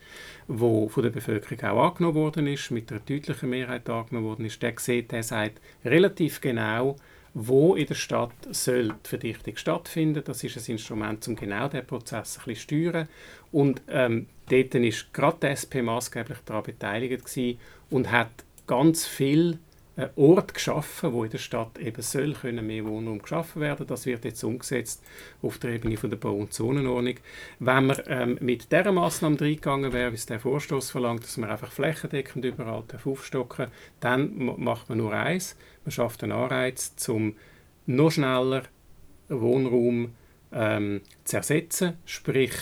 wo 0.48 0.90
von 0.90 1.04
der 1.04 1.10
Bevölkerung 1.10 1.64
auch 1.64 1.90
angenommen 1.90 2.16
worden 2.16 2.48
ist, 2.48 2.70
mit 2.70 2.92
einer 2.92 3.02
deutlichen 3.02 3.50
Mehrheit 3.50 3.90
angenommen 3.90 4.28
worden 4.28 4.46
ist. 4.46 4.62
Der 4.62 4.74
sieht, 4.78 5.12
der 5.12 5.24
sagt 5.24 5.60
relativ 5.84 6.40
genau, 6.42 6.96
wo 7.34 7.76
in 7.76 7.88
der 7.88 7.96
Stadt 7.96 8.32
soll 8.52 8.94
die 9.06 9.10
Verdichtung 9.10 9.56
stattfinden. 9.56 10.24
Das 10.26 10.44
ist 10.44 10.58
ein 10.58 10.72
Instrument, 10.74 11.28
um 11.28 11.36
genau 11.36 11.68
diesen 11.68 11.86
Prozess 11.86 12.38
ein 12.38 12.46
bisschen 12.46 12.56
zu 12.56 12.62
steuern. 12.62 13.10
Und 13.52 13.82
ähm, 13.88 14.28
dort 14.50 14.74
war 14.74 14.92
gerade 15.14 15.38
die 15.42 15.48
SP 15.54 15.82
maßgeblich 15.82 16.40
daran 16.46 16.64
beteiligt 16.64 17.38
und 17.90 18.12
hat 18.12 18.30
ganz 18.68 19.06
viel 19.06 19.60
äh, 20.00 20.10
Ort 20.16 20.54
geschaffen, 20.54 21.12
wo 21.12 21.26
in 21.26 21.30
der 21.30 21.40
Stadt 21.40 21.78
eben 21.78 22.02
soll 22.02 22.34
können 22.34 22.66
mehr 22.66 22.86
Wohnraum 22.86 23.22
geschaffen 23.22 23.62
werden. 23.62 23.86
Das 23.86 24.06
wird 24.06 24.24
jetzt 24.24 24.44
umgesetzt 24.44 25.04
auf 25.42 25.58
der 25.58 25.72
Ebene 25.72 25.98
von 25.98 26.10
der 26.10 26.18
Bau- 26.18 26.38
und 26.38 26.54
Zonenordnung. 26.54 27.16
Wenn 27.60 27.88
man 27.88 27.98
ähm, 28.08 28.38
mit 28.40 28.72
dieser 28.72 28.92
Maßnahme 28.92 29.42
reingegangen 29.42 29.92
wäre, 29.92 30.12
wie 30.12 30.16
es 30.16 30.26
der 30.26 30.40
Vorstoß 30.40 30.92
verlangt, 30.92 31.24
dass 31.24 31.36
man 31.38 31.50
einfach 31.50 31.72
flächendeckend 31.72 32.46
überall 32.46 32.84
aufstocken 33.04 33.68
dann 34.00 34.36
macht 34.58 34.88
man 34.88 35.00
nur 35.00 35.14
eins, 35.14 35.58
man 35.84 35.92
schafft 35.92 36.24
einen 36.24 36.32
Anreiz, 36.32 36.96
zum 36.96 37.36
noch 37.86 38.12
schneller 38.12 38.64
Wohnraum 39.28 40.14
ähm, 40.54 41.02
zu 41.26 41.38
ersetzen, 41.38 41.98
sprich 42.06 42.54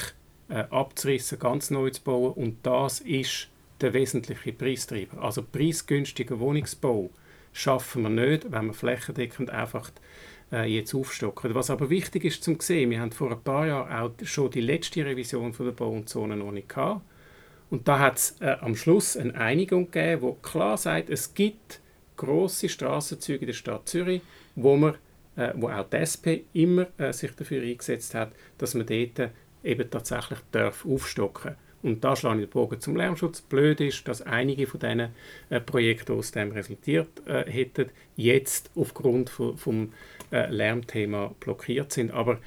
äh, 0.50 0.64
abzurissen, 0.70 1.38
ganz 1.38 1.70
neu 1.70 1.90
zu 1.92 2.02
bauen 2.02 2.34
und 2.34 2.66
das 2.66 3.00
ist 3.00 3.50
der 3.82 3.94
wesentliche 3.94 4.54
Preistreiber. 4.54 5.22
Also 5.22 5.44
preisgünstiger 5.44 6.40
Wohnungsbau 6.40 7.12
schaffen 7.58 8.04
wir 8.04 8.10
nicht, 8.10 8.52
wenn 8.52 8.68
wir 8.68 8.74
flächendeckend 8.74 9.50
einfach 9.50 9.92
äh, 10.52 10.66
jetzt 10.72 10.94
aufstocken. 10.94 11.56
Was 11.56 11.70
aber 11.70 11.90
wichtig 11.90 12.24
ist 12.26 12.44
zum 12.44 12.60
sehen, 12.60 12.92
wir 12.92 13.00
haben 13.00 13.12
vor 13.12 13.32
ein 13.32 13.42
paar 13.42 13.66
Jahren 13.66 13.92
auch 13.92 14.26
schon 14.26 14.52
die 14.52 14.62
letzte 14.62 15.04
Revision 15.04 15.54
von 15.54 15.66
der 15.66 15.74
Bau- 15.74 15.92
und 15.92 16.08
Zonenordnung 16.08 16.68
gehabt. 16.68 17.02
Und 17.70 17.88
da 17.88 18.00
hat 18.00 18.18
es 18.18 18.36
äh, 18.40 18.56
am 18.62 18.76
Schluss 18.76 19.18
eine 19.18 19.36
Einigung 19.36 19.92
gegeben, 19.92 20.22
wo 20.22 20.34
klar 20.34 20.78
sagt, 20.78 21.10
es 21.10 21.34
gibt 21.34 21.82
große 22.16 22.70
Straßenzüge 22.70 23.40
in 23.40 23.48
der 23.48 23.54
Stadt 23.54 23.90
Zürich, 23.90 24.22
wo 24.56 24.76
man 24.78 24.96
äh, 25.36 25.54
wo 25.56 25.70
auch 25.70 25.90
die 25.90 25.98
SP 25.98 26.46
immer 26.54 26.88
äh, 26.98 27.12
sich 27.12 27.32
dafür 27.32 27.62
eingesetzt 27.64 28.14
hat, 28.14 28.32
dass 28.58 28.74
man 28.74 28.86
dort 28.86 29.32
eben 29.64 29.90
tatsächlich 29.90 30.40
darf 30.52 30.86
aufstocken 30.86 31.52
darf. 31.52 31.67
Und 31.84 32.04
da 32.04 32.16
schlage 32.16 32.42
ich 32.42 32.48
den 32.48 32.52
Bogen 32.52 32.80
zum 32.80 32.96
Lärmschutz. 32.96 33.42
Blöd 33.42 33.80
ist, 33.82 34.08
dass 34.08 34.22
einige 34.22 34.68
von 34.68 34.80
diesen 34.80 35.10
äh, 35.50 35.60
Projekten, 35.60 36.14
die 36.14 36.20
aus 36.20 36.32
dem 36.32 36.52
resultiert 36.52 37.10
äh, 37.28 37.50
hätten, 37.50 37.90
jetzt 38.16 38.72
aufgrund 38.76 39.30
von, 39.30 39.58
vom 39.58 39.94
äh, 40.32 40.50
Lärmthema 40.50 41.34
blockiert 41.40 41.92
sind. 41.92 42.12
Aber 42.12 42.40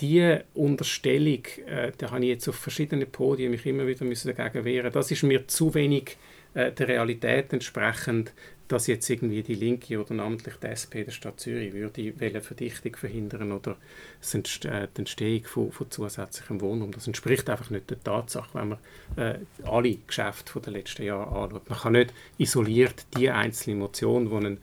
diese 0.00 0.44
Unterstellung, 0.54 1.44
äh, 1.66 1.92
da 1.96 2.10
habe 2.10 2.24
ich 2.24 2.30
jetzt 2.30 2.48
auf 2.48 2.56
verschiedenen 2.56 3.10
Podien 3.10 3.50
mich 3.50 3.64
immer 3.66 3.86
wieder 3.86 4.04
müssen 4.04 4.34
dagegen 4.34 4.64
wehren. 4.64 4.92
Das 4.92 5.10
ist 5.10 5.22
mir 5.22 5.46
zu 5.48 5.74
wenig 5.74 6.16
äh, 6.54 6.72
der 6.72 6.88
Realität 6.88 7.52
entsprechend, 7.52 8.32
dass 8.68 8.86
jetzt 8.86 9.08
irgendwie 9.10 9.42
die 9.42 9.54
Linke 9.54 10.00
oder 10.00 10.14
namentlich 10.14 10.54
die 10.56 10.68
SP 10.72 11.04
der 11.04 11.12
Stadt 11.12 11.38
Zürich 11.38 11.74
würde 11.74 12.14
eine 12.18 12.40
Verdichtung 12.40 12.96
verhindern 12.96 13.52
oder 13.52 13.72
äh, 14.32 14.38
die 14.96 14.98
Entstehung 14.98 15.44
von, 15.44 15.72
von 15.72 15.90
zusätzlichem 15.90 16.60
Wohnraum. 16.60 16.92
Das 16.92 17.06
entspricht 17.06 17.48
einfach 17.50 17.70
nicht 17.70 17.90
der 17.90 18.02
Tatsache, 18.02 18.48
wenn 18.54 18.68
man 18.70 18.78
äh, 19.16 19.38
alle 19.64 19.96
Geschäfte 20.06 20.60
der 20.60 20.72
letzten 20.72 21.02
Jahre 21.02 21.28
anschaut. 21.28 21.68
Man 21.68 21.78
kann 21.78 21.92
nicht 21.92 22.14
isoliert 22.38 23.06
die 23.16 23.30
einzelne 23.30 23.76
Motion, 23.76 24.30
die 24.30 24.46
ein, 24.46 24.58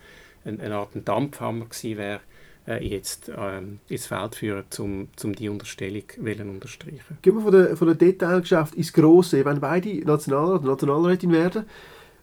ein, 0.46 0.60
eine 0.60 0.76
Art 0.76 0.90
Dampfhammer 0.96 1.66
gewesen 1.66 1.98
wäre, 1.98 2.22
äh, 2.68 2.84
jetzt 2.84 3.30
äh, 3.30 3.62
ins 3.88 4.08
Feld 4.08 4.36
führen, 4.36 4.66
um 4.80 5.10
zum 5.16 5.36
die 5.36 5.50
Unterstellung 5.50 6.04
zu 6.10 6.22
unterstreichen. 6.22 7.18
Gehen 7.22 7.36
wir 7.36 7.42
von 7.42 7.52
der, 7.52 7.78
von 7.78 7.88
der 7.88 7.96
Detailgeschäft 7.96 8.76
ins 8.76 8.94
Grosse. 8.94 9.46
Wenn 9.46 9.60
beide 9.60 9.90
Nationalrat 10.06 10.62
und 10.62 10.68
Nationalrätin 10.68 11.32
werden, 11.32 11.66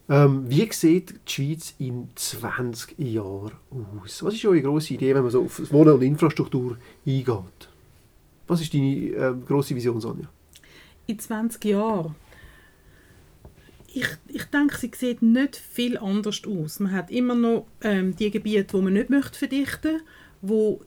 ähm, 0.08 0.48
wie 0.48 0.72
sieht 0.72 1.14
die 1.26 1.32
Schweiz 1.32 1.74
in 1.78 2.08
20 2.14 2.98
Jahren 2.98 3.52
aus? 3.70 4.22
Was 4.22 4.34
ist 4.34 4.44
eure 4.46 4.62
grosse 4.62 4.94
Idee, 4.94 5.14
wenn 5.14 5.22
man 5.22 5.30
so 5.30 5.44
auf 5.44 5.72
Wohnen 5.72 5.94
und 5.94 6.02
Infrastruktur 6.02 6.78
eingeht? 7.06 7.68
Was 8.46 8.62
ist 8.62 8.72
deine 8.72 8.94
äh, 8.94 9.34
grosse 9.46 9.74
Vision, 9.76 10.00
Sonja? 10.00 10.28
In 11.06 11.18
20 11.18 11.64
Jahren? 11.66 12.14
Ich, 13.92 14.08
ich 14.28 14.44
denke, 14.44 14.76
sie 14.76 14.90
sieht 14.94 15.22
nicht 15.22 15.56
viel 15.56 15.98
anders 15.98 16.42
aus. 16.46 16.80
Man 16.80 16.92
hat 16.92 17.10
immer 17.10 17.34
noch 17.34 17.66
ähm, 17.82 18.16
die 18.16 18.30
Gebiete, 18.30 18.76
die 18.76 18.82
man 18.82 18.92
nicht 18.94 19.10
möchte 19.10 19.38
verdichten 19.38 19.92
möchte, 19.92 20.04
wo 20.40 20.80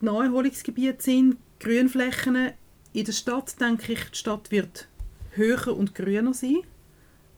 Naherholungsgebiete 0.00 1.02
sind, 1.02 1.36
Grünflächen. 1.60 2.52
In 2.92 3.04
der 3.04 3.12
Stadt 3.12 3.60
denke 3.60 3.92
ich, 3.92 4.10
die 4.10 4.16
Stadt 4.16 4.50
wird 4.50 4.88
höher 5.32 5.76
und 5.76 5.94
grüner 5.94 6.34
sein. 6.34 6.58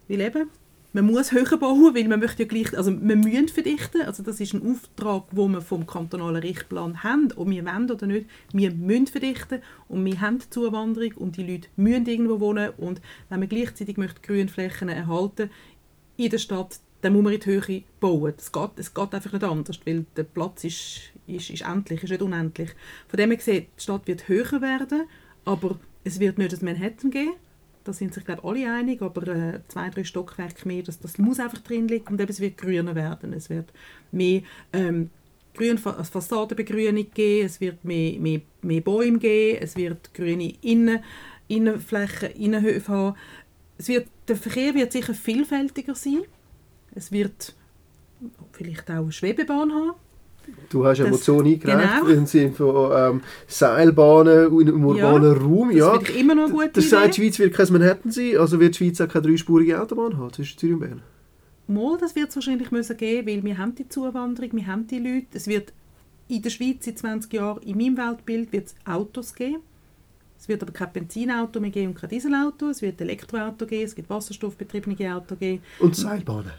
Weil 0.09 0.21
eben, 0.21 0.51
man 0.95 1.07
muss 1.07 1.33
höher 1.33 1.59
bauen, 1.59 1.93
weil 1.95 2.07
man 2.07 2.21
möchte 2.21 2.45
ja 2.45 2.49
gleich, 2.49 2.77
also 2.79 2.93
man 2.93 3.19
müssen 3.19 3.49
verdichten, 3.49 4.03
also 4.03 4.23
das 4.23 4.39
ist 4.39 4.55
ein 4.55 4.63
Auftrag, 4.63 5.25
wo 5.33 5.49
wir 5.49 5.61
vom 5.61 5.89
kantonalen 5.89 6.41
Richtplan 6.41 7.03
haben, 7.03 7.33
ob 7.35 7.51
wir 7.51 7.65
wollen 7.65 7.91
oder 7.91 8.07
nicht, 8.07 8.31
wir 8.53 8.71
müssen 8.71 9.09
verdichten 9.09 9.61
und 9.89 10.05
wir 10.05 10.21
haben 10.21 10.39
Zuwanderung 10.49 11.13
und 11.17 11.37
die 11.37 11.43
Leute 11.43 11.69
müssen 11.75 12.07
irgendwo 12.07 12.39
wohnen 12.39 12.71
und 12.77 13.01
wenn 13.29 13.41
man 13.41 13.49
gleichzeitig 13.49 13.97
möchte 13.97 14.21
Grünflächen 14.23 14.89
erhalten 14.89 15.51
in 16.17 16.31
der 16.31 16.39
Stadt, 16.39 16.79
dann 17.01 17.13
muss 17.13 17.25
man 17.25 17.33
in 17.33 17.41
die 17.41 17.47
Höhe 17.47 17.83
bauen. 17.99 18.33
Es 18.39 18.53
geht, 18.53 18.71
es 18.77 18.95
geht 18.95 19.15
einfach 19.15 19.33
nicht 19.33 19.45
anders, 19.45 19.81
weil 19.85 20.07
der 20.17 20.23
Platz 20.23 20.63
ist, 20.63 21.01
ist, 21.27 21.51
ist 21.51 21.63
endlich, 21.63 22.05
ist 22.05 22.11
nicht 22.11 22.23
unendlich. 22.23 22.71
Von 23.09 23.17
dem 23.17 23.31
her 23.31 23.37
gesehen, 23.37 23.67
die 23.77 23.83
Stadt 23.83 24.07
wird 24.07 24.29
höher 24.29 24.63
werden, 24.63 25.09
aber 25.45 25.81
es 26.05 26.21
wird 26.21 26.39
nicht 26.39 26.53
das 26.53 26.63
Manhattan 26.63 27.11
geben, 27.11 27.35
da 27.85 27.93
sind 27.93 28.15
sich 28.15 28.25
glaube 28.25 28.45
alle 28.45 28.71
einig, 28.73 29.03
aber 29.03 29.29
äh, 29.29 29.61
zwei, 29.69 29.91
drei 29.91 30.05
Stockwerke 30.05 30.67
mehr, 30.67 30.83
das, 30.83 30.99
das 30.99 31.19
muss 31.19 31.39
einfach 31.39 31.61
drin 31.61 31.87
liegen 31.87 32.09
und 32.09 32.21
eben, 32.21 32.31
es 32.31 32.41
wird 32.41 32.57
grüner 32.57 32.95
werden. 32.95 33.33
Es 33.35 33.51
wird 33.51 33.73
mehr 34.11 34.43
ähm, 34.73 35.11
grün, 35.55 35.79
also 35.85 36.05
Fassadenbegrünung 36.05 37.07
geben, 37.13 37.47
es 37.47 37.61
wird 37.61 37.85
mehr, 37.85 38.19
mehr, 38.19 38.41
mehr 38.63 38.81
Bäume 38.81 39.19
geben, 39.19 39.59
es 39.61 39.77
wird 39.77 40.15
grüne 40.15 40.55
Innen, 40.63 41.01
Innenflächen, 41.47 42.31
Innenhöfe 42.31 42.93
haben. 42.93 43.17
Es 43.77 43.89
wird, 43.89 44.09
der 44.29 44.37
Verkehr 44.37 44.75
wird 44.75 44.93
sicher 44.93 45.15
vielfältiger 45.15 45.95
sein. 45.95 46.23
Es 46.95 47.13
wird 47.13 47.55
vielleicht 48.53 48.91
auch 48.91 49.03
eine 49.03 49.13
Schwebebahn 49.13 49.73
haben. 49.73 49.93
Du 50.69 50.85
hast 50.85 51.01
eine 51.01 51.11
Motion 51.11 51.47
eingereicht 51.47 52.01
genau. 52.01 52.07
im 52.09 52.27
Sinne 52.27 52.53
von 52.53 52.93
ähm, 52.95 53.21
Seilbahnen 53.47 54.47
im 54.47 54.85
urbanen 54.85 55.33
ja, 55.33 55.39
Raum. 55.41 55.71
Ja, 55.71 55.99
das 55.99 56.11
immer 56.11 56.35
noch 56.35 56.51
gut. 56.51 56.71
Das 56.73 56.91
sagt, 56.91 57.17
die 57.17 57.23
Schweiz 57.23 57.39
wird 57.39 57.55
kein 57.55 57.73
Manhattan 57.73 58.11
sein, 58.11 58.37
also 58.39 58.59
wird 58.59 58.75
die 58.75 58.85
Schweiz 58.85 59.01
auch 59.01 59.09
keine 59.09 59.29
dreispurige 59.29 59.81
Autobahn 59.81 60.17
haben 60.19 60.33
zwischen 60.33 60.59
Zürich 60.59 60.75
und 60.75 60.81
Bern. 60.81 61.03
Mal, 61.67 61.97
das 61.99 62.15
wird 62.15 62.29
es 62.29 62.37
wahrscheinlich 62.37 62.71
müssen 62.71 62.97
geben, 62.97 63.29
weil 63.29 63.45
wir 63.45 63.57
haben 63.57 63.75
die 63.75 63.89
Zuwanderung, 63.89 64.51
wir 64.53 64.67
haben 64.67 64.87
die 64.87 64.99
Leute. 64.99 65.27
Es 65.33 65.47
wird 65.47 65.73
in 66.29 66.43
der 66.43 66.51
Schweiz 66.51 66.87
in 66.87 66.97
20 66.97 67.33
Jahren, 67.33 67.63
in 67.63 67.77
meinem 67.77 67.97
Weltbild, 67.97 68.53
wird 68.53 68.67
es 68.67 68.75
Autos 68.85 69.35
geben. 69.35 69.63
Es 70.39 70.49
wird 70.49 70.63
aber 70.63 70.73
kein 70.73 70.93
Benzinauto 70.93 71.59
mehr 71.61 71.71
geben 71.71 71.93
und 71.93 71.95
kein 71.95 72.11
Dieselauto. 72.11 72.69
Es 72.69 72.83
wird 72.83 73.01
Elektroauto 73.01 73.65
geben, 73.65 73.85
es 73.85 73.97
wird 73.97 74.11
wasserstoffbetriebene 74.11 75.15
Auto 75.15 75.37
geben. 75.37 75.63
Und 75.79 75.97
Seilbahnen. 75.97 76.53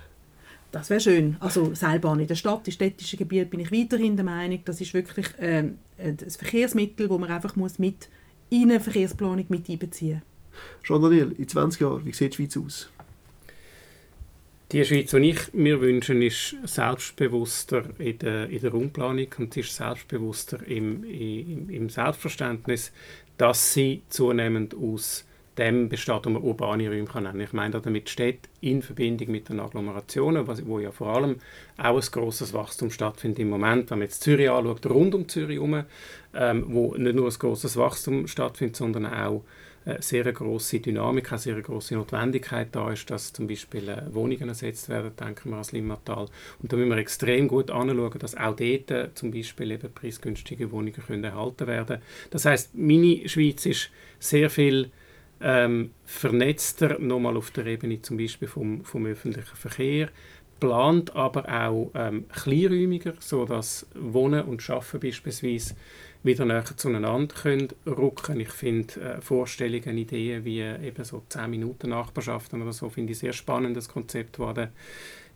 Das 0.71 0.89
wäre 0.89 0.99
schön. 0.99 1.38
Also 1.39 1.73
Seilbahn 1.73 2.19
in 2.19 2.28
der 2.28 2.36
Stadt, 2.36 2.67
im 2.67 2.73
städtischen 2.73 3.17
Gebiet 3.17 3.49
bin 3.49 3.62
ich 3.62 3.71
weiterhin 3.71 4.17
der 4.17 4.25
Meinung, 4.25 4.60
das 4.65 4.82
ist 4.82 4.93
wirklich 4.93 5.28
äh, 5.39 5.69
ein 5.97 6.17
Verkehrsmittel, 6.17 7.08
das 7.08 7.17
man 7.17 7.32
einfach 7.32 7.56
muss 7.56 7.80
mit 7.80 8.10
in 8.49 8.63
eine 8.63 8.80
Verkehrsplanung 8.80 9.45
mit 9.49 9.69
einbeziehen 9.69 10.21
muss. 10.21 10.84
Jean-Daniel, 10.84 11.34
in 11.38 11.47
20 11.47 11.82
Jahren, 11.82 12.06
wie 12.06 12.13
sieht 12.13 12.34
die 12.34 12.36
Schweiz 12.36 12.58
aus? 12.58 12.89
Die 14.71 14.84
Schweiz, 14.84 15.12
die 15.12 15.30
ich 15.30 15.54
mir 15.54 15.80
wünsche, 15.80 16.13
ist 16.23 16.56
selbstbewusster 16.63 17.88
in 17.99 18.17
der, 18.19 18.49
in 18.49 18.62
der 18.62 18.71
Raumplanung 18.71 19.28
und 19.38 19.54
sie 19.54 19.60
ist 19.60 19.75
selbstbewusster 19.75 20.65
im, 20.65 21.04
im, 21.04 21.69
im 21.69 21.89
Selbstverständnis, 21.89 22.91
dass 23.38 23.73
sie 23.73 24.01
zunehmend 24.10 24.73
aus 24.73 25.24
dem 25.57 25.89
besteht, 25.89 26.25
man 26.25 26.41
urbane 26.41 26.89
Räume 26.89 27.05
kann 27.05 27.23
nennen. 27.23 27.41
Ich 27.41 27.53
meine 27.53 27.79
damit 27.79 28.09
Städte 28.09 28.49
in 28.61 28.81
Verbindung 28.81 29.31
mit 29.31 29.49
den 29.49 29.59
Agglomerationen, 29.59 30.47
wo 30.47 30.79
ja 30.79 30.91
vor 30.91 31.15
allem 31.15 31.37
auch 31.77 31.95
ein 31.95 32.11
grosses 32.11 32.53
Wachstum 32.53 32.91
stattfindet 32.91 33.39
im 33.39 33.49
Moment, 33.49 33.89
wenn 33.89 33.99
man 33.99 34.07
jetzt 34.07 34.23
Zürich 34.23 34.49
anschaut, 34.49 34.85
rund 34.87 35.15
um 35.15 35.27
Zürich 35.27 35.57
herum, 35.57 35.83
ähm, 36.33 36.65
wo 36.67 36.95
nicht 36.95 37.15
nur 37.15 37.27
ein 37.27 37.39
grosses 37.39 37.77
Wachstum 37.77 38.27
stattfindet, 38.27 38.75
sondern 38.75 39.05
auch 39.05 39.43
eine 39.85 40.01
sehr 40.01 40.31
große 40.31 40.79
Dynamik, 40.79 41.31
eine 41.31 41.39
sehr 41.39 41.61
große 41.61 41.93
Notwendigkeit 41.93 42.69
da 42.71 42.91
ist, 42.91 43.09
dass 43.09 43.31
zum 43.31 43.47
Beispiel 43.47 43.87
äh, 43.89 44.13
Wohnungen 44.13 44.49
ersetzt 44.49 44.89
werden, 44.89 45.11
denken 45.15 45.49
wir 45.49 45.55
an 45.55 45.61
das 45.61 45.71
Limmatal. 45.71 46.27
Und 46.61 46.73
da 46.73 46.75
müssen 46.75 46.89
wir 46.89 46.97
extrem 46.97 47.47
gut 47.47 47.69
anschauen, 47.69 48.19
dass 48.19 48.35
auch 48.35 48.55
dort 48.55 48.91
äh, 48.91 49.13
zum 49.13 49.31
Beispiel 49.31 49.71
eben 49.71 49.93
preisgünstige 49.93 50.71
Wohnungen 50.71 50.93
können 50.93 51.23
erhalten 51.23 51.67
werden 51.67 52.01
Das 52.31 52.45
heißt, 52.45 52.75
meine 52.75 53.29
Schweiz 53.29 53.65
ist 53.65 53.91
sehr 54.19 54.49
viel 54.49 54.89
ähm, 55.41 55.91
vernetzter, 56.05 56.99
nochmal 56.99 57.37
auf 57.37 57.51
der 57.51 57.65
Ebene 57.65 58.01
zum 58.01 58.17
Beispiel 58.17 58.47
vom, 58.47 58.83
vom 58.83 59.05
öffentlichen 59.05 59.55
Verkehr, 59.55 60.09
plant 60.59 61.15
aber 61.15 61.49
auch 61.49 61.91
ähm, 61.93 62.25
kleinräumiger, 62.29 63.13
sodass 63.19 63.87
Wohnen 63.93 64.43
und 64.43 64.61
Schaffen 64.61 64.99
beispielsweise 64.99 65.75
wieder 66.23 66.45
näher 66.45 66.65
zueinander 66.75 67.35
können 67.35 67.69
rücken. 67.85 68.39
Ich 68.39 68.49
finde 68.49 68.99
äh, 68.99 69.21
Vorstellungen, 69.21 69.97
Ideen 69.97 70.45
wie 70.45 70.61
äh, 70.61 70.87
eben 70.87 71.03
so 71.03 71.23
10 71.29 71.49
Minuten 71.49 71.89
Nachbarschaften 71.89 72.61
oder 72.61 72.73
so, 72.73 72.89
finde 72.89 73.11
ich 73.11 73.19
sehr 73.19 73.33
spannendes 73.33 73.89
Konzept, 73.89 74.39
das 74.39 74.69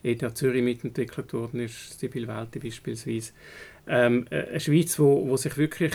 der 0.03 0.33
Zürich 0.33 0.63
mitentwickelt 0.63 1.33
worden 1.33 1.59
ist, 1.59 1.99
Sibyl 1.99 2.27
Welti 2.27 2.59
beispielsweise. 2.59 3.33
Ähm, 3.87 4.25
äh, 4.29 4.47
eine 4.47 4.59
Schweiz, 4.59 4.97
wo, 4.97 5.27
wo 5.27 5.35
sich 5.35 5.57
wirklich 5.57 5.93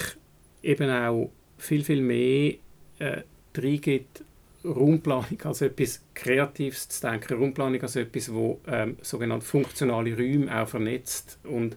eben 0.62 0.90
auch 0.90 1.32
viel, 1.56 1.82
viel 1.82 2.02
mehr 2.02 2.54
äh, 2.98 3.22
reingibt, 3.58 4.24
Raumplanung 4.64 5.40
als 5.44 5.60
etwas 5.60 6.02
Kreatives 6.14 6.88
zu 6.88 7.06
denken, 7.06 7.34
Raumplanung 7.38 7.80
als 7.82 7.96
etwas, 7.96 8.32
wo 8.32 8.60
ähm, 8.66 8.96
sogenannte 9.02 9.44
funktionale 9.44 10.16
Räume 10.16 10.56
auch 10.56 10.68
vernetzt 10.68 11.38
und 11.44 11.76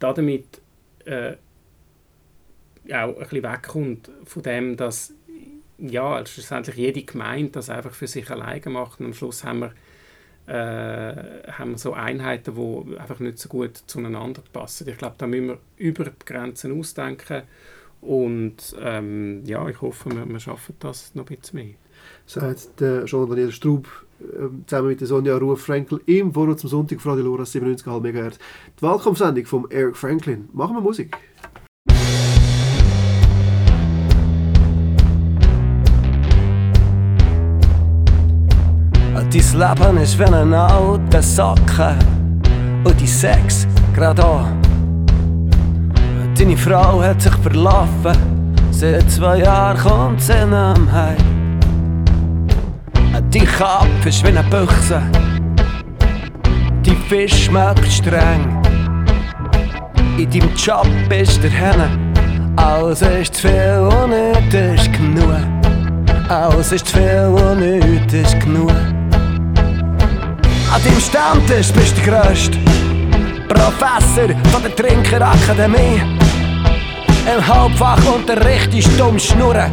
damit 0.00 0.60
äh, 1.04 1.34
auch 2.92 3.08
ein 3.08 3.14
bisschen 3.14 3.42
wegkommt 3.42 4.10
von 4.24 4.42
dem, 4.42 4.76
dass 4.76 5.14
ja, 5.78 6.24
schlussendlich 6.26 6.76
jede 6.76 7.02
Gemeinde 7.02 7.52
das 7.52 7.70
einfach 7.70 7.94
für 7.94 8.06
sich 8.06 8.30
alleine 8.30 8.70
macht 8.70 9.00
und 9.00 9.06
am 9.06 9.14
Schluss 9.14 9.44
haben 9.44 9.60
wir, 9.60 9.72
äh, 10.46 11.52
haben 11.52 11.72
wir 11.72 11.78
so 11.78 11.94
Einheiten, 11.94 12.54
die 12.54 12.98
einfach 12.98 13.20
nicht 13.20 13.38
so 13.38 13.48
gut 13.48 13.76
zueinander 13.86 14.42
passen. 14.52 14.88
Ich 14.88 14.98
glaube, 14.98 15.14
da 15.16 15.26
müssen 15.26 15.48
wir 15.48 15.58
über 15.76 16.04
die 16.04 16.24
Grenzen 16.24 16.78
ausdenken 16.78 17.42
und 18.00 18.56
ähm, 18.80 19.42
ja, 19.44 19.68
ich 19.68 19.80
hoffe, 19.80 20.10
wir, 20.10 20.28
wir 20.28 20.40
schaffen 20.40 20.74
das 20.78 21.14
noch 21.14 21.28
ein 21.28 21.36
bisschen 21.36 21.58
mehr. 21.58 21.74
Sagt 22.26 22.80
der 22.80 23.04
Jean-Daniel 23.04 23.52
Straub 23.52 23.86
äh, 24.20 24.48
zusammen 24.66 24.88
mit 24.88 25.00
der 25.00 25.06
Sonja 25.06 25.36
Ruf 25.36 25.62
Frankel 25.62 26.00
im 26.06 26.32
Forum 26.32 26.56
zum 26.56 26.70
Sonntag 26.70 26.98
auf 26.98 27.06
Radio 27.06 27.24
Lora 27.24 27.42
97,5 27.42 28.00
MHz. 28.00 28.38
Die 28.78 28.82
Wahlkampfsendung 28.82 29.44
von 29.46 29.70
Eric 29.70 29.96
Franklin. 29.96 30.48
Machen 30.52 30.76
wir 30.76 30.80
Musik. 30.80 31.16
Dein 39.32 39.32
Leben 39.32 39.96
ist 39.98 40.18
wie 40.18 40.24
ein 40.24 40.52
alter 40.52 41.22
Sacken 41.22 41.96
und 42.84 43.00
dein 43.00 43.06
Sex 43.06 43.64
gerade 43.94 44.24
auch. 44.24 44.59
Deine 46.40 46.56
Frau 46.56 47.02
hat 47.02 47.20
sich 47.20 47.34
verlaufen, 47.42 48.16
seit 48.70 49.10
zwei 49.10 49.40
Jahren 49.40 49.76
kommt 49.76 50.22
sie 50.22 50.32
nicht 50.32 50.90
heim. 50.90 51.58
Dein 53.30 53.46
Kopf 53.46 54.06
ist 54.06 54.24
wie 54.24 54.28
eine 54.28 54.42
Büchse, 54.44 55.02
dein 56.82 56.96
Fisch 57.10 57.44
schmeckt 57.44 57.86
streng. 57.92 58.58
In 60.16 60.30
deinem 60.30 60.54
Job 60.54 60.86
bist 61.10 61.42
der 61.42 61.50
Henne, 61.50 61.90
alles 62.56 63.02
ist 63.02 63.34
zu 63.34 63.46
viel 63.46 63.90
und 64.02 64.08
nicht 64.08 64.54
ist 64.54 64.90
genug. 64.94 65.36
Alles 66.30 66.72
ist 66.72 66.86
zu 66.86 66.96
viel 66.96 67.34
und 67.34 67.60
nicht 67.60 68.14
ist 68.14 68.40
genug. 68.40 68.70
An 70.72 70.82
deinem 70.82 71.00
Stammtisch 71.00 71.70
bist 71.70 71.98
du 71.98 72.10
der 72.10 72.22
Größte, 72.22 72.56
Professor 73.46 74.34
von 74.50 74.62
der 74.62 74.74
Trinkerakademie. 74.74 76.00
Im 77.26 77.46
Hauptfach 77.46 77.98
unterrichtest 78.06 78.88
du 78.92 79.04
dumm 79.04 79.18
Schnurren 79.18 79.70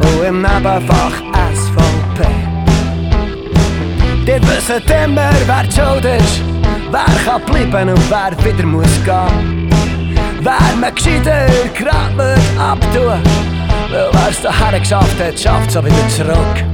und 0.00 0.24
im 0.26 0.42
Nebenfach 0.42 1.12
SVP. 1.54 2.26
Die 4.22 4.40
wissen 4.46 4.82
immer, 5.04 5.30
wer 5.46 5.64
die 5.64 5.72
schuld 5.72 6.04
ist, 6.04 6.40
wer 6.90 7.04
kann 7.24 7.42
bleiben 7.42 7.88
und 7.90 8.10
wer 8.10 8.44
wieder 8.44 8.66
muss 8.66 9.04
gehen. 9.04 9.68
Wer 10.40 10.76
mir 10.76 10.92
gescheiter 10.92 11.46
grad 11.74 12.16
wird 12.16 12.58
abtun, 12.58 13.20
weil 13.90 14.12
wer's 14.12 14.40
daher 14.42 14.78
geschafft 14.78 15.20
hat, 15.20 15.38
schafft's 15.38 15.76
auch 15.76 15.84
wieder 15.84 16.08
zurück. 16.08 16.64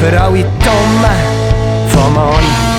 Für 0.00 0.20
alle 0.20 0.42
Dummen 0.42 1.88
vom 1.88 2.14
Morgen. 2.14 2.75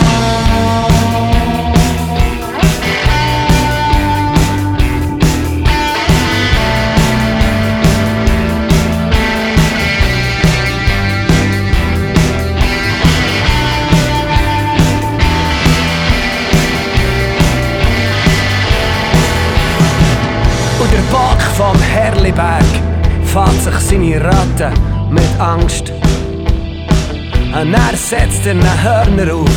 Und 27.60 27.74
er 27.74 27.98
setzt 27.98 28.46
ihr 28.46 28.84
Hörner 28.84 29.34
auf 29.34 29.50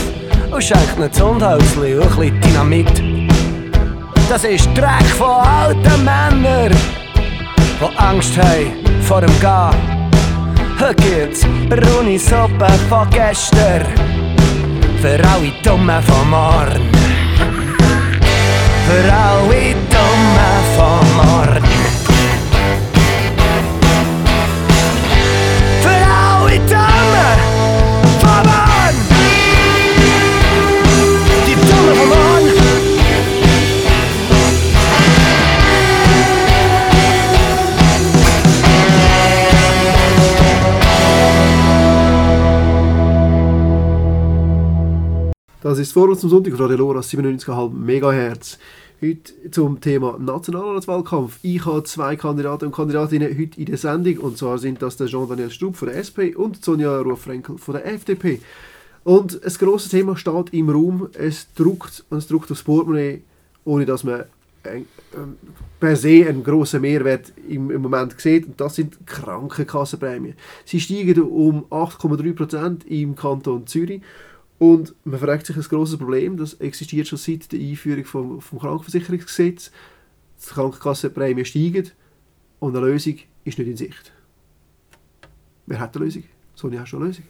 und 0.51 0.65
schenkt 0.65 0.97
ihnen 0.97 1.13
Zundhäusli 1.13 1.97
und 1.97 2.19
ein 2.19 2.41
Dynamit. 2.41 3.03
Das 4.27 4.43
ist 4.45 4.69
Dreck 4.75 5.05
von 5.19 5.29
alten 5.29 6.03
Männern, 6.03 6.75
die 7.79 7.99
Angst 7.99 8.39
haben 8.39 9.03
vor 9.03 9.21
dem 9.21 9.39
Gehen. 9.39 9.77
Heute 10.81 10.95
gibt's 10.95 11.47
braune 11.69 12.19
Suppe 12.19 12.73
von 12.89 13.11
gestern 13.11 13.85
für 15.03 15.21
alle 15.29 15.53
Dummen 15.63 16.03
von 16.03 16.31
morgen. 16.31 16.89
Für 18.87 19.13
alle 19.13 19.75
Dummen 19.91 20.63
von 20.75 21.17
morgen. 21.17 21.70
Das 45.63 45.79
ist 45.79 45.93
vor 45.93 46.09
uns 46.09 46.21
zum 46.21 46.31
Sonntag 46.31 46.55
auf 46.55 46.61
Radio 46.61 46.79
Lora 46.79 47.01
97,5 47.01 47.75
MHz. 47.75 48.59
Heute 49.03 49.51
zum 49.51 49.79
Thema 49.79 50.17
Nationalratswahlkampf. 50.19 51.39
Ich 51.43 51.67
habe 51.67 51.85
zwei 51.85 52.17
Kandidaten 52.17 52.65
und 52.67 52.75
Kandidatinnen 52.75 53.39
heute 53.39 53.61
in 53.61 53.67
der 53.67 53.77
Sendung. 53.77 54.17
Und 54.21 54.39
zwar 54.39 54.57
sind 54.57 54.81
das 54.81 54.97
der 54.97 55.09
Jean-Daniel 55.09 55.51
Strub 55.51 55.77
von 55.77 55.89
der 55.89 55.99
SP 56.01 56.33
und 56.35 56.65
Sonja 56.65 56.99
Ruhr-Frenkel 57.03 57.59
von 57.59 57.75
der 57.75 57.87
FDP. 57.87 58.41
Und 59.05 59.45
ein 59.45 59.53
grosses 59.53 59.91
Thema 59.91 60.17
steht 60.17 60.55
im 60.55 60.71
Raum. 60.71 61.11
Es 61.13 61.53
druckt, 61.53 62.05
es 62.09 62.27
druckt 62.27 62.51
aufs 62.51 62.63
Portemonnaie, 62.63 63.21
ohne 63.67 63.85
dass 63.85 64.03
man 64.03 64.25
ein, 64.63 64.87
ähm, 65.15 65.37
per 65.79 65.95
se 65.95 66.27
einen 66.27 66.43
grossen 66.43 66.81
Mehrwert 66.81 67.35
im, 67.47 67.71
im 67.71 67.83
Moment 67.83 68.19
sieht. 68.19 68.47
Und 68.47 68.59
das 68.59 68.77
sind 68.77 69.07
Krankenkassenprämien. 69.07 70.37
Sie 70.65 70.81
steigen 70.81 71.21
um 71.21 71.67
8,3% 71.67 72.87
im 72.87 73.15
Kanton 73.15 73.67
Zürich 73.67 74.01
und 74.61 74.95
man 75.05 75.19
fragt 75.19 75.47
sich 75.47 75.57
ein 75.57 75.63
grosses 75.63 75.97
Problem, 75.97 76.37
das 76.37 76.53
existiert 76.53 77.09
schon 77.09 77.17
seit 77.17 77.51
der 77.51 77.59
Einführung 77.59 78.05
vom, 78.05 78.41
vom 78.43 78.59
Krankenversicherungsgesetz. 78.59 79.71
Die 80.39 80.51
Krankenkassenprämie 80.51 81.47
steigen 81.47 81.91
und 82.59 82.77
eine 82.77 82.87
Lösung 82.87 83.17
ist 83.45 83.59
nicht 83.59 83.69
in 83.69 83.77
Sicht. 83.79 84.13
Wer 85.65 85.81
hat 85.81 85.97
eine 85.97 86.05
Lösung? 86.05 86.25
Sonja, 86.55 86.83
hast 86.83 86.93
du 86.93 86.99
eine 86.99 87.07
Lösung? 87.07 87.25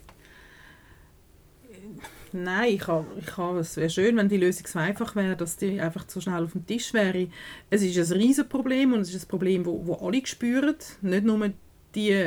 Nein, 2.32 2.74
ich 2.74 2.86
habe, 2.88 3.06
ich 3.20 3.36
habe, 3.36 3.60
es 3.60 3.76
wäre 3.76 3.90
schön, 3.90 4.16
wenn 4.16 4.28
die 4.28 4.36
Lösung 4.36 4.66
so 4.66 4.80
einfach 4.80 5.14
wäre, 5.14 5.36
dass 5.36 5.56
die 5.56 5.80
einfach 5.80 6.08
zu 6.08 6.20
schnell 6.20 6.42
auf 6.42 6.52
dem 6.52 6.66
Tisch 6.66 6.92
wäre. 6.92 7.28
Es 7.70 7.82
ist 7.82 7.96
ein 7.96 8.18
riesiges 8.18 8.48
Problem 8.48 8.92
und 8.92 9.02
es 9.02 9.14
ist 9.14 9.24
ein 9.24 9.28
Problem, 9.28 9.62
das 9.62 9.72
wo, 9.72 9.86
wo 9.86 9.94
alle 10.04 10.26
spüren, 10.26 10.74
nicht 11.00 11.24
nur 11.24 11.52
die, 11.94 12.24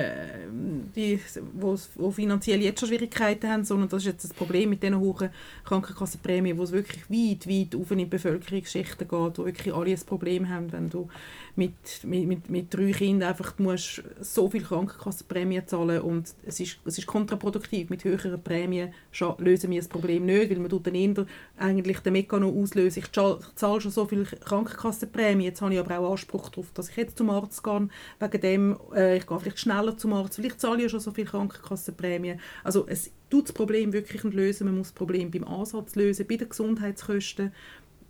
die 0.96 1.20
wo, 1.54 1.78
wo 1.96 2.12
finanziell 2.12 2.62
jetzt 2.62 2.80
schon 2.80 2.90
Schwierigkeiten 2.90 3.50
haben, 3.50 3.64
sondern 3.64 3.90
das 3.90 4.04
ist 4.04 4.08
jetzt 4.08 4.24
das 4.24 4.34
Problem 4.34 4.70
mit 4.70 4.84
diesen 4.84 5.00
hohen 5.00 5.30
Krankenkassenprämien, 5.64 6.58
wo 6.58 6.64
es 6.64 6.72
wirklich 6.72 7.04
weit, 7.10 7.48
weit 7.48 7.80
auf 7.80 7.92
in 7.92 8.00
die 8.00 8.06
Bevölkerungsschichten 8.06 9.08
geht, 9.08 9.38
wo 9.38 9.46
wirklich 9.46 9.74
alle 9.74 9.92
ein 9.92 10.00
Problem 10.06 10.50
haben, 10.50 10.72
wenn 10.72 10.90
du 10.90 11.08
mit, 11.56 11.74
mit, 12.04 12.28
mit, 12.28 12.50
mit 12.50 12.74
drei 12.74 12.92
Kindern 12.92 13.30
einfach 13.30 13.58
musst 13.60 14.04
so 14.20 14.50
viel 14.50 14.64
Krankenkassenprämien 14.64 15.68
zahlen 15.68 16.02
und 16.02 16.34
es 16.46 16.60
ist, 16.60 16.80
es 16.86 16.98
ist 16.98 17.08
kontraproduktiv. 17.08 17.90
Mit 17.90 18.04
höheren 18.04 18.42
Prämien 18.42 18.94
lösen 19.38 19.70
wir 19.70 19.80
das 19.80 19.88
Problem 19.88 20.26
nicht, 20.26 20.50
weil 20.50 20.60
man 20.60 20.70
tut 20.70 20.88
dann 20.88 21.28
eigentlich 21.58 22.00
den 22.00 22.14
Mechanismus 22.14 22.64
auslösen. 22.64 23.00
Ich 23.00 23.12
zahle 23.12 23.82
schon 23.82 23.92
so 23.92 24.06
viel 24.06 24.26
Krankenkassenprämien, 24.26 25.46
jetzt 25.46 25.62
habe 25.62 25.74
ich 25.74 25.80
aber 25.80 26.00
auch 26.00 26.12
Anspruch 26.12 26.50
darauf, 26.50 26.72
dass 26.74 26.90
ich 26.90 26.98
jetzt 26.98 27.18
zum 27.18 27.30
Arzt 27.30 27.64
gehe, 27.64 27.88
wegen 28.20 28.42
dem, 28.42 28.78
äh, 28.96 29.18
ich 29.18 29.28
gehe 29.28 29.40
vielleicht 29.54 29.60
schneller 29.60 29.98
zum 29.98 30.14
Arzt, 30.14 30.36
vielleicht 30.36 30.60
zahle 30.60 30.78
ich 30.78 30.84
ja 30.84 30.90
schon 30.90 31.00
so 31.00 31.12
viel 31.12 31.26
Krankenkassenprämien. 31.26 32.40
Also 32.64 32.88
es 32.88 33.12
tut 33.30 33.46
das 33.46 33.54
Problem 33.54 33.94
wirklich 33.94 34.24
lösen, 34.24 34.66
man 34.66 34.78
muss 34.78 34.88
das 34.88 34.96
Problem 34.96 35.32
beim 35.32 35.44
Ansatz 35.44 35.96
lösen, 35.96 36.26
bei 36.28 36.38
den 36.38 36.50
Gesundheitskosten. 36.50 37.52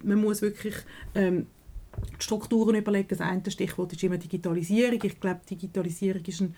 Man 0.04 0.20
muss 0.20 0.42
wirklich 0.42 0.76
ähm, 1.16 1.48
die 2.20 2.24
Strukturen 2.24 2.76
überlegen. 2.76 3.10
Das 3.10 3.22
eine 3.22 3.50
Stichwort 3.50 3.94
ist 3.94 4.04
immer 4.04 4.18
Digitalisierung. 4.18 5.00
Ich 5.04 5.20
glaube, 5.20 5.42
Digitalisierung 5.50 6.24
ist 6.26 6.42
ein 6.42 6.56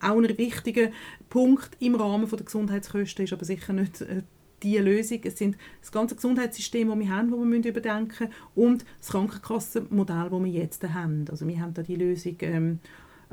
auch 0.00 0.16
ein 0.16 0.36
wichtiger 0.36 0.90
Punkt 1.30 1.76
im 1.78 1.94
Rahmen 1.94 2.28
der 2.28 2.38
Gesundheitskosten, 2.40 3.24
ist 3.24 3.32
aber 3.32 3.44
sicher 3.44 3.72
nicht 3.72 4.00
äh, 4.00 4.22
die 4.62 4.76
Lösung. 4.78 5.20
Es 5.22 5.38
sind 5.38 5.56
das 5.80 5.92
ganze 5.92 6.16
Gesundheitssystem, 6.16 6.88
das 6.88 6.98
wir 6.98 7.08
haben, 7.08 7.30
das 7.30 7.64
wir 7.64 7.70
überdenken 7.70 8.28
müssen, 8.28 8.32
und 8.56 8.84
das 8.98 9.10
Krankenkassenmodell, 9.10 10.28
das 10.30 10.42
wir 10.42 10.50
jetzt 10.50 10.82
haben. 10.88 11.24
Also 11.30 11.46
wir 11.46 11.60
haben 11.60 11.72
da 11.74 11.82
die 11.82 11.94
Lösung 11.94 12.36
ähm, 12.40 12.80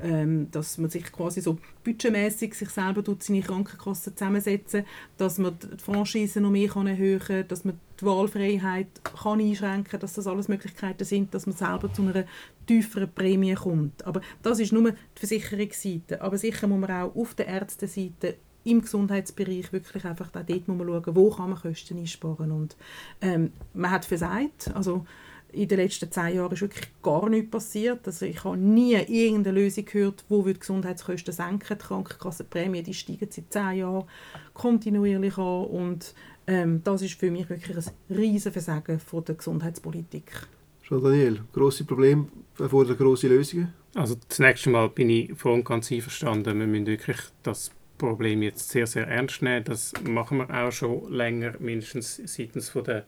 ähm, 0.04 0.50
dass 0.52 0.78
man 0.78 0.90
sich 0.90 1.12
quasi 1.12 1.42
so 1.42 1.58
budgetmäßig 1.84 2.54
sich 2.54 2.70
selber 2.70 3.04
tut, 3.04 3.24
seine 3.24 3.42
Krankenkassen 3.42 4.16
zusammensetzen, 4.16 4.86
dass 5.18 5.38
man 5.38 5.58
die 5.60 5.78
Franchise 5.78 6.42
noch 6.42 6.52
mehr 6.52 6.70
kann 6.70 6.88
erhöhen 6.88 7.20
kann, 7.20 7.48
dass 7.48 7.66
man 7.66 7.80
die 8.00 8.06
Wahlfreiheit 8.06 8.88
kann 9.04 9.40
einschränken 9.40 9.92
kann, 9.92 10.00
dass 10.00 10.14
das 10.14 10.28
alles 10.28 10.48
Möglichkeiten 10.48 11.04
sind, 11.04 11.34
dass 11.34 11.46
man 11.46 11.56
selber 11.56 11.92
zu 11.92 12.02
einer 12.02 12.26
tieferen 12.66 13.12
Prämie 13.14 13.56
kommt. 13.56 14.06
Aber 14.06 14.22
das 14.42 14.60
ist 14.60 14.72
nur 14.72 14.92
die 14.92 14.98
Versicherungsseite. 15.16 16.22
Aber 16.22 16.38
sicher 16.38 16.68
muss 16.68 16.80
man 16.80 16.92
auch 16.92 17.16
auf 17.16 17.36
der 17.36 17.48
Ärzteseite 17.48 18.36
im 18.64 18.82
Gesundheitsbereich 18.82 19.72
wirklich 19.72 20.06
einfach 20.06 20.28
auch 20.28 20.44
dort 20.46 20.68
muss 20.68 20.78
man 20.78 20.88
schauen, 20.88 21.16
wo 21.16 21.30
kann 21.30 21.50
man 21.50 21.60
Kosten 21.60 21.98
einsparen. 21.98 22.52
Und 22.52 22.76
ähm, 23.22 23.54
man 23.74 23.92
hat 23.92 24.06
versagt, 24.06 24.72
also 24.74 25.06
in 25.52 25.68
den 25.68 25.80
letzten 25.80 26.12
zehn 26.12 26.36
Jahren 26.36 26.52
ist 26.52 26.62
wirklich 26.62 26.88
gar 27.02 27.28
nichts 27.30 27.52
passiert. 27.52 28.06
Also 28.06 28.26
ich 28.26 28.44
habe 28.44 28.58
nie 28.58 28.94
irgendeine 28.94 29.60
Lösung 29.60 29.86
gehört, 29.86 30.24
wo 30.30 30.44
die 30.44 30.60
Gesundheitskosten 30.60 31.34
senken. 31.34 31.78
Die 31.78 31.86
Krankenkassenprämie 31.86 32.84
die 32.84 32.94
steigen 32.94 33.28
seit 33.30 33.52
zehn 33.52 33.80
Jahren 33.80 34.06
kontinuierlich 34.54 35.38
an 35.38 35.66
und 35.66 36.14
ähm, 36.48 36.82
das 36.84 37.02
ist 37.02 37.20
für 37.20 37.32
mich 37.32 37.50
wirklich 37.50 37.78
ein 37.78 38.16
riesen 38.16 38.52
Versagen 38.52 39.00
von 39.00 39.24
der 39.26 39.36
Gesundheitspolitik. 39.36 40.32
Schon 40.82 41.04
Daniel, 41.04 41.42
grosse 41.54 41.84
Probleme 41.84 42.28
erfordern 42.58 42.98
grosse 42.98 43.28
Lösungen? 43.28 43.74
Also 43.96 44.16
zunächst 44.28 44.66
einmal 44.66 44.90
bin 44.90 45.10
ich 45.10 45.34
voll 45.36 45.54
und 45.54 45.66
ganz 45.66 45.92
einverstanden. 45.92 46.60
Wir 46.60 46.68
müssen 46.68 46.88
wirklich 46.88 47.18
das 47.44 47.72
Problem 47.98 48.42
jetzt 48.42 48.70
sehr, 48.70 48.88
sehr 48.88 49.08
ernst 49.08 49.42
nehmen. 49.42 49.64
Das 49.66 49.94
machen 50.08 50.38
wir 50.38 50.50
auch 50.50 50.72
schon 50.72 51.12
länger, 51.12 51.54
mindestens 51.60 52.22
seitens 52.26 52.70
von 52.70 52.84
der 52.84 53.06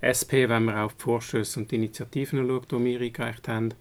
SP, 0.00 0.48
wenn 0.48 0.64
man 0.64 0.76
auf 0.76 0.94
die 0.94 1.02
Vorstöße 1.02 1.60
und 1.60 1.70
die 1.70 1.76
Initiativen 1.76 2.46
schaut, 2.46 2.70
die 2.70 2.84
wir 2.84 3.00
eingereicht 3.00 3.48
haben, 3.48 3.74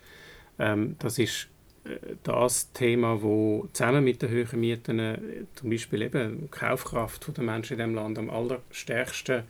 ähm, 0.59 0.95
das 0.99 1.19
ist 1.19 1.47
äh, 1.85 2.15
das 2.23 2.71
Thema, 2.73 3.21
wo 3.21 3.67
zusammen 3.73 4.03
mit 4.03 4.21
den 4.21 4.29
höheren 4.29 4.59
Mieten 4.59 4.99
äh, 4.99 5.19
zum 5.55 5.69
Beispiel 5.69 6.01
eben 6.01 6.41
die 6.41 6.47
Kaufkraft 6.47 7.35
der 7.35 7.43
Menschen 7.43 7.73
in 7.73 7.79
diesem 7.79 7.95
Land 7.95 8.17
am 8.17 8.29
allerstärksten 8.29 9.43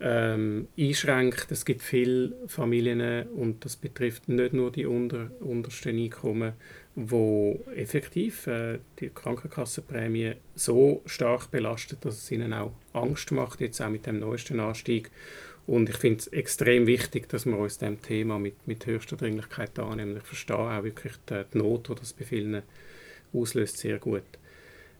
ähm, 0.00 0.68
einschränkt. 0.78 1.50
Es 1.50 1.64
gibt 1.64 1.82
viele 1.82 2.32
Familien 2.46 3.26
und 3.28 3.64
das 3.64 3.76
betrifft 3.76 4.28
nicht 4.28 4.52
nur 4.52 4.70
die 4.70 4.86
unter, 4.86 5.30
untersten 5.40 5.96
Einkommen, 5.98 6.52
wo 6.94 7.64
effektiv 7.74 8.46
äh, 8.46 8.78
die 9.00 9.08
Krankenkassenprämie 9.08 10.34
so 10.54 11.02
stark 11.06 11.50
belastet, 11.50 12.04
dass 12.04 12.18
es 12.18 12.30
ihnen 12.30 12.52
auch 12.52 12.72
Angst 12.92 13.32
macht, 13.32 13.60
jetzt 13.60 13.80
auch 13.80 13.88
mit 13.88 14.06
dem 14.06 14.18
neuesten 14.18 14.60
Anstieg. 14.60 15.10
Und 15.66 15.88
ich 15.88 15.96
finde 15.96 16.20
es 16.20 16.28
extrem 16.28 16.86
wichtig, 16.86 17.28
dass 17.28 17.44
wir 17.44 17.58
uns 17.58 17.78
dem 17.78 18.00
Thema 18.00 18.38
mit, 18.38 18.54
mit 18.66 18.86
höchster 18.86 19.16
Dringlichkeit 19.16 19.78
annehmen. 19.78 20.16
Ich 20.16 20.22
verstehe 20.22 20.56
auch 20.56 20.84
wirklich 20.84 21.14
die, 21.28 21.42
die 21.52 21.58
Not, 21.58 21.88
die 21.88 21.94
das 21.96 22.12
bei 22.12 22.24
vielen 22.24 22.62
auslöst, 23.32 23.78
sehr 23.78 23.98
gut. 23.98 24.22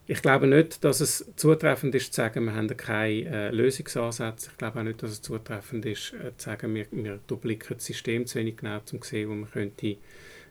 ich 0.08 0.22
glaube 0.22 0.46
nicht, 0.46 0.84
dass 0.84 1.00
es 1.00 1.24
zutreffend 1.36 1.94
ist 1.94 2.12
zu 2.12 2.20
sagen, 2.20 2.44
wir 2.44 2.54
haben 2.54 2.76
keine 2.76 3.24
äh, 3.24 3.50
Lösungsansätze. 3.50 4.50
Ich 4.52 4.58
glaube 4.58 4.80
auch 4.80 4.84
nicht, 4.84 5.02
dass 5.02 5.10
es 5.10 5.22
zutreffend 5.22 5.84
ist 5.86 6.12
äh, 6.14 6.36
zu 6.36 6.44
sagen, 6.44 6.74
wir, 6.74 6.86
wir 6.92 7.18
durchblicken 7.26 7.76
das 7.76 7.86
System 7.86 8.26
zu 8.26 8.38
wenig 8.38 8.56
genau, 8.56 8.78
um 8.78 9.02
zu 9.02 9.08
sehen, 9.08 9.28
wo 9.28 9.34
man 9.34 9.50
könnte 9.50 9.96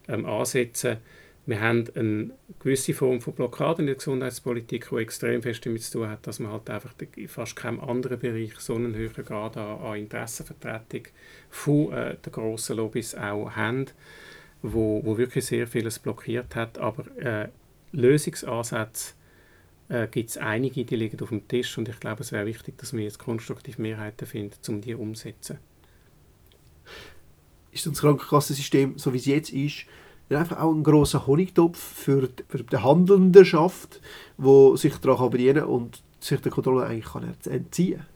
ähm, 0.07 0.25
ansetzen 0.25 0.97
Wir 1.47 1.61
haben 1.61 1.85
eine 1.95 2.31
gewisse 2.59 2.95
Form 2.95 3.21
von 3.21 3.35
Blockade 3.35 3.81
in 3.81 3.85
der 3.85 3.95
Gesundheitspolitik, 3.95 4.89
die 4.89 4.95
extrem 4.95 5.43
fest 5.43 5.63
damit 5.65 5.83
zu 5.83 5.99
tun 5.99 6.09
hat, 6.09 6.25
dass 6.25 6.39
man 6.39 6.51
halt 6.51 6.69
einfach 6.71 6.93
in 7.15 7.27
fast 7.27 7.55
keinem 7.55 7.79
anderen 7.79 8.17
Bereich 8.17 8.59
so 8.59 8.73
einen 8.73 8.95
höheren 8.95 9.23
Grad 9.23 9.55
an, 9.55 9.79
an 9.79 9.99
Interessenvertretung 9.99 11.03
von 11.49 11.93
äh, 11.93 12.17
den 12.17 12.31
grossen 12.31 12.77
Lobbys 12.77 13.13
auch 13.13 13.51
haben, 13.51 13.85
wo, 14.63 15.05
wo 15.05 15.19
wirklich 15.19 15.45
sehr 15.45 15.67
vieles 15.67 15.99
blockiert 15.99 16.55
hat. 16.55 16.79
Aber 16.79 17.05
äh, 17.17 17.49
Lösungsansätze 17.91 19.13
äh, 19.89 20.07
gibt 20.07 20.31
es 20.31 20.37
einige, 20.37 20.83
die 20.83 20.95
liegen 20.95 21.21
auf 21.21 21.29
dem 21.29 21.47
Tisch 21.47 21.77
und 21.77 21.87
ich 21.87 21.99
glaube, 21.99 22.21
es 22.21 22.31
wäre 22.31 22.47
wichtig, 22.47 22.75
dass 22.79 22.93
wir 22.93 23.03
jetzt 23.03 23.19
konstruktive 23.19 23.79
Mehrheiten 23.79 24.25
finden, 24.25 24.57
um 24.67 24.81
die 24.81 24.95
umzusetzen. 24.95 25.59
Ist 27.71 27.85
das 27.85 27.99
Krankenkassensystem, 27.99 28.97
so 28.97 29.13
wie 29.13 29.17
es 29.17 29.25
jetzt 29.25 29.51
ist, 29.51 29.85
einfach 30.29 30.59
auch 30.59 30.73
ein 30.73 30.83
großer 30.83 31.27
Honigtopf 31.27 31.77
für 31.77 32.27
die, 32.27 32.43
für 32.47 32.63
die 32.63 32.77
Handelndenschaft, 32.77 34.01
wo 34.37 34.75
sich 34.75 34.97
daran 34.97 35.29
bedienen 35.29 35.59
kann 35.59 35.69
und 35.69 36.01
sich 36.19 36.39
der 36.39 36.51
Kontrolle 36.51 36.85
eigentlich 36.85 37.05
kann 37.05 37.35
entziehen 37.45 37.99
kann? 37.99 38.07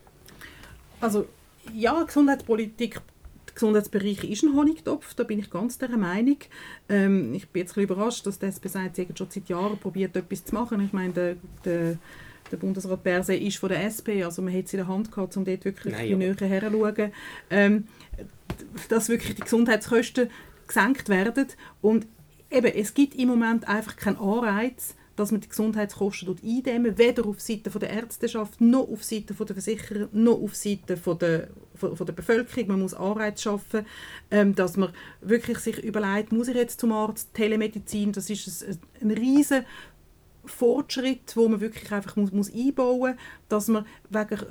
Also 1.02 1.26
ja, 1.74 2.04
Gesundheitspolitik 2.04 3.02
Gesundheitsbereich 3.60 4.24
ist 4.24 4.43
ein 4.43 4.56
Honigtopf, 4.56 5.13
da 5.15 5.24
bin 5.24 5.39
ich 5.39 5.50
ganz 5.50 5.78
der 5.78 5.89
Meinung. 5.98 6.38
Ähm, 6.88 7.34
ich 7.34 7.50
bin 7.50 7.62
jetzt 7.63 7.78
ein 7.78 7.84
überrascht, 7.84 8.26
dass 8.26 8.39
das 8.39 8.56
SP 8.56 8.72
sagt, 8.72 8.95
sie 8.95 9.08
schon 9.13 9.28
seit 9.30 9.50
Jahren 9.50 9.78
probiert, 9.78 10.15
etwas 10.15 10.45
zu 10.45 10.56
machen. 10.56 10.80
Ich 10.86 10.93
meine, 10.93 11.12
der, 11.12 11.36
der, 11.65 11.98
der 12.52 12.58
Bundesrat 12.58 13.04
Berse 13.04 13.36
ist 13.36 13.58
von 13.58 13.67
der 13.67 13.84
SP, 13.84 14.24
also 14.24 14.41
man 14.41 14.54
hat 14.54 14.65
es 14.65 14.74
in 14.74 14.78
der 14.78 14.88
Hand 14.88 15.12
gehabt, 15.12 15.36
um 15.36 15.43
dort 15.43 15.65
wirklich 15.65 15.93
Nein, 15.93 16.17
näher 16.17 16.36
herzuschauen, 16.39 17.12
ähm, 17.50 17.88
dass 18.88 19.10
wirklich 19.10 19.36
die 19.36 19.41
Gesundheitskosten 19.41 20.30
gesenkt 20.69 21.10
werden. 21.10 21.47
Und 21.82 22.08
eben, 22.49 22.73
es 22.73 22.93
gibt 22.93 23.15
im 23.15 23.27
Moment 23.27 23.67
einfach 23.67 23.97
keinen 23.97 24.17
Anreiz, 24.17 24.95
dass 25.17 25.32
man 25.32 25.41
die 25.41 25.49
Gesundheitskosten 25.49 26.38
eindämmen 26.41 26.97
weder 26.97 27.25
auf 27.25 27.41
Seite 27.41 27.69
der 27.69 27.89
Ärzteschaft, 27.89 28.62
noch 28.62 28.88
auf 28.88 29.03
Seite 29.03 29.34
der 29.34 29.47
Versicherer, 29.47 30.08
noch 30.13 30.41
auf 30.41 30.55
Seite 30.55 30.95
der, 30.95 31.49
von, 31.75 31.97
von 31.97 32.05
der 32.05 32.13
Bevölkerung. 32.13 32.69
Man 32.69 32.82
muss 32.82 32.93
Anreize 32.93 33.43
schaffen, 33.43 33.86
ähm, 34.32 34.55
dass 34.55 34.77
man 34.77 34.93
wirklich 35.19 35.60
sich 35.60 35.84
überlegt, 35.84 36.32
muss 36.32 36.47
ich 36.47 36.55
jetzt 36.55 36.79
zum 36.79 36.93
Arzt, 36.93 37.34
Telemedizin, 37.34 38.13
das 38.13 38.29
ist 38.29 38.63
ein, 38.63 38.79
ein 39.01 39.12
riesen 39.12 39.65
Fortschritt, 40.45 41.36
wo 41.36 41.49
man 41.49 41.60
wirklich 41.60 41.91
einfach 41.91 42.15
muss, 42.15 42.32
muss 42.32 42.53
einbauen 42.53 43.12
muss, 43.12 43.21
dass 43.49 43.67
man 43.67 43.86
wegen 44.10 44.39
äh, 44.39 44.45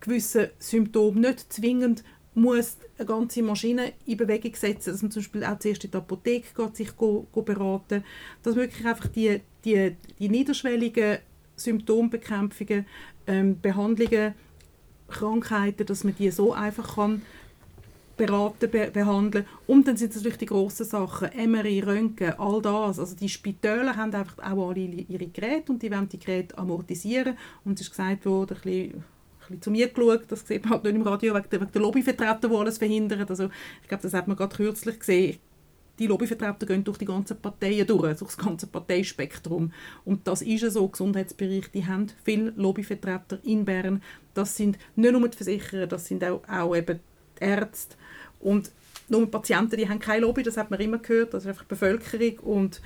gewissen 0.00 0.48
Symptomen 0.58 1.20
nicht 1.20 1.52
zwingend 1.52 2.02
muss 2.34 2.78
eine 2.98 3.06
ganze 3.06 3.42
Maschine 3.42 3.92
in 4.06 4.16
Bewegung 4.16 4.54
setzen, 4.54 4.90
dass 4.92 5.02
man 5.02 5.10
zum 5.10 5.22
Beispiel 5.22 5.44
auch 5.44 5.58
zuerst 5.58 5.84
in 5.84 5.90
die 5.90 5.96
Apotheke 5.96 6.48
geht, 6.54 6.76
sich 6.76 6.96
go, 6.96 7.26
go 7.32 7.42
beraten, 7.42 8.04
dass 8.42 8.56
wirklich 8.56 8.84
einfach 8.86 9.08
die, 9.08 9.40
die, 9.64 9.96
die 10.18 10.28
niederschwelligen 10.28 11.18
Symptombekämpfungen, 11.56 12.86
ähm, 13.26 13.60
Behandlungen, 13.60 14.34
Krankheiten, 15.08 15.86
dass 15.86 16.02
man 16.02 16.14
die 16.16 16.30
so 16.30 16.52
einfach 16.52 16.96
kann 16.96 17.22
beraten, 18.16 18.70
be 18.70 18.90
behandeln. 18.92 19.46
Und 19.66 19.88
dann 19.88 19.96
sind 19.96 20.10
es 20.10 20.16
natürlich 20.16 20.38
die 20.38 20.46
grossen 20.46 20.86
Sachen, 20.86 21.30
MRI, 21.50 21.80
Röntgen, 21.80 22.34
all 22.38 22.62
das. 22.62 22.98
Also 22.98 23.16
die 23.16 23.28
Spitäler 23.28 23.96
haben 23.96 24.14
einfach 24.14 24.38
auch 24.38 24.70
alle 24.70 24.80
ihre 24.80 25.26
Geräte 25.26 25.72
und 25.72 25.82
die 25.82 25.90
wollen 25.90 26.08
die 26.08 26.18
Geräte 26.18 26.56
amortisieren. 26.56 27.36
Und 27.64 27.80
es 27.80 27.86
ist 27.86 27.90
gesagt 27.90 28.24
worden, 28.26 28.56
ein 28.56 28.62
bisschen 28.62 29.04
bisschen 29.46 29.62
zu 29.62 29.70
mir 29.70 29.88
geschaut, 29.88 30.22
das 30.28 30.46
sieht 30.46 30.64
man 30.64 30.74
halt 30.74 30.84
nicht 30.84 30.94
im 30.94 31.02
Radio, 31.02 31.34
wegen 31.34 31.50
der, 31.50 31.60
wegen 31.60 31.72
der 31.72 31.82
Lobbyvertreter, 31.82 32.48
die 32.48 32.54
alles 32.54 32.78
verhindern. 32.78 33.26
Also 33.28 33.50
ich 33.82 33.88
glaube, 33.88 34.02
das 34.02 34.14
hat 34.14 34.28
man 34.28 34.36
gerade 34.36 34.56
kürzlich 34.56 34.98
gesehen. 34.98 35.38
Die 35.98 36.08
Lobbyvertreter 36.08 36.66
gehen 36.66 36.82
durch 36.82 36.98
die 36.98 37.04
ganzen 37.04 37.36
Parteien 37.36 37.86
durch, 37.86 38.18
durch 38.18 38.34
das 38.34 38.36
ganze 38.36 38.66
Parteispektrum. 38.66 39.72
Und 40.04 40.26
das 40.26 40.42
ist 40.42 40.72
so, 40.72 40.88
Gesundheitsbereich, 40.88 41.70
die 41.72 41.86
haben 41.86 42.08
viele 42.24 42.52
Lobbyvertreter 42.56 43.38
in 43.44 43.64
Bern. 43.64 44.02
Das 44.34 44.56
sind 44.56 44.76
nicht 44.96 45.12
nur 45.12 45.28
die 45.28 45.36
Versicherer, 45.36 45.86
das 45.86 46.06
sind 46.06 46.24
auch, 46.24 46.42
auch 46.48 46.74
eben 46.74 46.98
die 47.38 47.44
Ärzte. 47.44 47.96
Und 48.40 48.72
nur 49.08 49.30
Patienten, 49.30 49.76
die 49.76 49.88
haben 49.88 49.98
kein 49.98 50.22
Lobby, 50.22 50.42
das 50.42 50.56
hat 50.56 50.70
man 50.70 50.80
immer 50.80 50.98
gehört, 50.98 51.34
das 51.34 51.44
ist 51.44 51.48
einfach 51.48 51.64
die 51.64 51.68
Bevölkerung. 51.68 52.38
Und 52.38 52.80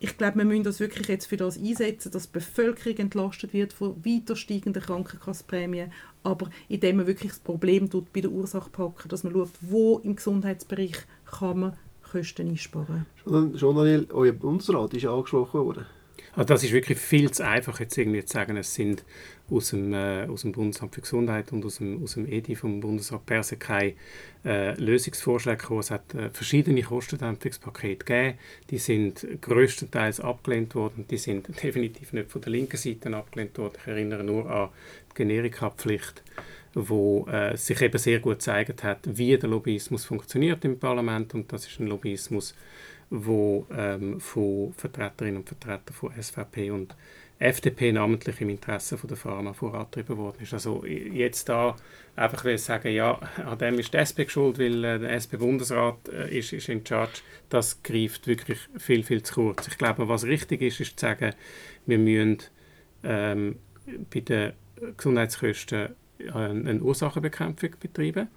ich 0.00 0.16
glaube, 0.16 0.38
wir 0.38 0.44
müssen 0.44 0.64
das 0.64 0.80
wirklich 0.80 1.08
jetzt 1.08 1.26
für 1.26 1.36
das 1.36 1.58
einsetzen, 1.58 2.12
dass 2.12 2.26
die 2.26 2.32
Bevölkerung 2.32 2.98
entlastet 2.98 3.52
wird 3.52 3.72
von 3.72 4.04
weiter 4.04 4.36
steigenden 4.36 4.82
Krankenkassenprämien, 4.82 5.92
aber 6.22 6.50
indem 6.68 6.98
man 6.98 7.06
wirklich 7.06 7.32
das 7.32 7.40
Problem 7.40 7.90
tut, 7.90 8.12
bei 8.12 8.20
der 8.20 8.30
Ursache 8.30 8.70
packen, 8.70 9.08
dass 9.08 9.24
man 9.24 9.32
schaut, 9.32 9.50
wo 9.60 9.98
im 9.98 10.16
Gesundheitsbereich 10.16 10.96
kann 11.24 11.60
man 11.60 11.76
Kosten 12.10 12.48
einsparen. 12.48 13.06
Schon, 13.22 13.58
schon 13.58 13.76
Daniel, 13.76 14.06
euer 14.10 14.32
Bundesrat 14.32 14.94
ist 14.94 15.04
angesprochen 15.04 15.60
worden. 15.60 15.86
Also 16.38 16.54
das 16.54 16.62
ist 16.62 16.72
wirklich 16.72 16.98
viel 16.98 17.32
zu 17.32 17.44
einfach, 17.44 17.80
jetzt 17.80 17.98
irgendwie 17.98 18.24
zu 18.24 18.32
sagen, 18.32 18.56
es 18.56 18.72
sind 18.72 19.02
aus 19.50 19.70
dem, 19.70 19.92
äh, 19.92 20.24
aus 20.26 20.42
dem 20.42 20.52
Bundesamt 20.52 20.94
für 20.94 21.00
Gesundheit 21.00 21.50
und 21.50 21.64
aus 21.64 21.78
dem, 21.78 22.00
aus 22.00 22.14
dem 22.14 22.30
EDI 22.30 22.54
vom 22.54 22.78
Bundesrat 22.78 23.26
Perse 23.26 23.56
keine 23.56 23.94
äh, 24.44 24.72
Lösungsvorschläge 24.80 25.56
gekommen. 25.56 25.80
Es 25.80 25.90
hat 25.90 26.14
äh, 26.14 26.30
verschiedene 26.30 26.80
Kostendämpfungspakete 26.82 28.04
gegeben. 28.04 28.38
Die 28.70 28.78
sind 28.78 29.26
größtenteils 29.40 30.20
abgelehnt 30.20 30.76
worden. 30.76 31.06
Die 31.10 31.18
sind 31.18 31.48
definitiv 31.64 32.12
nicht 32.12 32.30
von 32.30 32.40
der 32.40 32.52
linken 32.52 32.76
Seite 32.76 33.12
abgelehnt 33.16 33.58
worden. 33.58 33.74
Ich 33.80 33.88
erinnere 33.88 34.22
nur 34.22 34.48
an 34.48 34.68
die 35.10 35.14
Generika-Pflicht 35.16 36.22
wo 36.74 37.26
äh, 37.26 37.56
sich 37.56 37.80
eben 37.80 37.98
sehr 37.98 38.20
gut 38.20 38.34
gezeigt 38.34 38.84
hat, 38.84 39.00
wie 39.04 39.36
der 39.36 39.48
Lobbyismus 39.48 40.04
funktioniert 40.04 40.64
im 40.64 40.78
Parlament 40.78 41.34
und 41.34 41.52
das 41.52 41.66
ist 41.66 41.80
ein 41.80 41.88
Lobbyismus, 41.88 42.54
wo 43.10 43.66
ähm, 43.74 44.20
von 44.20 44.72
Vertreterinnen 44.74 45.38
und 45.38 45.48
Vertretern 45.48 45.94
von 45.94 46.12
SVP 46.20 46.70
und 46.70 46.94
FDP 47.38 47.92
namentlich 47.92 48.40
im 48.40 48.48
Interesse 48.50 48.98
von 48.98 49.08
der 49.08 49.16
Pharma 49.16 49.52
vorangetrieben 49.52 50.16
worden 50.16 50.42
ist. 50.42 50.52
Also 50.52 50.84
jetzt 50.84 51.48
da 51.48 51.76
einfach 52.16 52.44
will 52.44 52.58
sagen, 52.58 52.92
ja, 52.92 53.18
an 53.46 53.58
dem 53.58 53.78
ist 53.78 53.94
die 53.94 53.98
SP 54.02 54.26
schuld, 54.28 54.58
weil 54.58 54.84
äh, 54.84 54.98
der 54.98 55.12
SP-Bundesrat 55.12 56.08
äh, 56.08 56.36
ist, 56.36 56.52
ist 56.52 56.68
in 56.68 56.84
Charge, 56.84 57.20
das 57.48 57.82
greift 57.82 58.26
wirklich 58.26 58.58
viel, 58.76 59.04
viel 59.04 59.22
zu 59.22 59.34
kurz. 59.34 59.68
Ich 59.68 59.78
glaube, 59.78 60.08
was 60.08 60.24
richtig 60.24 60.62
ist, 60.62 60.80
ist 60.80 60.98
zu 60.98 61.06
sagen, 61.06 61.32
wir 61.86 61.98
müssen 61.98 62.38
ähm, 63.04 63.56
bei 64.12 64.20
den 64.20 64.52
Gesundheitskosten 64.96 65.90
äh, 66.18 66.32
eine 66.32 66.80
Ursachenbekämpfung 66.80 67.70
betreiben 67.80 68.28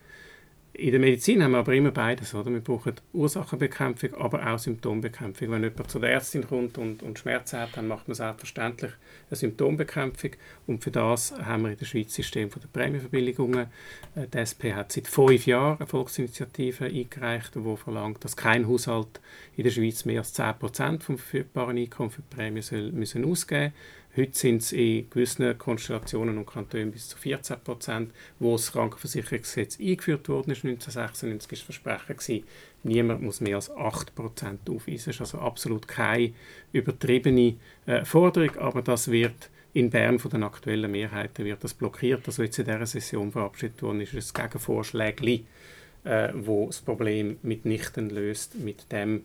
in 0.73 0.91
der 0.91 0.99
Medizin 0.99 1.43
haben 1.43 1.51
wir 1.51 1.59
aber 1.59 1.73
immer 1.73 1.91
beides. 1.91 2.33
Oder? 2.33 2.51
Wir 2.51 2.61
brauchen 2.61 2.95
Ursachenbekämpfung, 3.11 4.13
aber 4.13 4.47
auch 4.47 4.57
Symptombekämpfung. 4.57 5.51
Wenn 5.51 5.63
jemand 5.63 5.91
zu 5.91 5.99
der 5.99 6.11
Ärztin 6.11 6.47
kommt 6.47 6.77
und, 6.77 7.03
und 7.03 7.19
Schmerzen 7.19 7.59
hat, 7.59 7.75
dann 7.75 7.87
macht 7.87 8.07
man 8.07 8.15
selbstverständlich 8.15 8.91
eine 9.29 9.35
Symptombekämpfung. 9.35 10.31
Und 10.67 10.83
für 10.83 10.91
das 10.91 11.33
haben 11.37 11.63
wir 11.63 11.71
in 11.71 11.77
der 11.77 11.85
Schweiz 11.85 12.07
das 12.07 12.15
System 12.15 12.49
der 12.49 12.67
Prämienverbilligungen. 12.71 13.67
Äh, 14.15 14.27
die 14.27 14.37
SP 14.39 14.71
hat 14.73 14.93
seit 14.93 15.07
fünf 15.07 15.45
Jahren 15.45 15.77
eine 15.77 15.87
Volksinitiative 15.87 16.85
eingereicht, 16.85 17.55
die 17.55 17.77
verlangt, 17.77 18.23
dass 18.23 18.37
kein 18.37 18.67
Haushalt 18.67 19.19
in 19.57 19.65
der 19.65 19.71
Schweiz 19.71 20.05
mehr 20.05 20.19
als 20.19 20.37
10% 20.39 21.01
vom 21.01 21.17
verfügbaren 21.17 21.77
Einkommen 21.77 22.11
für 22.11 22.21
die 22.21 22.35
Prämie 22.35 22.61
soll, 22.61 22.91
müssen 22.93 23.25
ausgeben 23.25 23.73
müssen. 23.73 24.00
Heute 24.17 24.37
sind 24.37 24.61
es 24.61 24.73
in 24.73 25.09
gewissen 25.09 25.57
Konstellationen 25.57 26.37
und 26.37 26.45
Kantonen 26.45 26.91
bis 26.91 27.07
zu 27.07 27.17
14 27.17 27.61
Prozent, 27.63 28.11
wo 28.39 28.57
das 28.57 28.73
Krankenversicherungsgesetz 28.73 29.79
eingeführt 29.79 30.27
wurde, 30.27 30.51
1996 30.51 31.49
war 31.49 31.55
das 31.55 31.61
Versprechen, 31.61 32.17
gewesen, 32.17 32.43
niemand 32.83 33.21
muss 33.21 33.39
mehr 33.39 33.55
als 33.55 33.71
8 33.71 34.13
Prozent 34.13 34.69
aufweisen. 34.69 35.05
Das 35.05 35.15
ist 35.15 35.21
also 35.21 35.37
absolut 35.37 35.87
keine 35.87 36.33
übertriebene 36.73 37.55
äh, 37.85 38.03
Forderung, 38.03 38.57
aber 38.57 38.81
das 38.81 39.09
wird 39.09 39.49
in 39.73 39.89
Bern 39.89 40.19
von 40.19 40.31
den 40.31 40.43
aktuellen 40.43 40.91
Mehrheiten 40.91 41.45
wird 41.45 41.63
das 41.63 41.73
blockiert. 41.73 42.23
Also 42.25 42.43
jetzt 42.43 42.59
in 42.59 42.65
dieser 42.65 42.85
Session 42.85 43.31
verabschiedet 43.31 43.81
worden 43.81 44.01
ist 44.01 44.13
es 44.13 44.33
Gegenvorschläge, 44.33 45.41
äh, 46.03 46.33
wo 46.33 46.67
das 46.67 46.81
Problem 46.81 47.37
mitnichten 47.43 48.09
löst 48.09 48.55
mit 48.59 48.91
dem, 48.91 49.23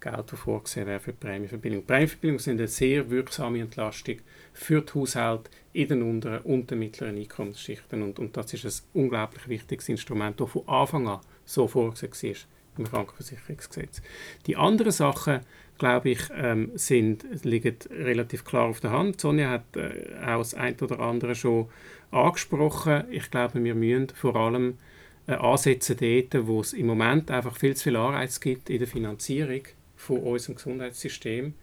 Geld, 0.00 0.32
das 0.32 0.38
vorgesehen 0.38 0.86
wäre 0.86 1.00
für 1.00 1.12
die 1.12 1.18
Prämienverbilligung. 1.18 1.84
Prämienverbilligungen 1.84 2.42
sind 2.42 2.58
eine 2.58 2.68
sehr 2.68 3.10
wirksame 3.10 3.60
Entlastung 3.60 4.16
für 4.52 4.82
die 4.82 4.92
Haushalte 4.92 5.50
in 5.72 5.88
den 5.88 6.02
unteren 6.02 6.40
und 6.42 6.70
den 6.70 6.78
mittleren 6.78 7.16
Einkommensschichten. 7.16 8.02
Und, 8.02 8.18
und 8.18 8.36
das 8.36 8.52
ist 8.54 8.64
ein 8.64 9.02
unglaublich 9.02 9.48
wichtiges 9.48 9.88
Instrument, 9.88 10.40
das 10.40 10.50
von 10.50 10.68
Anfang 10.68 11.08
an 11.08 11.20
so 11.44 11.66
vorgesehen 11.66 12.34
war 12.34 12.40
im 12.78 12.84
Krankenversicherungsgesetz. 12.84 14.02
Die 14.46 14.56
anderen 14.56 14.92
Sachen, 14.92 15.40
glaube 15.78 16.10
ich, 16.10 16.20
ähm, 16.34 16.70
sind, 16.74 17.26
liegen 17.44 17.76
relativ 17.90 18.44
klar 18.44 18.66
auf 18.66 18.80
der 18.80 18.92
Hand. 18.92 19.20
Sonja 19.20 19.50
hat 19.50 19.76
äh, 19.76 20.14
auch 20.24 20.38
das 20.38 20.54
eine 20.54 20.76
oder 20.76 21.00
andere 21.00 21.34
schon 21.34 21.68
angesprochen. 22.10 23.04
Ich 23.10 23.30
glaube, 23.30 23.62
wir 23.62 23.74
müssen 23.74 24.08
vor 24.10 24.36
allem 24.36 24.78
äh, 25.26 25.32
ansetzen 25.32 25.96
dort, 26.00 26.46
wo 26.46 26.60
es 26.60 26.72
im 26.72 26.86
Moment 26.86 27.30
einfach 27.30 27.56
viel 27.56 27.76
zu 27.76 27.84
viel 27.84 27.96
Anreiz 27.96 28.40
gibt 28.40 28.70
in 28.70 28.78
der 28.78 28.88
Finanzierung 28.88 29.62
von 29.98 30.20
unserem 30.20 30.54
Gesundheitssystem, 30.54 31.54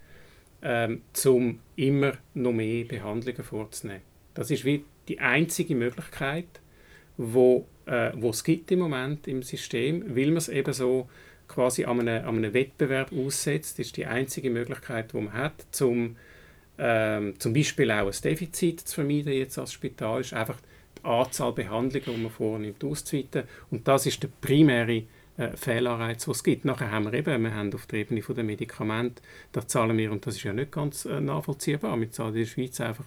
ähm, 0.61 1.01
um 1.25 1.59
immer 1.75 2.13
noch 2.33 2.53
mehr 2.53 2.85
Behandlungen 2.85 3.43
vorzunehmen. 3.43 4.01
Das 4.33 4.51
ist 4.51 4.65
wie 4.65 4.83
die 5.07 5.19
einzige 5.19 5.73
Möglichkeit, 5.73 6.47
wo, 7.17 7.65
äh, 7.85 8.11
wo 8.15 8.29
es 8.29 8.43
gibt 8.43 8.71
im 8.71 8.79
Moment 8.79 9.27
im 9.27 9.41
System, 9.41 10.15
weil 10.15 10.27
man 10.27 10.37
es 10.37 10.49
eben 10.49 10.73
so 10.73 11.09
quasi 11.47 11.85
an 11.85 12.01
einem, 12.01 12.27
an 12.27 12.37
einem 12.37 12.53
Wettbewerb 12.53 13.11
aussetzt, 13.13 13.79
das 13.79 13.87
ist 13.87 13.97
die 13.97 14.05
einzige 14.05 14.49
Möglichkeit, 14.49 15.13
die 15.13 15.17
man 15.17 15.33
hat, 15.33 15.81
um 15.81 16.17
ähm, 16.77 17.39
zum 17.39 17.53
Beispiel 17.53 17.89
auch 17.91 18.07
ein 18.07 18.21
Defizit 18.23 18.81
zu 18.81 18.95
vermeiden 18.95 19.31
jetzt 19.31 19.57
als 19.57 19.71
Spital, 19.71 20.21
ist 20.21 20.33
einfach 20.33 20.59
die 20.97 21.05
Anzahl 21.05 21.53
Behandlungen, 21.53 22.17
die 22.17 22.23
man 22.23 22.31
vornimmt, 22.31 22.83
auszuweiten. 22.83 23.43
Und 23.71 23.87
das 23.87 24.07
ist 24.07 24.21
der 24.23 24.29
primäre 24.41 25.03
äh, 25.37 25.55
Fehlanreiz, 25.55 26.25
den 26.25 26.31
es 26.31 26.43
gibt. 26.43 26.65
Nachher 26.65 26.91
haben 26.91 27.05
wir 27.05 27.13
eben, 27.13 27.43
wir 27.43 27.53
haben 27.53 27.73
auf 27.73 27.85
der 27.87 27.99
Ebene 27.99 28.21
der 28.21 28.43
Medikamente, 28.43 29.21
da 29.51 29.67
zahlen 29.67 29.97
wir, 29.97 30.11
und 30.11 30.25
das 30.25 30.35
ist 30.35 30.43
ja 30.43 30.53
nicht 30.53 30.71
ganz 30.71 31.05
äh, 31.05 31.19
nachvollziehbar, 31.19 31.99
wir 31.99 32.11
zahlen 32.11 32.35
in 32.35 32.41
der 32.41 32.45
Schweiz 32.47 32.79
einfach 32.79 33.05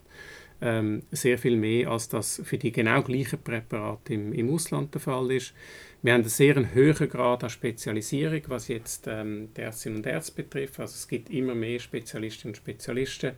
ähm, 0.60 1.02
sehr 1.10 1.38
viel 1.38 1.56
mehr, 1.56 1.90
als 1.90 2.08
das 2.08 2.42
für 2.44 2.58
die 2.58 2.72
genau 2.72 3.02
gleichen 3.02 3.40
Präparate 3.40 4.14
im, 4.14 4.32
im 4.32 4.52
Ausland 4.52 4.92
der 4.94 5.00
Fall 5.00 5.30
ist. 5.30 5.54
Wir 6.02 6.12
haben 6.12 6.22
einen 6.22 6.28
sehr 6.28 6.56
hohen 6.56 7.08
Grad 7.08 7.44
an 7.44 7.50
Spezialisierung, 7.50 8.42
was 8.48 8.68
jetzt 8.68 9.06
ähm, 9.06 9.48
die 9.56 9.62
Ärztinnen 9.62 9.98
und 9.98 10.06
Ärzte 10.06 10.42
betrifft. 10.42 10.80
Also 10.80 10.94
es 10.94 11.08
gibt 11.08 11.30
immer 11.30 11.54
mehr 11.54 11.78
Spezialistinnen 11.78 12.52
und 12.52 12.56
Spezialisten 12.56 13.32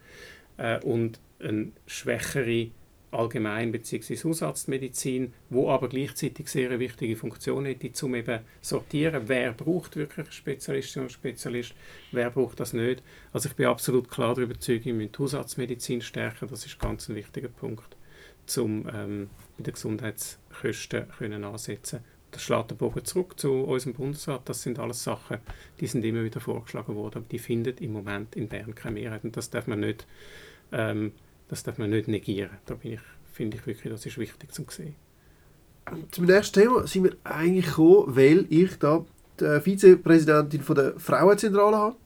äh, 0.56 0.78
und 0.80 1.20
eine 1.42 1.72
schwächere 1.86 2.70
Allgemein- 3.10 3.72
bzw. 3.72 4.16
Hausarztmedizin, 4.16 5.32
wo 5.48 5.70
aber 5.70 5.88
gleichzeitig 5.88 6.48
sehr 6.48 6.78
wichtige 6.78 7.16
Funktion 7.16 7.64
hätte, 7.64 8.06
um 8.06 8.14
eben 8.14 8.40
sortieren, 8.60 9.24
wer 9.26 9.52
braucht 9.52 9.96
wirklich 9.96 10.26
eine 10.26 10.32
Spezialistin 10.32 11.02
oder 11.02 11.10
Spezialist, 11.10 11.74
wer 12.12 12.30
braucht 12.30 12.60
das 12.60 12.72
nicht. 12.72 13.02
Also 13.32 13.48
ich 13.48 13.56
bin 13.56 13.66
absolut 13.66 14.10
klar 14.10 14.34
der 14.34 14.44
Überzeugung, 14.44 14.84
wir 14.84 14.94
müssen 14.94 15.18
Hausarztmedizin 15.18 16.00
stärken, 16.02 16.48
das 16.48 16.66
ist 16.66 16.78
ganz 16.78 17.08
ein 17.08 17.16
wichtiger 17.16 17.48
Punkt, 17.48 17.96
um 18.56 18.88
ähm, 18.94 19.30
bei 19.58 19.64
den 19.64 19.74
Gesundheitskosten 19.74 21.08
können 21.18 21.44
ansetzen 21.44 22.00
das 22.30 22.42
schlägt 22.42 22.70
der 22.70 22.76
Bogen 22.76 23.04
zurück 23.04 23.38
zu 23.38 23.52
unserem 23.52 23.94
Bundesrat. 23.94 24.48
Das 24.48 24.62
sind 24.62 24.78
alles 24.78 25.02
Sachen, 25.02 25.38
die 25.80 25.86
sind 25.86 26.04
immer 26.04 26.24
wieder 26.24 26.40
vorgeschlagen 26.40 26.94
worden, 26.94 27.18
aber 27.18 27.26
die 27.30 27.38
finden 27.38 27.76
im 27.78 27.92
Moment 27.92 28.36
in 28.36 28.48
Bern 28.48 28.74
keine 28.74 29.00
Mehrheit 29.00 29.24
und 29.24 29.36
das 29.36 29.50
darf 29.50 29.66
man 29.66 29.80
nicht 29.80 30.06
ähm, 30.72 31.12
das 31.50 31.64
darf 31.64 31.78
man 31.78 31.90
nicht 31.90 32.06
negieren. 32.06 32.50
Da 32.64 32.74
bin 32.74 32.92
ich, 32.92 33.00
finde 33.32 33.56
ich 33.56 33.66
wirklich, 33.66 33.92
das 33.92 34.06
ist 34.06 34.18
wichtig 34.18 34.52
zu 34.52 34.64
sehen. 34.68 34.94
Zum 36.12 36.26
nächsten 36.26 36.60
Thema 36.60 36.86
sind 36.86 37.04
wir 37.04 37.16
eigentlich 37.24 37.66
gekommen, 37.66 38.16
weil 38.16 38.46
ich 38.48 38.78
da 38.78 39.04
die 39.40 39.60
Vizepräsidentin 39.60 40.62
von 40.62 40.76
der 40.76 41.00
Frauenzentrale 41.00 41.76
habe 41.76 41.96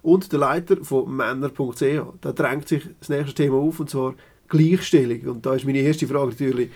und 0.00 0.32
der 0.32 0.38
Leiter 0.38 0.82
von 0.82 1.14
Männer.ch. 1.14 1.82
Da 2.22 2.32
drängt 2.32 2.68
sich 2.68 2.88
das 2.98 3.10
nächste 3.10 3.34
Thema 3.34 3.56
auf, 3.56 3.78
und 3.78 3.90
zwar 3.90 4.14
Gleichstellung. 4.48 5.20
Und 5.22 5.44
da 5.44 5.54
ist 5.54 5.66
meine 5.66 5.80
erste 5.80 6.06
Frage 6.06 6.30
natürlich, 6.30 6.70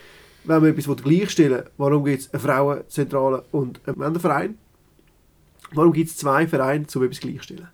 wenn 0.44 0.60
man 0.60 0.76
etwas 0.76 0.96
gleichstellen 1.02 1.64
will, 1.64 1.70
warum 1.78 2.04
gibt 2.04 2.20
es 2.20 2.32
eine 2.34 2.40
Frauenzentrale 2.40 3.44
und 3.52 3.80
einen 3.86 3.98
Männerverein? 3.98 4.58
Warum 5.72 5.92
gibt 5.92 6.10
es 6.10 6.16
zwei 6.18 6.46
Vereine, 6.46 6.86
um 6.94 7.02
etwas 7.02 7.20
gleichzustellen? 7.20 7.68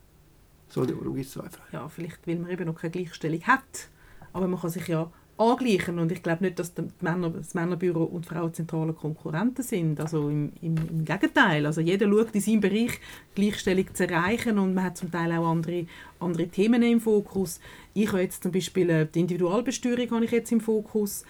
Sonja, 0.69 0.95
warum 0.97 1.15
gibt 1.15 1.27
es 1.27 1.33
zwei 1.33 1.49
Vereine? 1.49 1.73
Ja, 1.73 1.89
vielleicht, 1.89 2.27
weil 2.27 2.37
man 2.37 2.51
eben 2.51 2.67
noch 2.67 2.77
keine 2.77 2.93
Gleichstellung 2.93 3.43
hat. 3.43 3.89
Aber 4.35 4.47
man 4.47 4.61
kann 4.61 4.71
sich 4.71 4.87
ja 4.89 5.11
angleichen 5.37 5.99
und 5.99 6.13
ich 6.13 6.23
glaube 6.23 6.45
nicht, 6.45 6.59
dass 6.59 6.73
Männer, 7.01 7.31
das 7.31 7.55
Männerbüro 7.55 8.05
und 8.05 8.25
die 8.25 8.29
Frauenzentrale 8.29 8.93
Konkurrenten 8.93 9.63
sind. 9.63 9.99
Also 10.01 10.29
im, 10.29 10.53
im, 10.63 10.77
im, 10.77 11.05
Gegenteil. 11.05 11.67
Also 11.67 11.81
jeder 11.81 12.09
schaut 12.09 12.35
in 12.35 12.41
seinem 12.41 12.61
Bereich 12.61 13.01
Gleichstellung 13.35 13.93
zu 13.93 14.09
erreichen 14.09 14.59
und 14.59 14.75
man 14.75 14.85
hat 14.85 14.97
zum 14.97 15.11
Teil 15.11 15.33
auch 15.33 15.47
andere, 15.47 15.87
andere 16.21 16.47
Themen 16.49 16.83
im 16.83 17.01
Fokus. 17.01 17.61
Ich 17.95 18.09
habe 18.09 18.23
jetzt 18.23 18.43
zum 18.43 18.53
Beispiel 18.53 18.91
äh, 18.91 19.07
die 19.13 19.21
Individualbesteuerung 19.21 20.11
habe 20.11 20.25
ich 20.25 20.31
jetzt 20.31 20.53
im 20.53 20.61
Fokus. 20.61 21.25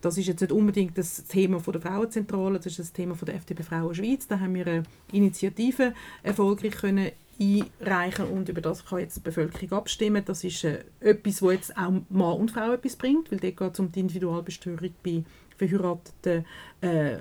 Das 0.00 0.16
ist 0.16 0.28
jetzt 0.28 0.40
nicht 0.40 0.52
unbedingt 0.52 0.96
das 0.96 1.24
Thema 1.24 1.60
von 1.60 1.72
der 1.72 1.82
Frauenzentrale, 1.82 2.56
das 2.56 2.66
ist 2.66 2.78
das 2.78 2.92
Thema 2.92 3.14
von 3.14 3.26
der 3.26 3.34
FDP 3.34 3.62
Frauen 3.62 3.94
Schweiz. 3.94 4.26
Da 4.26 4.40
haben 4.40 4.54
wir 4.54 4.66
eine 4.66 4.82
Initiative 5.12 5.92
erfolgreich 6.22 6.72
können 6.72 7.10
einreichen 7.40 8.26
und 8.26 8.48
über 8.48 8.60
das 8.60 8.84
kann 8.84 8.98
jetzt 8.98 9.16
die 9.16 9.20
Bevölkerung 9.20 9.72
abstimmen. 9.72 10.22
Das 10.24 10.44
ist 10.44 10.62
äh, 10.64 10.84
etwas, 11.00 11.40
wo 11.40 11.50
jetzt 11.50 11.76
auch 11.76 11.92
Mann 12.10 12.36
und 12.36 12.50
Frau 12.50 12.72
etwas 12.72 12.96
bringt, 12.96 13.30
weil 13.30 13.38
dort 13.40 13.56
geht 13.56 13.72
es 13.72 13.80
um 13.80 13.90
die 13.90 14.00
Individualbesteuerung 14.00 14.90
bei 15.02 15.24
verheirateten 15.56 16.44
äh, 16.82 17.18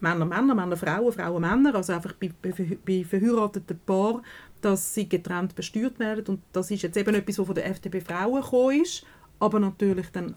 Männer, 0.00 0.26
Männer, 0.26 0.54
Männer, 0.54 0.76
Frauen, 0.76 1.12
Frauen, 1.12 1.40
Männer, 1.40 1.74
also 1.74 1.94
einfach 1.94 2.12
bei, 2.14 2.30
bei, 2.42 2.52
bei 2.84 3.04
verheirateten 3.04 3.80
Paaren, 3.86 4.22
dass 4.60 4.92
sie 4.92 5.08
getrennt 5.08 5.54
besteuert 5.54 5.98
werden 5.98 6.26
und 6.26 6.40
das 6.52 6.70
ist 6.70 6.82
jetzt 6.82 6.96
eben 6.96 7.14
etwas, 7.14 7.38
was 7.38 7.46
von 7.46 7.54
der 7.54 7.66
FDP 7.66 8.00
Frauen 8.02 8.42
gekommen 8.42 8.82
ist, 8.82 9.06
aber 9.38 9.60
natürlich 9.60 10.10
dann 10.10 10.34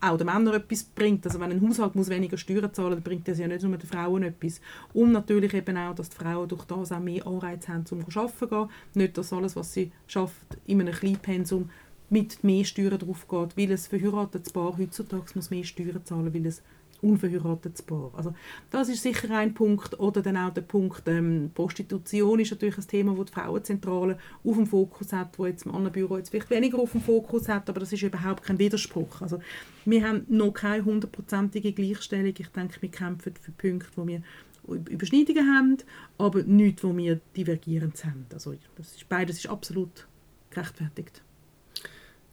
auch 0.00 0.16
den 0.16 0.26
Männern 0.26 0.54
etwas 0.54 0.84
bringt. 0.84 1.26
Also 1.26 1.40
wenn 1.40 1.50
ein 1.50 1.66
Haushalt 1.66 1.94
muss 1.94 2.08
weniger 2.08 2.36
Steuern 2.36 2.72
zahlen 2.72 2.94
muss, 2.94 3.04
bringt 3.04 3.26
das 3.26 3.38
ja 3.38 3.48
nicht 3.48 3.62
nur 3.62 3.76
den 3.76 3.88
Frauen 3.88 4.22
etwas. 4.22 4.60
Und 4.92 5.12
natürlich 5.12 5.54
eben 5.54 5.76
auch, 5.76 5.94
dass 5.94 6.10
die 6.10 6.16
Frauen 6.16 6.48
durch 6.48 6.64
das 6.64 6.92
auch 6.92 7.00
mehr 7.00 7.26
Anreize 7.26 7.68
haben, 7.72 7.84
um 7.90 8.04
arbeiten 8.04 8.38
zu 8.38 8.46
gehen. 8.46 8.68
Nicht, 8.94 9.18
dass 9.18 9.32
alles, 9.32 9.56
was 9.56 9.72
sie 9.72 9.92
schafft, 10.06 10.58
in 10.66 10.80
einem 10.80 10.94
Kleinpensum 10.94 11.70
mit 12.10 12.42
mehr 12.42 12.64
Steuern 12.64 12.98
drauf 12.98 13.26
geht, 13.28 13.56
weil 13.56 13.70
ein 13.70 13.78
verheiratetes 13.78 14.52
Paar 14.52 14.78
heutzutage 14.78 15.24
muss 15.34 15.50
mehr 15.50 15.64
Steuern 15.64 16.04
zahlen, 16.04 16.32
weil 16.32 16.46
es 16.46 16.62
unverheiratetes 17.00 17.82
Paar. 17.82 18.10
Also 18.16 18.34
das 18.70 18.88
ist 18.88 19.02
sicher 19.02 19.30
ein 19.36 19.54
Punkt. 19.54 19.98
Oder 19.98 20.22
dann 20.22 20.36
auch 20.36 20.52
der 20.52 20.62
Punkt 20.62 21.02
ähm, 21.06 21.50
Prostitution 21.54 22.40
ist 22.40 22.50
natürlich 22.50 22.78
ein 22.78 22.86
Thema, 22.86 23.16
wo 23.16 23.24
die 23.24 23.32
Frauenzentrale 23.32 24.18
auf 24.44 24.56
dem 24.56 24.66
Fokus 24.66 25.12
hat, 25.12 25.38
wo 25.38 25.46
jetzt 25.46 25.64
das 25.64 25.72
Mannenbüro 25.72 26.18
jetzt 26.18 26.30
vielleicht 26.30 26.50
weniger 26.50 26.78
auf 26.78 26.92
dem 26.92 27.00
Fokus 27.00 27.48
hat, 27.48 27.68
aber 27.68 27.80
das 27.80 27.92
ist 27.92 28.02
überhaupt 28.02 28.42
kein 28.42 28.58
Widerspruch. 28.58 29.20
Also 29.20 29.40
wir 29.84 30.06
haben 30.06 30.24
noch 30.28 30.52
keine 30.52 30.84
hundertprozentige 30.84 31.72
Gleichstellung. 31.72 32.34
Ich 32.36 32.48
denke, 32.48 32.80
wir 32.82 32.90
kämpfen 32.90 33.34
für 33.40 33.52
Punkte, 33.52 33.88
wo 33.96 34.06
wir 34.06 34.22
Überschneidungen 34.66 35.56
haben, 35.56 35.76
aber 36.18 36.42
nichts, 36.42 36.84
wo 36.84 36.94
wir 36.96 37.20
divergierend 37.36 38.04
haben. 38.04 38.26
Also 38.32 38.54
das 38.76 38.96
ist, 38.96 39.08
beides 39.08 39.38
ist 39.38 39.48
absolut 39.48 40.06
gerechtfertigt. 40.50 41.22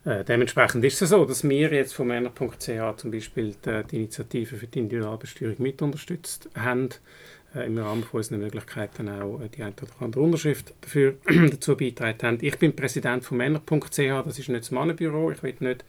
Äh, 0.05 0.23
dementsprechend 0.23 0.85
ist 0.85 1.01
es 1.01 1.09
so, 1.09 1.25
dass 1.25 1.43
wir 1.43 1.73
jetzt 1.73 1.95
von 1.95 2.07
Männer.ch 2.07 2.97
zum 2.97 3.11
Beispiel 3.11 3.55
die, 3.65 3.83
die, 3.89 3.95
Initiative 3.95 4.55
für 4.55 4.67
die 4.67 4.79
Individualbesteuerung 4.79 5.55
mit 5.57 5.81
unterstützt 5.81 6.47
haben, 6.55 6.89
äh, 7.55 7.65
im 7.65 7.79
Rahmen 7.79 8.03
von 8.03 8.19
unseren 8.19 8.39
Möglichkeiten 8.39 9.09
auch 9.09 9.41
äh, 9.41 9.49
die 9.49 9.63
eine 9.63 9.73
oder 9.73 9.91
andere 10.01 10.21
Unterschrift 10.21 10.75
dafür 10.81 11.15
dazu 11.49 11.75
beitragen 11.75 12.19
haben. 12.21 12.37
Ich 12.41 12.59
bin 12.59 12.75
Präsident 12.75 13.23
von 13.23 13.37
Männer.ch, 13.37 13.97
das 13.97 14.39
ist 14.39 14.47
nicht 14.47 14.61
das 14.61 14.71
Mannenbüro, 14.71 15.31
ich 15.31 15.41
will 15.41 15.55
nicht 15.59 15.83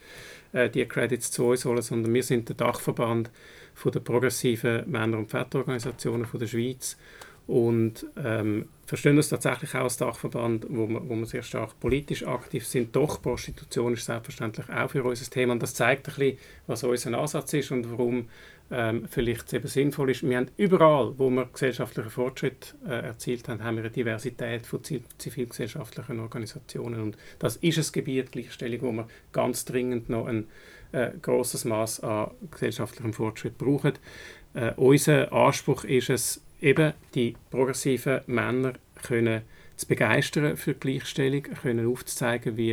äh, 0.54 0.70
die 0.70 0.86
Credits 0.86 1.30
zu 1.30 1.48
uns 1.48 1.66
holen, 1.66 1.82
sondern 1.82 2.14
wir 2.14 2.22
sind 2.22 2.48
der 2.48 2.56
Dachverband 2.56 3.30
der 3.84 4.00
progressiven 4.00 4.90
Männer- 4.90 5.18
und 5.18 5.30
Väterorganisationen 5.30 6.26
der 6.32 6.46
Schweiz 6.46 6.96
und 7.46 8.06
ähm, 8.16 8.68
verstehen 8.86 9.16
uns 9.16 9.28
tatsächlich 9.28 9.74
auch 9.74 9.82
als 9.82 9.96
Dachverband, 9.96 10.66
wo 10.68 10.88
wir, 10.88 11.08
wo 11.08 11.14
wir 11.14 11.26
sehr 11.26 11.42
stark 11.42 11.78
politisch 11.78 12.26
aktiv 12.26 12.66
sind. 12.66 12.94
Doch, 12.96 13.22
Prostitution 13.22 13.94
ist 13.94 14.06
selbstverständlich 14.06 14.68
auch 14.68 14.90
für 14.90 15.04
uns 15.04 15.22
ein 15.22 15.30
Thema 15.30 15.52
und 15.52 15.62
das 15.62 15.74
zeigt 15.74 16.08
ein 16.08 16.14
bisschen, 16.14 16.38
was 16.66 16.82
unser 16.82 17.18
Ansatz 17.18 17.52
ist 17.52 17.70
und 17.70 17.90
warum 17.90 18.28
ähm, 18.70 19.06
vielleicht 19.08 19.52
eben 19.52 19.68
sinnvoll 19.68 20.10
ist. 20.10 20.28
Wir 20.28 20.36
haben 20.38 20.50
überall, 20.56 21.16
wo 21.18 21.30
wir 21.30 21.46
gesellschaftlichen 21.46 22.10
Fortschritt 22.10 22.74
äh, 22.84 23.06
erzielt 23.06 23.48
haben, 23.48 23.62
haben 23.62 23.76
wir 23.76 23.84
eine 23.84 23.92
Diversität 23.92 24.66
von 24.66 24.80
zivilgesellschaftlichen 24.82 26.18
Organisationen 26.18 27.00
und 27.00 27.16
das 27.38 27.56
ist 27.56 27.78
ein 27.78 27.92
Gebiet 27.92 28.32
Gleichstellung, 28.32 28.82
wo 28.82 28.92
wir 28.92 29.08
ganz 29.32 29.64
dringend 29.64 30.08
noch 30.08 30.26
ein 30.26 30.48
äh, 30.90 31.10
großes 31.22 31.64
Maß 31.64 32.00
an 32.00 32.32
gesellschaftlichem 32.50 33.12
Fortschritt 33.12 33.56
brauchen. 33.56 33.92
Äh, 34.54 34.72
unser 34.76 35.32
Anspruch 35.32 35.84
ist 35.84 36.10
es, 36.10 36.40
eben 36.60 36.92
die 37.14 37.36
progressiven 37.50 38.20
Männer 38.26 38.74
können 39.02 39.42
zu 39.76 39.86
begeistern 39.86 40.56
für 40.56 40.72
die 40.72 40.80
Gleichstellung, 40.80 41.42
können 41.42 41.86
aufzuzeigen, 41.86 42.56
wie 42.56 42.72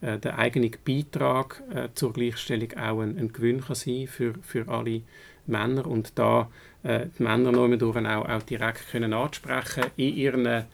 äh, 0.00 0.18
der 0.18 0.38
eigene 0.38 0.70
Beitrag 0.84 1.62
äh, 1.72 1.88
zur 1.94 2.12
Gleichstellung 2.12 2.72
auch 2.76 3.00
ein, 3.00 3.16
ein 3.18 3.32
Gewinn 3.32 3.60
kann 3.60 3.76
sein 3.76 4.08
für, 4.08 4.34
für 4.42 4.66
alle 4.68 5.02
Männer. 5.46 5.86
Und 5.86 6.18
da 6.18 6.50
äh, 6.82 7.06
die 7.18 7.22
Männer 7.22 7.52
noch 7.52 7.68
auch, 8.06 8.28
auch 8.28 8.42
direkt 8.42 8.90
können 8.90 9.12
ansprechen 9.12 9.84
in 9.96 10.14
ihren 10.14 10.64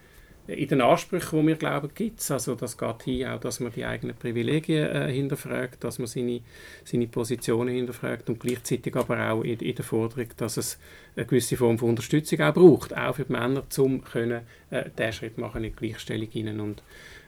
in 0.47 0.69
den 0.69 0.81
Ansprüchen, 0.81 1.41
die 1.41 1.47
wir 1.49 1.57
glauben, 1.57 1.91
gibt 1.95 2.21
es. 2.21 2.31
Also 2.31 2.55
das 2.55 2.79
geht 2.79 3.03
hin, 3.03 3.27
auch, 3.27 3.41
dass 3.41 3.61
man 3.61 3.73
die 3.73 3.85
eigenen 3.85 4.17
Privilegien 4.17 4.89
äh, 4.89 5.13
hinterfragt, 5.13 5.83
dass 5.83 5.99
man 5.99 6.07
seine, 6.07 6.41
seine 6.85 7.07
Positionen 7.07 7.75
hinterfragt 7.75 8.29
und 8.29 8.41
gleichzeitig 8.41 8.95
aber 8.97 9.31
auch 9.31 9.43
in, 9.43 9.59
in, 9.59 9.75
der 9.75 9.85
Forderung, 9.85 10.29
dass 10.37 10.57
es 10.57 10.79
eine 11.17 11.27
gewisse 11.27 11.57
Form 11.57 11.79
von 11.79 11.91
Unterstützung 11.91 12.41
auch 12.41 12.55
braucht, 12.55 12.97
auch 12.97 13.17
für 13.17 13.25
die 13.25 13.33
Männer, 13.33 13.65
um 13.79 14.03
können, 14.05 14.43
äh, 14.71 14.91
diesen 14.97 15.13
Schritt 15.13 15.39
machen 15.39 15.65
in 15.65 15.75
die 15.75 15.77
Gleichstellung 15.77 16.29
hinein. 16.29 16.61
Und 16.61 16.83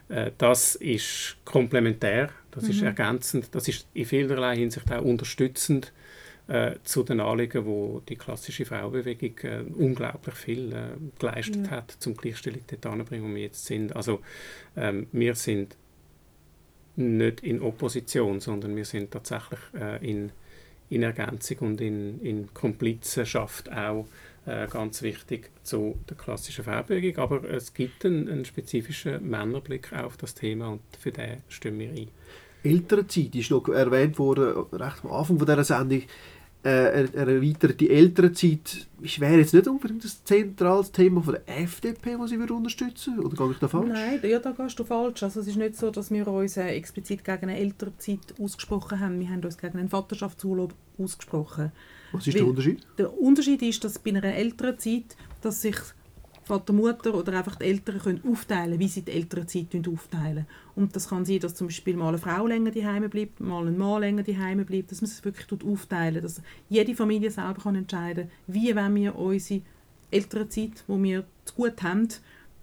äh, 0.08 0.30
das 0.38 0.76
ist 0.76 1.36
komplementär, 1.44 2.30
das 2.50 2.64
mhm. 2.64 2.70
ist 2.70 2.82
ergänzend, 2.82 3.54
das 3.54 3.68
ist 3.68 3.86
in 3.94 4.04
vielerlei 4.04 4.56
Hinsicht 4.56 4.90
auch 4.92 5.02
unterstützend 5.02 5.92
äh, 6.48 6.76
zu 6.82 7.02
den 7.02 7.20
Anliegen, 7.20 7.66
wo 7.66 8.00
die 8.08 8.16
klassische 8.16 8.64
Frauenbewegung 8.64 9.38
äh, 9.42 9.62
unglaublich 9.76 10.34
viel 10.34 10.72
äh, 10.72 11.18
geleistet 11.18 11.66
ja. 11.66 11.70
hat, 11.70 11.90
zum 11.98 12.16
Gleichstellung 12.16 12.60
dort 12.66 12.86
anzubringen, 12.86 13.30
wo 13.30 13.34
wir 13.34 13.42
jetzt 13.42 13.66
sind. 13.66 13.94
Also 13.94 14.20
ähm, 14.76 15.06
wir 15.12 15.34
sind 15.34 15.76
nicht 16.96 17.40
in 17.40 17.60
Opposition, 17.60 18.40
sondern 18.40 18.74
wir 18.74 18.84
sind 18.84 19.10
tatsächlich 19.10 19.60
äh, 19.78 20.04
in, 20.04 20.32
in 20.88 21.02
Ergänzung 21.02 21.58
und 21.58 21.80
in, 21.80 22.20
in 22.22 22.52
Komplizenschaft 22.52 23.70
auch 23.70 24.06
äh, 24.46 24.66
ganz 24.68 25.02
wichtig 25.02 25.50
zu 25.62 25.98
der 26.08 26.16
klassischen 26.16 26.64
Fernbewegung. 26.64 27.22
Aber 27.22 27.44
es 27.44 27.74
gibt 27.74 28.06
einen, 28.06 28.28
einen 28.28 28.44
spezifischen 28.44 29.28
Männerblick 29.28 29.92
auf 29.92 30.16
das 30.16 30.34
Thema 30.34 30.68
und 30.68 30.80
für 30.98 31.12
den 31.12 31.42
stimmen 31.48 31.80
wir 31.80 31.90
ein. 31.90 32.08
Elternzeit 32.64 33.34
ist 33.34 33.50
noch 33.50 33.68
erwähnt 33.68 34.18
worden, 34.18 34.66
recht 34.72 35.04
am 35.04 35.12
Anfang 35.12 35.38
von 35.38 35.46
dieser 35.46 35.64
Sendung. 35.64 36.02
Äh, 36.64 37.06
erweiterte 37.14 37.88
Elternzeit 37.88 38.88
wäre 38.98 39.38
jetzt 39.38 39.54
nicht 39.54 39.68
unbedingt 39.68 40.02
das 40.02 40.24
zentrales 40.24 40.90
Thema 40.90 41.22
von 41.22 41.34
der 41.34 41.62
FDP, 41.62 42.16
das 42.18 42.30
sie 42.30 42.36
unterstützen 42.36 43.16
würde? 43.16 43.28
Oder 43.28 43.36
gehe 43.36 43.52
ich 43.52 43.58
da 43.58 43.68
falsch? 43.68 43.90
Nein, 43.92 44.20
ja, 44.24 44.40
da 44.40 44.50
gehst 44.50 44.78
du 44.78 44.82
falsch. 44.82 45.22
Also 45.22 45.38
es 45.40 45.46
ist 45.46 45.56
nicht 45.56 45.76
so, 45.76 45.92
dass 45.92 46.10
wir 46.10 46.26
uns 46.26 46.56
äh, 46.56 46.66
explizit 46.70 47.24
gegen 47.24 47.42
eine 47.42 47.58
Elternzeit 47.58 48.34
ausgesprochen 48.40 48.98
haben. 48.98 49.20
Wir 49.20 49.28
haben 49.28 49.44
uns 49.44 49.56
gegen 49.56 49.78
einen 49.78 49.88
Vaterschaftsurlaub 49.88 50.74
ausgesprochen. 50.98 51.70
Was 52.10 52.26
ist 52.26 52.34
Weil 52.34 52.40
der 52.40 52.48
Unterschied? 52.48 52.86
Der 52.98 53.18
Unterschied 53.18 53.62
ist, 53.62 53.84
dass 53.84 54.00
bei 54.00 54.10
einer 54.10 54.24
Elternzeit, 54.24 55.16
dass 55.40 55.62
sich 55.62 55.76
Vater, 56.48 56.72
Mutter 56.72 57.14
oder 57.14 57.36
einfach 57.36 57.56
die 57.56 57.66
Eltern 57.66 57.98
können 57.98 58.22
aufteilen 58.26 58.78
wie 58.78 58.88
sie 58.88 59.02
die 59.02 59.12
Elternzeit 59.12 59.66
aufteilen. 59.86 60.46
Und 60.74 60.96
das 60.96 61.08
kann 61.08 61.26
sein, 61.26 61.40
dass 61.40 61.54
zum 61.54 61.66
Beispiel 61.66 61.94
mal 61.94 62.08
eine 62.08 62.18
Frau 62.18 62.46
länger 62.46 62.70
daheim 62.70 63.08
bleibt, 63.10 63.38
mal 63.40 63.66
ein 63.66 63.76
Mann 63.76 64.00
länger 64.00 64.22
daheim 64.22 64.64
bleibt, 64.64 64.90
dass 64.90 65.02
man 65.02 65.10
es 65.10 65.24
wirklich 65.24 65.46
aufteilen 65.62 66.22
dass 66.22 66.40
jede 66.70 66.94
Familie 66.94 67.30
selber 67.30 67.60
kann 67.62 67.76
entscheiden 67.76 68.30
wie 68.46 68.74
wollen 68.74 68.94
wir 68.94 69.14
unsere 69.16 69.60
Elternzeit, 70.10 70.84
die 70.88 71.02
wir 71.02 71.24
zu 71.44 71.54
gut 71.54 71.82
haben, 71.82 72.08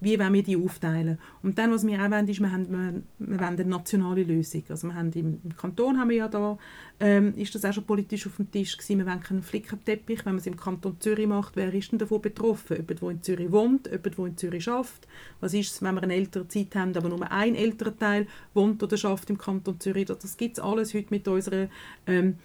wie 0.00 0.18
wollen 0.18 0.34
wir 0.34 0.42
die 0.42 0.56
aufteilen. 0.56 1.18
Und 1.42 1.58
dann, 1.58 1.72
was 1.72 1.86
wir 1.86 1.98
auch 2.04 2.10
wollen, 2.10 2.28
ist, 2.28 2.40
wir, 2.40 2.52
haben, 2.52 2.70
wir, 2.70 3.02
wollen 3.38 3.40
eine 3.40 3.64
nationale 3.64 4.22
Lösung. 4.24 4.62
Also 4.68 4.88
wir 4.88 4.94
haben 4.94 5.10
im, 5.12 5.40
im 5.42 5.56
Kanton 5.56 5.98
haben 5.98 6.10
wir 6.10 6.16
ja 6.16 6.28
da, 6.28 6.58
ähm, 7.00 7.34
ist 7.36 7.54
das 7.54 7.64
auch 7.64 7.72
schon 7.72 7.84
politisch 7.84 8.26
auf 8.26 8.36
dem 8.36 8.50
Tisch 8.50 8.76
gewesen, 8.76 8.98
wir 8.98 9.06
wollen 9.06 9.20
keinen 9.20 9.42
Flickenteppich, 9.42 10.24
wenn 10.26 10.34
man 10.34 10.40
es 10.40 10.46
im 10.46 10.56
Kanton 10.56 10.96
Zürich 11.00 11.26
macht, 11.26 11.56
wer 11.56 11.72
ist 11.72 11.92
denn 11.92 11.98
davon 11.98 12.20
betroffen? 12.20 12.76
Jemand, 12.76 13.02
der 13.02 13.10
in 13.10 13.22
Zürich 13.22 13.52
wohnt, 13.52 13.86
jemand, 13.86 14.18
der 14.18 14.26
in 14.26 14.36
Zürich 14.36 14.64
schafft. 14.64 15.06
Was 15.40 15.54
ist 15.54 15.72
es, 15.72 15.82
wenn 15.82 15.94
wir 15.94 16.02
eine 16.02 16.14
ältere 16.14 16.46
Zeit 16.48 16.74
haben, 16.74 16.96
aber 16.96 17.08
nur 17.08 17.30
ein 17.30 17.54
älterer 17.54 17.96
Teil 17.96 18.26
wohnt 18.54 18.82
oder 18.82 18.96
schafft 18.96 19.30
im 19.30 19.38
Kanton 19.38 19.80
Zürich? 19.80 20.06
Das, 20.06 20.18
das 20.18 20.36
gibt 20.36 20.58
es 20.58 20.64
alles 20.64 20.94
heute 20.94 21.08
mit 21.10 21.26
unserer 21.26 21.68
ähm, 22.06 22.36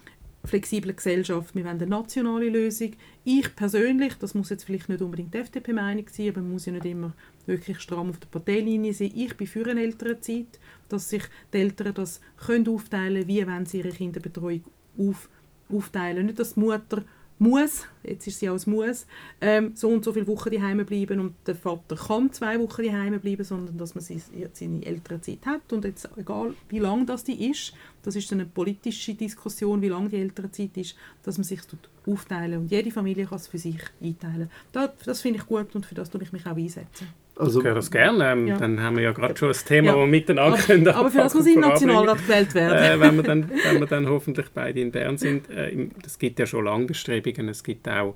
flexiblen 0.44 0.96
Gesellschaft. 0.96 1.56
Wir 1.56 1.64
wollen 1.66 1.78
eine 1.78 1.88
nationale 1.88 2.50
Lösung. 2.50 2.94
Ich 3.24 3.56
persönlich, 3.56 4.16
das 4.16 4.34
muss 4.34 4.50
jetzt 4.50 4.64
vielleicht 4.64 4.90
nicht 4.90 5.02
unbedingt 5.02 5.34
die 5.34 5.40
FDP-Meinung 5.40 6.06
sein, 6.10 6.30
aber 6.30 6.42
man 6.42 6.52
muss 6.54 6.66
ja 6.66 6.74
nicht 6.74 6.86
immer 6.86 7.14
wirklich 7.52 7.80
stramm 7.80 8.10
auf 8.10 8.20
der 8.20 8.28
Parteilinie 8.28 8.94
sein. 8.94 9.12
Ich 9.16 9.36
bin 9.38 9.48
für 9.48 9.68
eine 9.70 9.82
ältere 9.82 10.20
Zeit, 10.20 10.60
dass 10.90 11.10
sich 11.10 11.24
die 11.54 11.58
Eltern 11.60 11.94
das 11.94 12.22
können 12.38 12.68
aufteilen 12.68 13.14
können, 13.14 13.28
wie 13.28 13.46
wenn 13.46 13.66
sie 13.66 13.80
ihre 13.80 13.90
Kinderbetreuung 13.90 14.64
auf, 14.98 15.30
aufteilen. 15.70 16.26
Nicht, 16.26 16.40
dass 16.40 16.56
die 16.56 16.62
Mutter 16.62 17.04
muss, 17.42 17.88
jetzt 18.04 18.28
ist 18.28 18.40
sie 18.40 18.50
als 18.50 18.68
muss, 18.68 19.08
ähm, 19.42 19.72
so 19.76 19.90
und 19.90 20.06
so 20.06 20.14
viele 20.14 20.28
Wochen 20.28 20.52
daheim 20.52 20.86
bleiben 20.86 21.20
und 21.20 21.34
der 21.48 21.56
Vater 21.56 21.96
kann 21.96 22.32
zwei 22.32 22.60
Wochen 22.60 22.84
daheim 22.84 23.20
bleiben, 23.20 23.44
sondern 23.44 23.80
dass 23.80 23.96
man 23.96 24.04
seine 24.04 24.86
ältere 24.86 25.22
Zeit 25.22 25.46
hat 25.48 25.74
und 25.74 25.84
jetzt 25.84 26.08
egal 26.18 26.54
wie 26.70 26.78
lang 26.78 27.08
das 27.08 27.24
die 27.24 27.50
ist, 27.50 27.74
das 28.04 28.16
ist 28.16 28.32
eine 28.32 28.46
politische 28.46 29.14
Diskussion, 29.14 29.82
wie 29.82 29.90
lang 29.90 30.10
die 30.10 30.18
ältere 30.18 30.52
Zeit 30.52 30.76
ist, 30.78 30.96
dass 31.24 31.38
man 31.38 31.44
sich 31.44 31.62
aufteilen 32.06 32.62
und 32.62 32.72
jede 32.72 32.92
Familie 32.92 33.26
kann 33.26 33.38
es 33.38 33.48
für 33.48 33.58
sich 33.58 33.78
einteilen. 34.02 34.50
Das, 34.72 34.90
das 35.06 35.22
finde 35.22 35.40
ich 35.40 35.46
gut 35.46 35.76
und 35.76 35.86
für 35.86 35.96
das 35.96 36.10
tue 36.10 36.24
ich 36.24 36.34
mich 36.34 36.46
auch 36.46 36.56
einsetzen. 36.56 37.08
Also, 37.38 37.60
ich 37.60 37.66
höre 37.66 37.76
das 37.76 37.90
gerne. 37.90 38.32
Ähm, 38.32 38.48
ja. 38.48 38.58
Dann 38.58 38.80
haben 38.82 38.98
wir 38.98 39.04
ja 39.04 39.12
gerade 39.14 39.36
schon 39.38 39.50
ein 39.50 39.56
Thema, 39.66 39.88
ja. 39.88 39.94
das 39.94 40.02
wir 40.02 40.08
miteinander 40.08 40.54
aber, 40.54 40.64
können. 40.64 40.88
Aber 40.90 41.10
für 41.10 41.18
das 41.20 41.34
muss 41.34 41.46
ich 41.46 41.56
im 41.56 41.62
Nationalrat 41.62 42.18
gewählt 42.20 42.54
werden. 42.54 42.78
Äh, 42.78 43.00
wenn, 43.00 43.16
wir 43.16 43.24
dann, 43.24 43.50
wenn 43.50 43.80
wir 43.80 43.88
dann 43.88 44.08
hoffentlich 44.08 44.48
beide 44.54 44.80
in 44.80 44.92
Bern 44.92 45.18
sind. 45.18 45.50
Äh, 45.50 45.88
es 46.06 46.20
gibt 46.20 46.40
ja 46.40 46.46
schon 46.46 46.66
lange 46.66 46.86
Bestrebungen. 46.86 47.50
Es 47.50 47.64
gibt 47.64 47.88
auch 47.88 48.16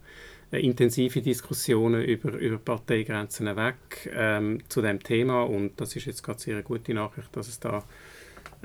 äh, 0.51 0.59
intensive 0.59 1.21
Diskussionen 1.21 2.03
über, 2.03 2.33
über 2.33 2.57
Parteigrenzen 2.57 3.55
weg 3.55 4.11
ähm, 4.13 4.59
zu 4.69 4.81
dem 4.81 5.01
Thema. 5.01 5.43
Und 5.43 5.79
das 5.79 5.95
ist 5.95 6.05
jetzt 6.05 6.21
gerade 6.21 6.39
sehr 6.39 6.55
eine 6.55 6.63
gute 6.63 6.93
Nachricht, 6.93 7.35
dass 7.35 7.47
es 7.47 7.59
da 7.59 7.83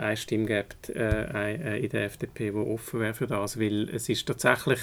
eine 0.01 0.17
Stimme 0.17 0.47
gibt 0.47 0.91
äh, 0.91 1.79
in 1.79 1.91
der 1.91 2.05
FDP, 2.05 2.51
die 2.51 2.57
offen 2.57 3.01
wäre 3.01 3.15
für 3.15 3.27
das. 3.27 3.59
Weil 3.59 3.89
es 3.91 4.09
ist 4.09 4.27
tatsächlich 4.27 4.81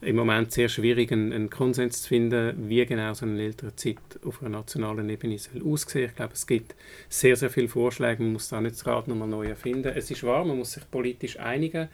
im 0.00 0.16
Moment 0.16 0.52
sehr 0.52 0.68
schwierig, 0.68 1.10
einen, 1.10 1.48
Konsens 1.48 2.02
zu 2.02 2.08
finden, 2.08 2.68
wie 2.68 2.84
genau 2.84 3.14
so 3.14 3.24
eine 3.24 3.42
ältere 3.42 3.74
Zeit 3.76 3.96
auf 4.24 4.42
einer 4.42 4.58
nationalen 4.58 5.08
Ebene 5.08 5.38
soll 5.38 5.62
aussehen. 5.62 6.06
Ich 6.10 6.16
glaube, 6.16 6.34
es 6.34 6.46
gibt 6.46 6.74
sehr, 7.08 7.36
sehr 7.36 7.50
viele 7.50 7.68
Vorschläge. 7.68 8.22
Man 8.22 8.34
muss 8.34 8.48
da 8.48 8.60
nicht 8.60 8.76
das 8.76 8.86
Rad 8.86 9.08
nochmal 9.08 9.28
neu 9.28 9.46
erfinden. 9.46 9.92
Es 9.94 10.10
ist 10.10 10.22
wahr, 10.22 10.44
man 10.44 10.58
muss 10.58 10.72
sich 10.72 10.90
politisch 10.90 11.38
einigen. 11.38 11.88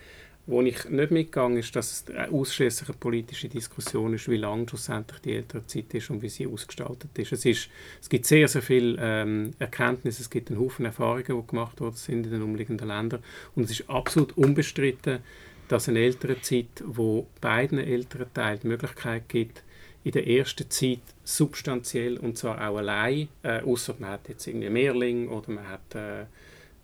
Wo 0.46 0.60
ich 0.60 0.88
nicht 0.88 1.10
mitgegangen 1.12 1.58
ist, 1.58 1.76
dass 1.76 2.04
es 2.08 2.30
ausschließlich 2.32 2.88
eine 2.88 2.98
politische 2.98 3.48
Diskussion 3.48 4.12
ist, 4.14 4.28
wie 4.28 4.38
lang 4.38 4.68
schlussendlich 4.68 5.20
die 5.20 5.36
ältere 5.36 5.64
Zeit 5.66 5.94
ist 5.94 6.10
und 6.10 6.20
wie 6.20 6.28
sie 6.28 6.48
ausgestaltet 6.48 7.16
ist. 7.16 7.30
Es, 7.30 7.44
ist, 7.44 7.68
es 8.00 8.08
gibt 8.08 8.26
sehr, 8.26 8.48
sehr 8.48 8.62
viele 8.62 8.98
ähm, 9.00 9.52
Erkenntnisse, 9.60 10.22
es 10.22 10.30
gibt 10.30 10.50
einen 10.50 10.58
Haufen 10.58 10.84
Erfahrungen, 10.84 11.24
die 11.24 11.46
gemacht 11.46 11.80
worden 11.80 11.94
sind 11.94 12.26
in 12.26 12.32
den 12.32 12.42
umliegenden 12.42 12.88
Ländern 12.88 13.22
und 13.54 13.64
es 13.64 13.70
ist 13.70 13.88
absolut 13.88 14.36
unbestritten, 14.36 15.20
dass 15.68 15.88
eine 15.88 16.00
ältere 16.00 16.40
Zeit, 16.40 16.82
wo 16.84 17.26
beiden 17.40 17.78
älteren 17.78 18.26
Teilen 18.34 18.60
die 18.62 18.66
Möglichkeit 18.66 19.28
gibt, 19.28 19.62
in 20.04 20.12
der 20.12 20.26
ersten 20.26 20.68
Zeit 20.68 21.00
substanziell 21.24 22.18
und 22.18 22.36
zwar 22.36 22.56
auch 22.68 22.78
allein, 22.78 23.28
äh, 23.42 23.60
außer 23.60 23.94
man 23.98 24.10
hat 24.10 24.28
jetzt 24.28 24.46
irgendwie 24.46 24.70
Mehrling 24.70 25.28
oder 25.28 25.50
man 25.52 25.68
hat 25.68 25.94
äh, 25.94 26.24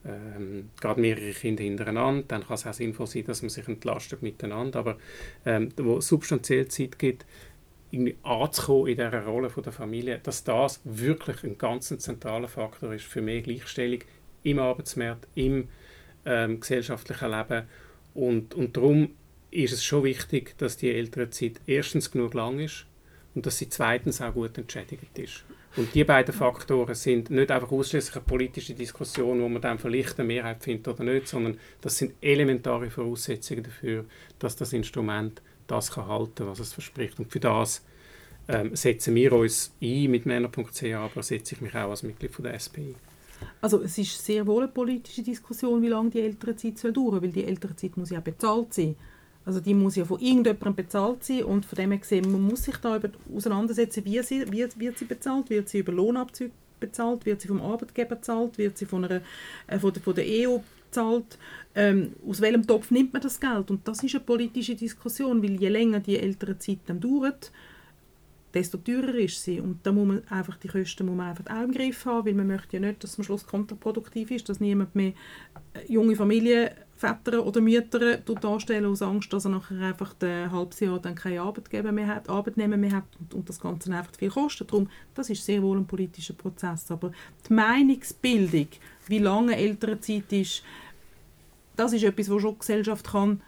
ähm, 0.08 0.70
gerade 0.80 1.00
mehrere 1.00 1.32
Kinder 1.32 1.62
hintereinander, 1.62 2.24
dann 2.26 2.46
kann 2.46 2.54
es 2.54 2.66
auch 2.66 2.72
sinnvoll 2.72 3.06
sein, 3.06 3.24
dass 3.24 3.42
man 3.42 3.50
sich 3.50 3.68
entlastet 3.68 4.22
miteinander, 4.22 4.78
aber 4.80 4.98
ähm, 5.44 5.70
wo 5.76 6.00
substanziell 6.00 6.68
Zeit 6.68 6.98
gibt, 6.98 7.26
irgendwie 7.90 8.16
anzukommen 8.22 8.88
in 8.88 8.96
dieser 8.96 9.24
Rolle 9.24 9.50
von 9.50 9.62
der 9.62 9.72
Familie, 9.72 10.20
dass 10.22 10.44
das 10.44 10.80
wirklich 10.84 11.42
ein 11.44 11.56
ganz 11.56 11.88
zentraler 11.88 12.48
Faktor 12.48 12.92
ist 12.92 13.04
für 13.04 13.22
mehr 13.22 13.40
Gleichstellung 13.40 14.00
im 14.42 14.58
Arbeitsmarkt, 14.58 15.26
im 15.34 15.68
ähm, 16.24 16.60
gesellschaftlichen 16.60 17.30
Leben. 17.30 17.66
Und, 18.14 18.54
und 18.54 18.76
darum 18.76 19.10
ist 19.50 19.72
es 19.72 19.84
schon 19.84 20.04
wichtig, 20.04 20.56
dass 20.58 20.76
die 20.76 20.90
ältere 20.90 21.30
Zeit 21.30 21.60
erstens 21.66 22.10
genug 22.10 22.34
lang 22.34 22.58
ist 22.60 22.86
und 23.34 23.46
dass 23.46 23.58
sie 23.58 23.68
zweitens 23.68 24.20
auch 24.20 24.34
gut 24.34 24.58
entschädigt 24.58 25.18
ist. 25.18 25.44
Und 25.76 25.94
die 25.94 26.04
beiden 26.04 26.34
Faktoren 26.34 26.94
sind 26.94 27.30
nicht 27.30 27.50
einfach 27.50 27.70
ausschließlich 27.70 28.16
eine 28.16 28.24
politische 28.24 28.74
Diskussion, 28.74 29.40
wo 29.40 29.48
man 29.48 29.62
dann 29.62 29.78
vielleicht 29.78 30.18
eine 30.18 30.26
Mehrheit 30.26 30.62
findet 30.62 30.88
oder 30.88 31.04
nicht, 31.04 31.28
sondern 31.28 31.58
das 31.80 31.98
sind 31.98 32.14
elementare 32.20 32.90
Voraussetzungen 32.90 33.62
dafür, 33.62 34.04
dass 34.38 34.56
das 34.56 34.72
Instrument 34.72 35.42
das 35.66 35.90
kann 35.92 36.08
halten, 36.08 36.46
was 36.46 36.58
es 36.58 36.72
verspricht. 36.72 37.18
Und 37.18 37.30
für 37.30 37.40
das 37.40 37.84
ähm, 38.48 38.74
setzen 38.74 39.14
wir 39.14 39.32
uns 39.32 39.72
ein 39.80 40.10
mit 40.10 40.26
männer.ch, 40.26 40.82
aber 40.94 41.22
setze 41.22 41.54
ich 41.54 41.60
mich 41.60 41.74
auch 41.74 41.90
als 41.90 42.02
Mitglied 42.02 42.32
von 42.32 42.44
der 42.44 42.58
SPI. 42.58 42.96
Also 43.60 43.82
es 43.82 43.96
ist 43.98 44.24
sehr 44.24 44.46
wohl 44.46 44.64
eine 44.64 44.72
politische 44.72 45.22
Diskussion, 45.22 45.82
wie 45.82 45.88
lange 45.88 46.10
die 46.10 46.20
Elternzeit 46.20 46.78
soll 46.78 46.92
dauern 46.92 47.22
weil 47.22 47.30
die 47.30 47.44
Elternzeit 47.44 47.96
muss 47.96 48.10
ja 48.10 48.20
bezahlt 48.20 48.74
sein. 48.74 48.96
Also 49.48 49.60
die 49.60 49.72
muss 49.72 49.96
ja 49.96 50.04
von 50.04 50.20
irgendjemandem 50.20 50.74
bezahlt 50.74 51.24
sein 51.24 51.42
und 51.44 51.64
von 51.64 51.74
dem 51.74 51.90
her 51.90 52.00
gesehen, 52.00 52.30
man 52.30 52.42
muss 52.42 52.64
sich 52.64 52.76
da 52.76 53.00
auseinandersetzen, 53.34 54.04
wie, 54.04 54.22
sie, 54.22 54.44
wie 54.52 54.68
wird 54.76 54.98
sie 54.98 55.06
bezahlt, 55.06 55.48
wird 55.48 55.70
sie 55.70 55.78
über 55.78 55.90
Lohnabzüge 55.90 56.50
bezahlt, 56.78 57.24
wird 57.24 57.40
sie 57.40 57.48
vom 57.48 57.62
Arbeitgeber 57.62 58.16
bezahlt, 58.16 58.58
wird 58.58 58.76
sie 58.76 58.84
von, 58.84 59.06
einer, 59.06 59.22
äh, 59.66 59.78
von, 59.78 59.90
der, 59.94 60.02
von 60.02 60.14
der 60.14 60.26
EU 60.28 60.58
bezahlt, 60.84 61.38
ähm, 61.74 62.12
aus 62.28 62.42
welchem 62.42 62.66
Topf 62.66 62.90
nimmt 62.90 63.14
man 63.14 63.22
das 63.22 63.40
Geld? 63.40 63.70
Und 63.70 63.88
das 63.88 64.02
ist 64.02 64.14
eine 64.14 64.22
politische 64.22 64.74
Diskussion, 64.74 65.42
weil 65.42 65.58
je 65.58 65.70
länger 65.70 66.00
die 66.00 66.18
ältere 66.18 66.58
Zeit 66.58 66.80
dann 66.84 67.00
dauert, 67.00 67.50
desto 68.54 68.78
teurer 68.78 69.14
ist 69.14 69.42
sie. 69.42 69.60
Und 69.60 69.80
da 69.84 69.92
muss 69.92 70.06
man 70.06 70.28
einfach 70.28 70.56
die 70.56 70.68
Kosten 70.68 71.06
muss 71.06 71.16
man 71.16 71.28
einfach 71.28 71.46
auch 71.54 71.62
im 71.62 71.72
Griff 71.72 72.04
haben, 72.06 72.26
weil 72.26 72.34
man 72.34 72.46
möchte 72.46 72.76
ja 72.76 72.80
nicht, 72.80 73.02
dass 73.02 73.12
es 73.12 73.18
am 73.18 73.24
Schluss 73.24 73.46
kontraproduktiv 73.46 74.30
ist, 74.30 74.48
dass 74.48 74.60
niemand 74.60 74.94
mehr 74.94 75.12
äh, 75.74 75.92
junge 75.92 76.16
Familien, 76.16 76.70
Väter 76.96 77.46
oder 77.46 77.60
Mütter 77.60 78.16
darstellen 78.18 78.86
aus 78.86 79.02
Angst, 79.02 79.32
dass 79.32 79.44
er 79.44 79.52
nachher 79.52 79.80
einfach 79.80 80.16
ein 80.20 80.50
halbes 80.50 80.80
Jahr 80.80 80.98
dann 80.98 81.14
keine 81.14 81.42
Arbeitgeber 81.42 81.92
mehr 81.92 82.08
hat, 82.08 82.28
Arbeitnehmer 82.28 82.76
mehr 82.76 82.90
hat 82.90 83.04
und, 83.20 83.34
und 83.34 83.48
das 83.48 83.60
Ganze 83.60 83.94
einfach 83.94 84.16
viel 84.16 84.30
kostet. 84.30 84.72
Darum, 84.72 84.88
das 85.14 85.30
ist 85.30 85.44
sehr 85.44 85.62
wohl 85.62 85.78
ein 85.78 85.86
politischer 85.86 86.34
Prozess. 86.34 86.90
Aber 86.90 87.12
die 87.48 87.52
Meinungsbildung, 87.52 88.68
wie 89.06 89.18
lange 89.20 89.56
ältere 89.56 90.00
Zeit 90.00 90.32
ist, 90.32 90.64
das 91.76 91.92
ist 91.92 92.02
etwas, 92.02 92.28
was 92.28 92.42
schon 92.42 92.54
die 92.54 92.58
Gesellschaft 92.58 93.06
kann 93.06 93.40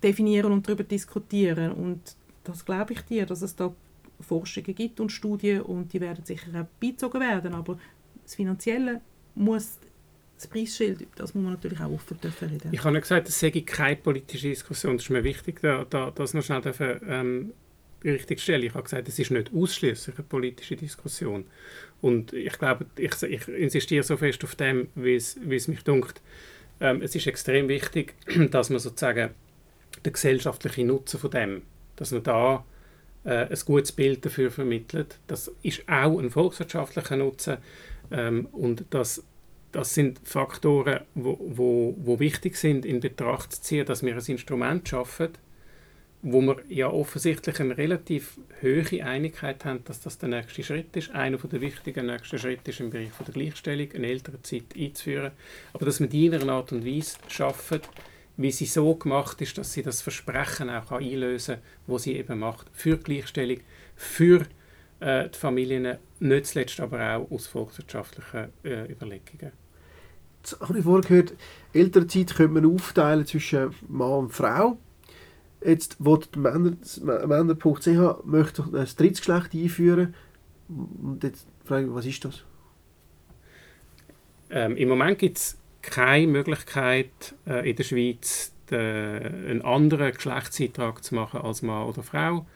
definieren 0.00 0.52
und 0.52 0.68
darüber 0.68 0.84
diskutieren. 0.84 1.72
Und 1.72 2.16
das 2.44 2.64
glaube 2.64 2.92
ich 2.92 3.00
dir, 3.00 3.26
dass 3.26 3.42
es 3.42 3.56
da 3.56 3.74
Forschungen 4.20 4.74
gibt 4.74 5.00
und 5.00 5.10
Studien 5.10 5.62
und 5.62 5.92
die 5.92 6.00
werden 6.00 6.24
sicher 6.24 6.48
auch 6.54 6.66
beizogen 6.80 7.20
werden, 7.20 7.54
aber 7.54 7.78
das 8.22 8.34
Finanzielle 8.34 9.00
muss 9.34 9.78
das 10.36 10.46
Preisschild, 10.48 11.06
das 11.16 11.34
muss 11.34 11.44
man 11.44 11.52
natürlich 11.52 11.80
auch 11.80 11.90
offen 11.90 12.20
dürfen 12.20 12.48
reden. 12.48 12.70
Ich 12.72 12.80
habe 12.82 12.92
nicht 12.92 13.02
gesagt, 13.02 13.28
es 13.28 13.38
sei 13.38 13.50
keine 13.50 13.96
politische 13.96 14.48
Diskussion, 14.48 14.96
das 14.96 15.04
ist 15.04 15.10
mir 15.10 15.24
wichtig, 15.24 15.60
da, 15.60 15.84
da, 15.88 16.10
das 16.10 16.34
noch 16.34 16.42
schnell 16.42 16.60
dürfen, 16.60 17.00
ähm, 17.06 17.52
richtig 18.04 18.40
stellen. 18.40 18.62
Ich 18.62 18.74
habe 18.74 18.84
gesagt, 18.84 19.08
es 19.08 19.18
ist 19.18 19.30
nicht 19.30 19.52
ausschließlich 19.54 20.16
eine 20.16 20.26
politische 20.26 20.76
Diskussion. 20.76 21.46
Und 22.00 22.32
ich 22.32 22.58
glaube, 22.58 22.86
ich, 22.98 23.22
ich 23.22 23.48
insistiere 23.48 24.02
so 24.02 24.16
fest 24.16 24.44
auf 24.44 24.54
dem, 24.56 24.88
wie 24.94 25.14
es, 25.14 25.38
wie 25.42 25.56
es 25.56 25.68
mich 25.68 25.82
dunkt. 25.82 26.20
Ähm, 26.80 27.00
es 27.02 27.14
ist 27.14 27.26
extrem 27.26 27.68
wichtig, 27.68 28.14
dass 28.50 28.70
man 28.70 28.78
sozusagen 28.78 29.30
den 30.04 30.12
gesellschaftlichen 30.12 30.88
Nutzen 30.88 31.18
von 31.18 31.30
dem, 31.30 31.62
dass 31.96 32.10
man 32.10 32.22
da 32.22 32.64
äh, 33.24 33.46
ein 33.46 33.58
gutes 33.64 33.92
Bild 33.92 34.24
dafür 34.24 34.50
vermittelt. 34.50 35.18
Das 35.26 35.50
ist 35.62 35.88
auch 35.88 36.18
ein 36.18 36.30
volkswirtschaftlicher 36.30 37.16
Nutzen 37.16 37.58
ähm, 38.10 38.46
und 38.52 38.84
das, 38.90 39.24
das 39.72 39.94
sind 39.94 40.20
Faktoren, 40.24 41.00
wo, 41.14 41.38
wo, 41.40 41.94
wo 41.98 42.18
wichtig 42.20 42.56
sind 42.56 42.84
in 42.84 43.00
Betracht 43.00 43.52
zu 43.52 43.62
ziehen, 43.62 43.86
dass 43.86 44.02
wir 44.02 44.14
ein 44.14 44.24
Instrument 44.24 44.88
schaffen, 44.88 45.30
wo 46.22 46.40
wir 46.40 46.56
ja 46.68 46.88
offensichtlich 46.88 47.60
eine 47.60 47.76
relativ 47.76 48.38
hohe 48.62 49.04
Einigkeit 49.04 49.64
haben, 49.64 49.84
dass 49.84 50.00
das 50.00 50.16
der 50.16 50.30
nächste 50.30 50.62
Schritt 50.62 50.96
ist. 50.96 51.10
Einer 51.10 51.36
der 51.36 51.60
wichtigen 51.60 52.06
nächsten 52.06 52.38
Schritte 52.38 52.70
ist 52.70 52.80
im 52.80 52.90
Bereich 52.90 53.10
der 53.26 53.34
Gleichstellung, 53.34 53.92
eine 53.92 54.06
ältere 54.06 54.40
Zeit 54.40 54.74
einzuführen. 54.74 55.32
Aber 55.74 55.84
dass 55.84 56.00
wir 56.00 56.06
die 56.06 56.26
in 56.26 56.34
einer 56.34 56.52
Art 56.52 56.72
und 56.72 56.86
Weise 56.86 57.18
schaffen, 57.28 57.80
wie 58.36 58.50
sie 58.50 58.66
so 58.66 58.94
gemacht 58.96 59.40
ist, 59.40 59.58
dass 59.58 59.72
sie 59.72 59.82
das 59.82 60.02
Versprechen 60.02 60.70
auch 60.70 60.90
einlösen 60.90 61.56
kann, 61.56 61.94
das 61.94 62.02
sie 62.02 62.16
eben 62.16 62.38
macht, 62.40 62.70
für 62.72 62.98
Gleichstellung, 62.98 63.58
für 63.94 64.46
äh, 65.00 65.28
die 65.28 65.38
Familien, 65.38 65.98
nicht 66.20 66.46
zuletzt 66.46 66.80
aber 66.80 67.16
auch 67.16 67.30
aus 67.30 67.46
volkswirtschaftlichen 67.46 68.52
äh, 68.64 68.90
Überlegungen. 68.90 69.52
Jetzt 70.42 70.60
habe 70.60 70.78
ich 70.78 70.84
vorher 70.84 71.08
gehört, 71.08 71.34
Elternzeit 71.72 72.34
könnte 72.34 72.60
man 72.60 72.74
aufteilen 72.74 73.24
zwischen 73.26 73.74
Mann 73.88 74.12
und 74.12 74.30
Frau. 74.30 74.78
Jetzt 75.64 76.04
wird 76.04 76.36
Männer.ch 76.36 77.02
Männer 77.86 78.18
möchte 78.24 78.64
das 78.70 78.96
Drittgeschlecht 78.96 79.54
einführen. 79.54 80.14
Und 80.68 81.22
jetzt 81.22 81.46
frage 81.64 81.86
ich, 81.86 81.94
was 81.94 82.06
ist 82.06 82.24
das? 82.24 82.44
Ähm, 84.50 84.76
Im 84.76 84.88
Moment 84.90 85.18
gibt 85.18 85.38
es 85.38 85.56
keine 85.90 86.26
Möglichkeit 86.26 87.34
äh, 87.46 87.68
in 87.68 87.76
der 87.76 87.84
Schweiz 87.84 88.52
de, 88.70 88.78
einen 88.78 89.62
anderen 89.62 90.12
Geschlechtseintrag 90.12 91.02
zu 91.02 91.14
machen 91.14 91.40
als 91.40 91.62
Mann 91.62 91.86
oder 91.86 92.02
Frau, 92.02 92.46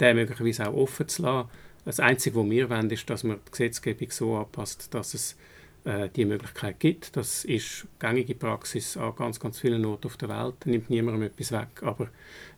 den 0.00 0.16
möglicherweise 0.16 0.68
auch 0.68 0.74
offen 0.74 1.08
zu 1.08 1.22
lassen. 1.22 1.48
Das 1.84 2.00
Einzige, 2.00 2.36
was 2.36 2.50
wir 2.50 2.70
wollen, 2.70 2.90
ist, 2.90 3.10
dass 3.10 3.24
man 3.24 3.38
die 3.46 3.50
Gesetzgebung 3.50 4.10
so 4.10 4.36
anpasst, 4.36 4.94
dass 4.94 5.14
es 5.14 5.36
äh, 5.84 6.08
die 6.10 6.24
Möglichkeit 6.24 6.78
gibt. 6.78 7.16
Das 7.16 7.44
ist 7.44 7.88
gängige 7.98 8.36
Praxis 8.36 8.96
an 8.96 9.16
ganz, 9.16 9.40
ganz 9.40 9.58
vielen 9.58 9.84
Orten 9.84 10.06
auf 10.06 10.16
der 10.16 10.28
Welt. 10.28 10.54
Da 10.60 10.70
nimmt 10.70 10.90
niemandem 10.90 11.22
etwas 11.22 11.50
weg. 11.50 11.82
Aber 11.82 12.08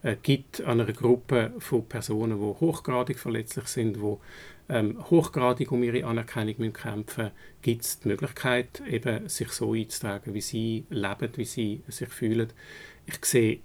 es 0.02 0.12
äh, 0.12 0.16
gibt 0.22 0.60
an 0.60 0.82
einer 0.82 0.92
Gruppe 0.92 1.52
von 1.58 1.86
Personen, 1.86 2.38
die 2.38 2.60
hochgradig 2.60 3.18
verletzlich 3.18 3.66
sind, 3.68 3.96
die 3.96 4.16
ähm, 4.68 5.04
hochgradig 5.10 5.70
um 5.72 5.82
ihre 5.82 6.04
Anerkennung 6.04 6.54
müssen 6.58 6.72
kämpfen 6.72 7.30
gibt 7.62 7.82
es 7.82 8.00
die 8.00 8.08
Möglichkeit, 8.08 8.82
eben 8.88 9.28
sich 9.28 9.50
so 9.50 9.72
einzutragen, 9.72 10.34
wie 10.34 10.40
sie 10.40 10.84
leben, 10.90 11.30
wie 11.36 11.44
sie 11.44 11.82
sich 11.88 12.08
fühlen. 12.08 12.48
Ich 13.06 13.24
sehe 13.24 13.60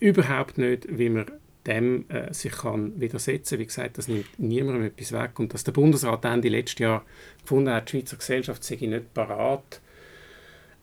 überhaupt 0.00 0.58
nicht, 0.58 0.86
wie 0.90 1.10
man 1.10 1.26
dem 1.66 2.08
äh, 2.08 2.32
sich 2.32 2.52
kann 2.52 2.98
widersetzen 2.98 3.58
Wie 3.58 3.66
gesagt, 3.66 3.98
das 3.98 4.08
nimmt 4.08 4.38
niemandem 4.38 4.84
etwas 4.84 5.12
weg. 5.12 5.38
Und 5.38 5.52
dass 5.52 5.64
der 5.64 5.72
Bundesrat 5.72 6.24
Ende 6.24 6.48
letztes 6.48 6.78
Jahr 6.78 7.04
gefunden 7.42 7.70
hat, 7.70 7.88
die 7.88 7.98
Schweizer 7.98 8.16
Gesellschaft 8.16 8.64
sei 8.64 8.76
nicht 8.76 9.12
parat 9.12 9.80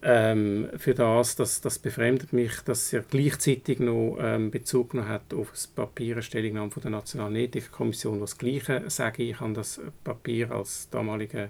ähm, 0.07 0.69
für 0.77 0.93
das, 0.93 1.35
das, 1.35 1.61
das 1.61 1.79
befremdet 1.79 2.31
mich, 2.31 2.61
dass 2.61 2.93
er 2.93 3.01
gleichzeitig 3.01 3.79
noch 3.79 4.19
ähm, 4.21 4.51
Bezug 4.51 4.91
genommen 4.91 5.09
hat 5.09 5.33
auf 5.33 5.49
das 5.49 5.65
Papier, 5.65 6.13
eine 6.13 6.21
Stellungnahme 6.21 6.69
von 6.69 6.83
der 6.83 6.91
Nationalen 6.91 7.35
Ethikkommission, 7.35 8.21
was 8.21 8.31
das 8.31 8.37
Gleiche 8.37 8.83
sage. 8.87 9.23
Ich 9.23 9.39
habe 9.39 9.53
das 9.53 9.81
Papier 10.03 10.51
als 10.51 10.89
damaliger 10.91 11.49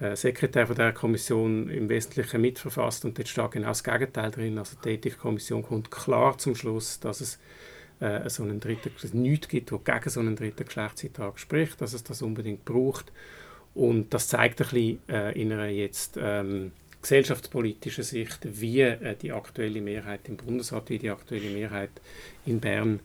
äh, 0.00 0.14
Sekretär 0.16 0.66
von 0.66 0.76
der 0.76 0.92
Kommission 0.92 1.70
im 1.70 1.88
Wesentlichen 1.88 2.42
mitverfasst 2.42 3.06
und 3.06 3.16
dort 3.16 3.28
steht 3.28 3.52
genau 3.52 3.68
das 3.68 3.82
Gegenteil 3.82 4.30
drin. 4.30 4.58
Also 4.58 4.76
die 4.84 4.90
Ethikkommission 4.90 5.62
kommt 5.62 5.90
klar 5.90 6.36
zum 6.36 6.54
Schluss, 6.54 7.00
dass 7.00 7.22
es 7.22 7.38
äh, 8.00 8.28
so 8.28 8.42
einen 8.42 8.60
dritten, 8.60 8.90
nichts 9.14 9.48
gibt, 9.48 9.72
was 9.72 9.82
gegen 9.82 10.10
so 10.10 10.20
einen 10.20 10.36
dritten 10.36 10.66
Geschlechtseintrag 10.66 11.38
spricht, 11.38 11.80
dass 11.80 11.94
es 11.94 12.04
das 12.04 12.20
unbedingt 12.20 12.66
braucht. 12.66 13.12
Und 13.72 14.12
das 14.12 14.28
zeigt 14.28 14.60
ein 14.60 14.68
bisschen 14.68 15.08
äh, 15.08 15.32
in 15.40 15.50
einer 15.50 15.68
jetzt 15.68 16.18
ähm, 16.20 16.72
gesellschaftspolitischen 17.02 18.04
Sicht, 18.04 18.38
wie 18.42 18.80
äh, 18.80 19.16
die 19.20 19.32
aktuelle 19.32 19.80
Mehrheit 19.80 20.28
im 20.28 20.36
Bundesrat, 20.36 20.88
wie 20.88 20.98
die 20.98 21.10
aktuelle 21.10 21.50
Mehrheit 21.50 21.90
in 22.46 22.60
Bern 22.60 23.00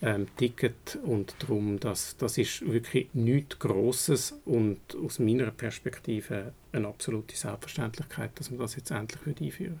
ähm, 0.00 0.28
ticket 0.36 0.98
und 1.02 1.34
darum, 1.40 1.80
das, 1.80 2.16
das 2.18 2.38
ist 2.38 2.70
wirklich 2.70 3.08
nichts 3.14 3.58
Grosses 3.58 4.38
und 4.44 4.78
aus 5.02 5.18
meiner 5.18 5.50
Perspektive 5.50 6.52
eine 6.72 6.86
absolute 6.86 7.34
Selbstverständlichkeit, 7.34 8.30
dass 8.36 8.50
man 8.50 8.60
das 8.60 8.76
jetzt 8.76 8.90
endlich 8.90 9.40
einführen 9.40 9.80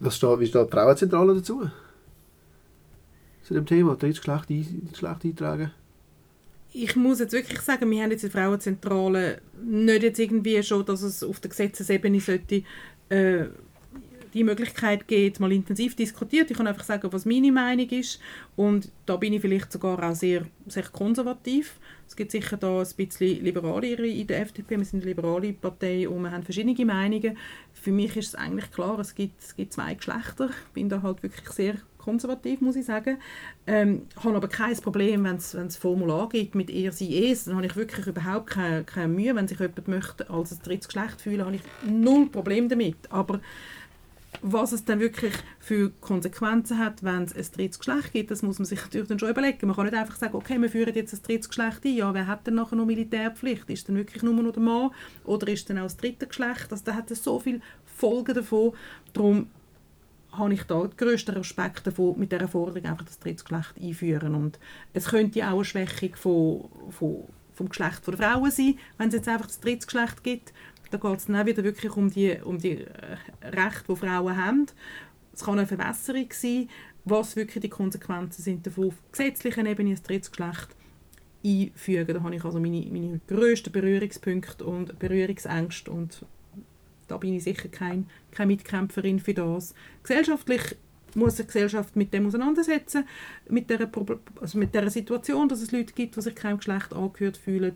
Was 0.00 0.16
steht, 0.16 0.40
wie 0.40 0.46
steht 0.46 0.66
die 0.66 0.70
Frauenzentrale 0.70 1.36
dazu? 1.36 1.70
Zu 3.42 3.54
dem 3.54 3.64
Thema, 3.64 3.96
drittes 3.96 4.20
Geschlecht, 4.20 4.48
Geschlecht 4.92 5.24
eintragen? 5.24 5.70
Ich 6.72 6.96
muss 6.96 7.20
jetzt 7.20 7.32
wirklich 7.32 7.60
sagen, 7.60 7.90
wir 7.90 8.02
haben 8.02 8.10
jetzt 8.10 8.24
in 8.24 8.30
der 8.30 8.42
Frauenzentrale 8.42 9.40
nicht 9.62 10.02
jetzt 10.02 10.18
irgendwie 10.18 10.62
schon, 10.62 10.84
dass 10.84 11.02
es 11.02 11.22
auf 11.22 11.40
der 11.40 11.50
Gesetzesebene 11.50 12.20
sollte, 12.20 12.62
äh, 13.08 13.46
die 14.34 14.44
Möglichkeit 14.44 15.08
gibt, 15.08 15.40
mal 15.40 15.52
intensiv 15.52 15.96
diskutiert. 15.96 16.50
Ich 16.50 16.56
kann 16.56 16.66
einfach 16.66 16.84
sagen, 16.84 17.12
was 17.12 17.24
meine 17.24 17.50
Meinung 17.50 17.88
ist. 17.88 18.20
Und 18.56 18.90
da 19.06 19.16
bin 19.16 19.32
ich 19.32 19.40
vielleicht 19.40 19.72
sogar 19.72 20.02
auch 20.02 20.14
sehr, 20.14 20.46
sehr 20.66 20.84
konservativ. 20.84 21.80
Es 22.06 22.14
gibt 22.14 22.30
sicher 22.30 22.56
da 22.56 22.80
ein 22.80 22.88
bisschen 22.96 23.42
Liberalere 23.42 24.06
in 24.06 24.26
der 24.26 24.40
FDP. 24.42 24.76
Wir 24.76 24.84
sind 24.84 25.02
eine 25.02 25.10
liberale 25.10 25.52
Partei 25.52 26.08
und 26.08 26.22
wir 26.22 26.30
haben 26.30 26.42
verschiedene 26.42 26.84
Meinungen. 26.84 27.36
Für 27.72 27.90
mich 27.90 28.16
ist 28.16 28.28
es 28.28 28.34
eigentlich 28.34 28.70
klar, 28.70 28.98
es 28.98 29.14
gibt, 29.14 29.42
es 29.42 29.56
gibt 29.56 29.72
zwei 29.72 29.94
Geschlechter. 29.94 30.50
Ich 30.50 30.72
bin 30.74 30.88
da 30.88 31.02
halt 31.02 31.22
wirklich 31.22 31.48
sehr 31.50 31.76
konservativ, 31.98 32.60
muss 32.60 32.76
ich 32.76 32.86
sagen. 32.86 33.18
Ähm, 33.66 34.02
habe 34.16 34.36
aber 34.36 34.48
kein 34.48 34.76
Problem, 34.76 35.24
wenn 35.24 35.36
es 35.36 35.76
Formular 35.76 36.28
gibt 36.28 36.54
mit 36.54 36.70
«er, 36.70 36.92
sie, 36.92 37.30
es». 37.30 37.44
Dann 37.44 37.56
habe 37.56 37.66
ich 37.66 37.76
wirklich 37.76 38.06
überhaupt 38.06 38.50
keine, 38.50 38.84
keine 38.84 39.08
Mühe. 39.08 39.34
Wenn 39.34 39.48
sich 39.48 39.58
jemand 39.58 39.88
möchte 39.88 40.30
als 40.30 40.52
ein 40.52 40.60
drittes 40.62 40.88
Geschlecht 40.88 41.20
fühlen 41.20 41.44
habe 41.44 41.56
ich 41.56 41.62
null 41.84 42.28
Problem 42.30 42.68
damit. 42.68 42.96
Aber 43.10 43.40
was 44.42 44.72
es 44.72 44.84
dann 44.84 45.00
wirklich 45.00 45.32
für 45.58 45.90
Konsequenzen 46.00 46.78
hat, 46.78 47.02
wenn 47.02 47.24
es 47.24 47.34
ein 47.34 47.44
drittes 47.54 47.78
Geschlecht 47.78 48.12
gibt, 48.12 48.30
das 48.30 48.42
muss 48.42 48.58
man 48.58 48.66
sich 48.66 48.80
natürlich 48.80 49.08
dann 49.08 49.18
schon 49.18 49.30
überlegen. 49.30 49.66
Man 49.66 49.76
kann 49.76 49.86
nicht 49.86 49.96
einfach 49.96 50.16
sagen, 50.16 50.36
okay, 50.36 50.60
wir 50.60 50.68
führen 50.68 50.94
jetzt 50.94 51.14
ein 51.14 51.22
drittes 51.22 51.48
Geschlecht 51.48 51.84
ein, 51.84 51.96
ja, 51.96 52.12
wer 52.14 52.26
hat 52.26 52.46
denn 52.46 52.54
nachher 52.54 52.76
noch 52.76 52.86
Militärpflicht? 52.86 53.68
Ist 53.70 53.88
dann 53.88 53.96
wirklich 53.96 54.22
nur 54.22 54.34
noch 54.34 54.52
der 54.52 54.62
Mann 54.62 54.90
oder 55.24 55.48
ist 55.48 55.68
dann 55.68 55.78
auch 55.78 55.84
das 55.84 55.96
dritte 55.96 56.26
Geschlecht? 56.26 56.68
Also, 56.70 56.84
da 56.84 56.94
hat 56.94 57.10
es 57.10 57.24
so 57.24 57.38
viele 57.38 57.60
Folgen 57.84 58.34
davon. 58.34 58.72
Darum 59.12 59.48
habe 60.38 60.54
ich 60.54 60.62
da 60.64 60.86
den 60.86 60.96
grössten 60.96 61.34
Respekt 61.34 61.86
davon, 61.86 62.18
mit 62.18 62.32
dieser 62.32 62.48
Forderung 62.48 62.84
einfach 62.84 63.04
das 63.04 63.18
dritte 63.18 63.44
Geschlecht 63.44 63.74
einführen. 63.80 64.34
Und 64.34 64.58
es 64.92 65.06
könnte 65.06 65.46
auch 65.46 65.54
eine 65.54 65.64
Schwächung 65.64 66.14
von, 66.16 66.68
von, 66.90 67.24
vom 67.54 67.68
Geschlecht 67.68 68.06
der 68.06 68.16
Frauen 68.16 68.50
sein, 68.50 68.78
wenn 68.96 69.08
es 69.08 69.14
jetzt 69.14 69.28
einfach 69.28 69.46
das 69.46 69.60
dritte 69.60 69.86
Geschlecht 69.86 70.22
gibt. 70.22 70.52
Da 70.90 70.96
geht 70.96 71.18
es 71.18 71.26
dann 71.26 71.36
auch 71.36 71.46
wieder 71.46 71.64
wirklich 71.64 71.94
um 71.96 72.10
die, 72.10 72.38
um 72.42 72.58
die 72.58 72.84
äh, 72.84 73.16
Rechte, 73.42 73.84
die 73.92 73.96
Frauen 73.96 74.36
haben. 74.36 74.66
Es 75.32 75.44
kann 75.44 75.58
eine 75.58 75.66
Verwässerung 75.66 76.28
sein, 76.32 76.68
was 77.04 77.36
wirklich 77.36 77.62
die 77.62 77.68
Konsequenzen 77.68 78.42
sind 78.42 78.66
davon, 78.66 78.88
auf 78.88 78.94
gesetzlicher 79.12 79.64
Ebene 79.64 79.90
das 79.90 80.02
dritte 80.02 80.30
Geschlecht 80.30 80.68
einfügen. 81.44 82.14
Da 82.14 82.22
habe 82.22 82.34
ich 82.34 82.44
also 82.44 82.58
meine, 82.60 82.86
meine 82.90 83.20
grössten 83.26 83.72
Berührungspunkte 83.72 84.64
und 84.64 84.98
Berührungsängste 84.98 85.90
und 85.90 86.24
da 87.08 87.16
bin 87.16 87.34
ich 87.34 87.44
sicher 87.44 87.68
kein, 87.68 88.06
keine 88.30 88.48
Mitkämpferin 88.48 89.18
für 89.18 89.34
das. 89.34 89.74
Gesellschaftlich 90.02 90.76
muss 91.14 91.36
die 91.36 91.46
Gesellschaft 91.46 91.96
mit 91.96 92.12
dem 92.12 92.26
auseinandersetzen, 92.26 93.06
mit 93.48 93.70
der, 93.70 93.90
also 94.40 94.58
mit 94.58 94.74
der 94.74 94.90
Situation, 94.90 95.48
dass 95.48 95.62
es 95.62 95.72
Leute 95.72 95.94
gibt, 95.94 96.16
die 96.16 96.22
sich 96.22 96.34
keinem 96.34 96.58
Geschlecht 96.58 96.92
angehört 96.92 97.36
fühlen. 97.36 97.74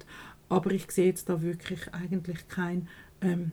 Aber 0.49 0.71
ich 0.71 0.91
sehe 0.91 1.07
jetzt 1.07 1.29
da 1.29 1.41
wirklich 1.43 1.93
eigentlich 1.93 2.47
keinen, 2.49 2.89
ähm, 3.21 3.53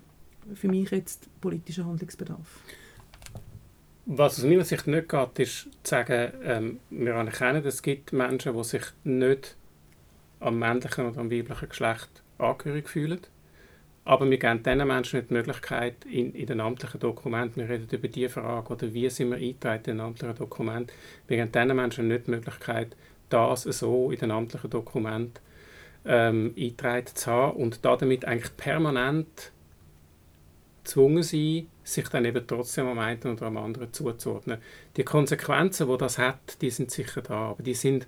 für 0.54 0.68
mich 0.68 0.92
jetzt 0.92 1.30
politischen 1.40 1.86
Handlungsbedarf. 1.86 2.62
Was 4.06 4.40
aus 4.40 4.46
meiner 4.46 4.66
Sicht 4.66 4.88
nicht 4.88 5.08
geht, 5.08 5.40
ist 5.40 5.70
zu 5.84 5.90
sagen, 5.92 6.34
ähm, 6.44 6.80
wir 6.90 7.16
anerkennen, 7.16 7.64
es 7.64 7.82
gibt 7.82 8.12
Menschen, 8.12 8.56
die 8.58 8.64
sich 8.64 8.84
nicht 9.04 9.56
am 10.40 10.58
männlichen 10.58 11.06
oder 11.06 11.20
am 11.20 11.32
weiblichen 11.32 11.70
Geschlecht 11.70 12.24
angehörig 12.38 12.90
fühlen. 12.90 13.20
Aber 14.10 14.28
wir 14.28 14.40
geben 14.40 14.64
diesen 14.64 14.88
Menschen 14.88 15.20
nicht 15.20 15.30
die 15.30 15.36
Möglichkeit, 15.36 16.04
in, 16.06 16.34
in 16.34 16.48
den 16.48 16.62
amtlichen 16.62 17.00
Dokumenten, 17.00 17.58
wir 17.58 17.70
reden 17.70 17.88
über 17.92 18.08
die 18.08 18.28
Frage, 18.28 18.74
oder 18.74 18.92
wie 18.92 19.08
sind 19.08 19.30
wir 19.30 19.38
eingetragen 19.38 19.84
in 19.86 19.98
den 19.98 20.00
amtlichen 20.00 20.36
Dokumenten, 20.36 20.92
wir 21.28 21.38
geben 21.38 21.52
diesen 21.52 21.76
Menschen 21.76 22.08
nicht 22.08 22.26
die 22.26 22.32
Möglichkeit, 22.32 22.96
das 23.30 23.62
so 23.62 24.10
in 24.10 24.18
den 24.18 24.32
amtlichen 24.32 24.72
Dokumenten 24.72 25.40
ähm, 26.06 26.56
eingetragen 26.58 27.06
zu 27.14 27.30
haben 27.30 27.58
und 27.58 27.86
damit 27.86 28.26
eigentlich 28.26 28.58
permanent 28.58 29.52
gezwungen 30.84 31.22
sein, 31.22 31.68
sich 31.84 32.10
dann 32.10 32.26
eben 32.26 32.48
trotzdem 32.48 32.88
am 32.88 32.98
einen 32.98 33.22
oder 33.22 33.46
am 33.46 33.58
anderen 33.58 33.94
zuzuordnen. 33.94 34.58
Die 34.98 35.04
Konsequenzen, 35.04 35.88
die 35.88 35.98
das 36.00 36.18
hat, 36.18 36.60
die 36.64 36.72
sind 36.72 36.90
sicher 36.90 37.22
da, 37.22 37.52
aber 37.52 37.62
die 37.62 37.76
sind 37.76 38.08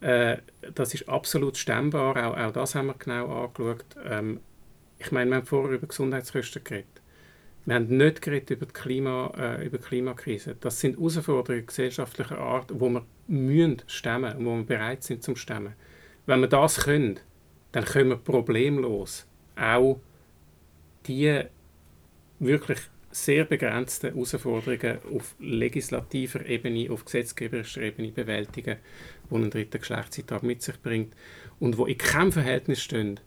Äh, 0.00 0.38
das 0.74 0.94
ist 0.94 1.08
absolut 1.08 1.56
stemmbar, 1.56 2.16
auch, 2.16 2.36
auch 2.36 2.52
das 2.52 2.76
haben 2.76 2.86
wir 2.86 2.94
genau 2.94 3.44
angeschaut. 3.44 3.84
Ähm, 4.08 4.40
ich 4.98 5.12
meine, 5.12 5.30
wir 5.30 5.36
haben 5.36 5.46
vorher 5.46 5.76
über 5.76 5.86
Gesundheitskosten 5.86 6.64
geredet. 6.64 7.02
Wir 7.66 7.74
haben 7.74 7.96
nicht 7.96 8.22
geredet 8.22 8.50
über 8.50 8.66
die, 8.66 8.72
Klima, 8.72 9.32
äh, 9.36 9.66
über 9.66 9.78
die 9.78 9.84
Klimakrise. 9.84 10.56
Das 10.58 10.80
sind 10.80 10.96
Herausforderungen 10.96 11.66
gesellschaftlicher 11.66 12.38
Art, 12.38 12.70
wo 12.72 12.88
wir 12.88 13.04
müssen 13.26 13.82
stemmen 13.86 14.36
und 14.36 14.46
wo 14.46 14.56
wir 14.56 14.64
bereit 14.64 15.02
sind 15.02 15.22
zum 15.22 15.36
Stemmen. 15.36 15.74
Wenn 16.26 16.40
wir 16.40 16.48
das 16.48 16.84
können, 16.84 17.20
dann 17.72 17.84
können 17.84 18.10
wir 18.10 18.16
problemlos 18.16 19.26
auch 19.56 20.00
die 21.06 21.42
wirklich 22.38 22.78
sehr 23.10 23.44
begrenzten 23.44 24.12
Herausforderungen 24.12 24.98
auf 25.14 25.34
legislativer 25.38 26.46
Ebene, 26.46 26.90
auf 26.90 27.04
gesetzgeberischer 27.04 27.82
Ebene 27.82 28.12
bewältigen, 28.12 28.76
die 29.30 29.34
ein 29.34 29.50
dritter 29.50 29.78
Geschlechtseintrag 29.78 30.42
mit 30.42 30.62
sich 30.62 30.80
bringt 30.80 31.14
und 31.58 31.78
wo 31.78 31.86
in 31.86 31.98
keinem 31.98 32.32
Verhältnis 32.32 32.82
stehen 32.82 33.20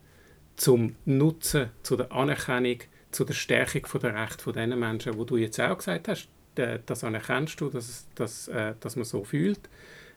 zum 0.56 0.96
Nutzen, 1.04 1.70
zu 1.82 1.96
der 1.96 2.12
Anerkennung, 2.12 2.78
zu 3.10 3.24
der 3.24 3.34
Stärkung 3.34 4.00
der 4.00 4.14
Rechte 4.14 4.42
von 4.42 4.52
den 4.52 4.78
Menschen, 4.78 5.16
wo 5.16 5.24
du 5.24 5.36
jetzt 5.36 5.60
auch 5.60 5.76
gesagt 5.76 6.08
hast, 6.08 6.28
das 6.54 7.04
anerkennst 7.04 7.60
du, 7.60 7.70
dass, 7.70 8.06
dass, 8.14 8.48
äh, 8.48 8.74
dass 8.80 8.96
man 8.96 9.04
so 9.04 9.24
fühlt, 9.24 9.60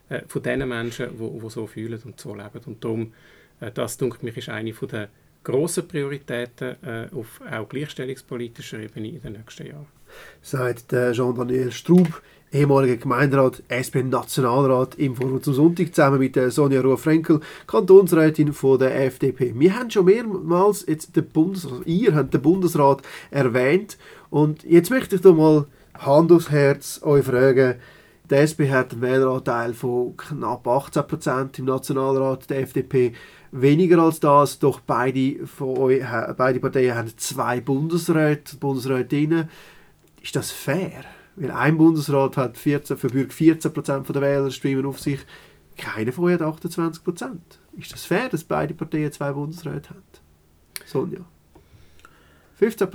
äh, 0.08 0.22
von 0.26 0.42
den 0.42 0.68
Menschen, 0.68 1.10
die 1.18 1.50
so 1.50 1.66
fühlen 1.66 2.00
und 2.04 2.20
so 2.20 2.34
leben. 2.34 2.60
Und 2.66 2.84
darum, 2.84 3.14
äh, 3.60 3.70
das, 3.72 3.96
denke 3.96 4.18
ich, 4.28 4.36
ist 4.36 4.48
eine 4.48 4.72
der 4.72 5.08
grossen 5.42 5.86
Prioritäten 5.86 6.76
auf 7.14 7.40
auch 7.48 7.68
gleichstellungspolitischer 7.68 8.80
Ebene 8.80 9.10
in 9.10 9.20
den 9.20 9.34
nächsten 9.34 9.66
Jahren. 9.68 9.95
Sagt 10.42 10.90
Jean-Daniel 10.90 11.72
Strub, 11.72 12.22
ehemaliger 12.52 12.96
Gemeinderat, 12.96 13.62
SP-Nationalrat 13.68 14.94
im 14.96 15.16
Forum 15.16 15.42
zum 15.42 15.54
Sonntag, 15.54 15.94
zusammen 15.94 16.20
mit 16.20 16.38
Sonja 16.52 16.80
Ruhr-Frenkel, 16.80 17.40
Kantonsrätin 17.66 18.52
von 18.52 18.78
der 18.78 19.04
FDP. 19.04 19.52
Wir 19.56 19.76
haben 19.76 19.90
schon 19.90 20.04
mehrmals 20.06 20.84
jetzt 20.86 21.16
den 21.16 21.26
Bundesrat, 21.28 21.72
also 21.72 21.82
ihr 21.84 22.14
habt 22.14 22.32
den 22.32 22.42
Bundesrat 22.42 23.02
erwähnt 23.30 23.98
und 24.30 24.62
jetzt 24.64 24.90
möchte 24.90 25.16
ich 25.16 25.22
doch 25.22 25.34
mal 25.34 25.66
Hand 25.98 26.30
aufs 26.30 26.50
Herz 26.50 27.00
euch 27.02 27.24
fragen, 27.24 27.76
die 28.30 28.34
SP 28.34 28.70
hat 28.70 28.92
einen 28.92 29.02
Wähleranteil 29.02 29.72
von 29.72 30.16
knapp 30.16 30.66
18% 30.66 31.58
im 31.58 31.64
Nationalrat, 31.64 32.50
der 32.50 32.60
FDP 32.60 33.12
weniger 33.52 34.00
als 34.00 34.20
das, 34.20 34.58
doch 34.58 34.80
beide, 34.80 35.46
von 35.46 35.78
euch, 35.78 36.02
beide 36.36 36.60
Parteien 36.60 36.96
haben 36.96 37.16
zwei 37.16 37.60
Bundesräte, 37.60 38.56
Bundesrätinnen. 38.56 39.48
Ist 40.26 40.34
das 40.34 40.50
fair? 40.50 41.04
Weil 41.36 41.52
ein 41.52 41.78
Bundesrat 41.78 42.36
hat 42.36 42.58
14, 42.58 42.96
verbürgt 42.96 43.32
14% 43.32 44.12
der 44.12 44.22
Wähler 44.22 44.50
stimmen 44.50 44.84
auf 44.84 44.98
sich, 44.98 45.20
keiner 45.76 46.10
von 46.10 46.32
hat 46.32 46.40
28%. 46.40 47.38
Ist 47.78 47.92
das 47.92 48.06
fair, 48.06 48.28
dass 48.28 48.42
beide 48.42 48.74
Parteien 48.74 49.12
zwei 49.12 49.30
Bundesräte 49.30 49.90
haben? 49.90 50.02
Sonja? 50.84 51.20
15 52.56 52.88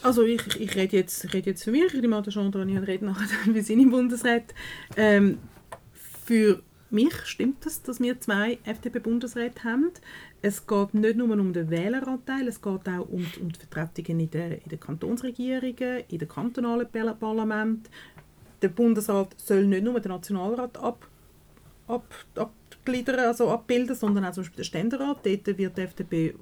Also 0.00 0.22
ich, 0.22 0.58
ich 0.58 0.74
rede 0.74 0.96
jetzt, 0.96 1.22
ich 1.22 1.34
rede 1.34 1.50
jetzt 1.50 1.64
für 1.64 1.70
mich, 1.70 1.92
ich 1.92 2.00
nehme 2.00 2.16
an, 2.16 2.22
der 2.22 2.32
Jean 2.32 2.50
Daniel 2.50 2.84
redet 2.84 3.02
nachher 3.02 3.26
für 3.52 3.62
seine 3.62 3.86
Bundesräte. 3.86 4.54
Ähm, 4.96 5.36
für 6.24 6.62
mich 6.88 7.14
stimmt 7.26 7.66
es, 7.66 7.82
dass 7.82 8.00
wir 8.00 8.18
zwei 8.20 8.58
FDP-Bundesräte 8.64 9.64
haben. 9.64 9.90
Es 10.42 10.66
geht 10.66 10.94
nicht 10.94 11.16
nur 11.16 11.30
um 11.30 11.52
den 11.52 11.68
Wähleranteil, 11.68 12.48
es 12.48 12.62
geht 12.62 12.88
auch 12.88 13.08
um, 13.08 13.26
die, 13.34 13.40
um 13.40 13.52
die 13.52 13.58
Vertretungen 13.58 14.20
in 14.20 14.30
den, 14.30 14.52
in 14.52 14.68
den 14.70 14.80
Kantonsregierungen, 14.80 16.04
in 16.08 16.18
den 16.18 16.28
kantonalen 16.28 16.88
Parlamenten. 17.18 17.84
Der 18.62 18.68
Bundesrat 18.68 19.34
soll 19.38 19.66
nicht 19.66 19.84
nur 19.84 20.00
den 20.00 20.12
Nationalrat 20.12 20.78
ab, 20.78 21.06
ab, 21.86 22.04
abgliedern, 22.36 23.20
also 23.20 23.50
abbilden, 23.50 23.94
sondern 23.94 24.24
auch 24.24 24.32
zum 24.32 24.42
Beispiel 24.42 24.56
den 24.56 24.64
Ständerat. 24.64 25.18
Dort 25.24 25.58
wird 25.58 25.76
die 25.76 25.82
FDP 25.82 26.34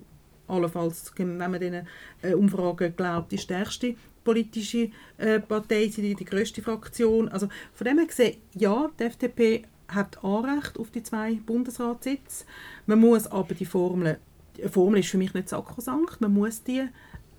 allenfalls, 0.46 1.12
wenn 1.16 1.36
man 1.36 1.60
diesen 1.60 1.86
äh, 2.22 2.34
Umfragen 2.34 2.94
glaubt, 2.96 3.32
die 3.32 3.38
stärkste 3.38 3.96
politische 4.24 4.90
äh, 5.16 5.40
Partei, 5.40 5.86
die, 5.86 6.14
die 6.14 6.24
grösste 6.24 6.62
Fraktion. 6.62 7.28
Also 7.28 7.48
von 7.74 7.84
dem 7.84 7.98
her 7.98 8.06
gesehen, 8.06 8.36
ja, 8.54 8.90
die 8.98 9.04
FDP 9.04 9.64
hat 9.88 10.22
Anrecht 10.22 10.78
auf 10.78 10.90
die 10.90 11.02
zwei 11.02 11.34
Bundesratssitze. 11.34 12.44
Man 12.86 13.00
muss 13.00 13.26
aber 13.26 13.54
die 13.54 13.64
Formel, 13.64 14.18
die 14.56 14.68
Formel 14.68 15.00
ist 15.00 15.08
für 15.08 15.18
mich 15.18 15.34
nicht 15.34 15.48
sakrosankt, 15.48 16.20
man 16.20 16.34
muss 16.34 16.62
die 16.62 16.88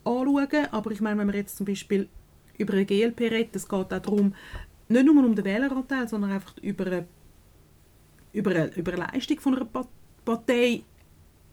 anschauen, 0.03 0.67
aber 0.71 0.91
ich 0.91 1.01
meine, 1.01 1.19
wenn 1.19 1.27
man 1.27 1.35
jetzt 1.35 1.57
zum 1.57 1.65
Beispiel 1.65 2.07
über 2.57 2.73
eine 2.73 2.85
GLP 2.85 3.21
redet, 3.21 3.55
es 3.55 3.67
geht 3.67 3.79
auch 3.79 3.87
darum, 3.87 4.33
nicht 4.87 5.05
nur 5.05 5.23
um 5.23 5.35
den 5.35 5.45
Wähleranteil, 5.45 6.07
sondern 6.07 6.31
einfach 6.31 6.57
über 6.61 6.85
eine, 6.87 7.05
über 8.33 8.51
eine, 8.51 8.67
über 8.75 8.93
eine 8.93 9.05
Leistung 9.11 9.39
von 9.39 9.55
einer 9.55 9.67
Partei 10.25 10.83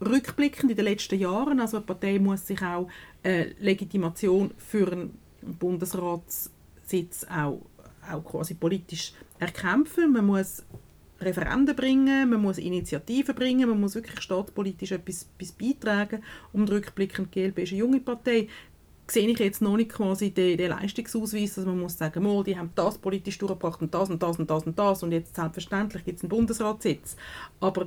rückblickend 0.01 0.70
in 0.70 0.76
den 0.76 0.84
letzten 0.84 1.18
Jahren. 1.18 1.61
Also 1.61 1.78
eine 1.78 1.86
Partei 1.86 2.18
muss 2.18 2.47
sich 2.47 2.61
auch 2.62 2.88
äh, 3.22 3.53
Legitimation 3.61 4.53
für 4.57 4.90
einen 4.90 5.18
Bundesratssitz 5.42 7.24
auch, 7.30 7.61
auch 8.11 8.24
quasi 8.24 8.55
politisch 8.55 9.12
erkämpfen. 9.38 10.12
Man 10.12 10.26
muss 10.26 10.64
Referenden 11.21 11.75
bringen, 11.75 12.31
man 12.31 12.43
muss 12.43 12.59
Initiativen 12.59 13.35
bringen, 13.35 13.69
man 13.69 13.81
muss 13.81 13.95
wirklich 13.95 14.21
staatspolitisch 14.21 14.93
etwas, 14.93 15.29
etwas 15.39 15.53
beitragen. 15.53 16.23
Um 16.53 16.64
rückblickend, 16.64 17.35
die 17.35 17.41
GLB 17.41 17.59
ist 17.61 17.73
eine 17.73 17.79
junge 17.79 18.01
Partei, 18.01 18.49
sehe 19.09 19.29
ich 19.29 19.39
jetzt 19.39 19.62
noch 19.62 19.77
nicht 19.77 19.93
quasi 19.93 20.31
den, 20.31 20.59
den 20.59 20.71
Leistungsausweis, 20.71 21.55
dass 21.55 21.64
man 21.64 21.79
muss 21.79 21.97
sagen, 21.97 22.23
mal, 22.23 22.43
die 22.43 22.59
haben 22.59 22.71
das 22.75 22.99
politisch 22.99 23.39
durchgebracht 23.39 23.81
und 23.81 23.95
das 23.95 24.11
und 24.11 24.23
das 24.23 24.39
und 24.39 24.51
das 24.51 24.64
und 24.64 24.79
das 24.79 25.03
und 25.03 25.12
jetzt 25.12 25.37
selbstverständlich 25.37 26.05
gibt 26.05 26.19
es 26.19 26.25
einen 26.25 26.31
Bundesratssitz. 26.31 27.17
Aber 27.61 27.87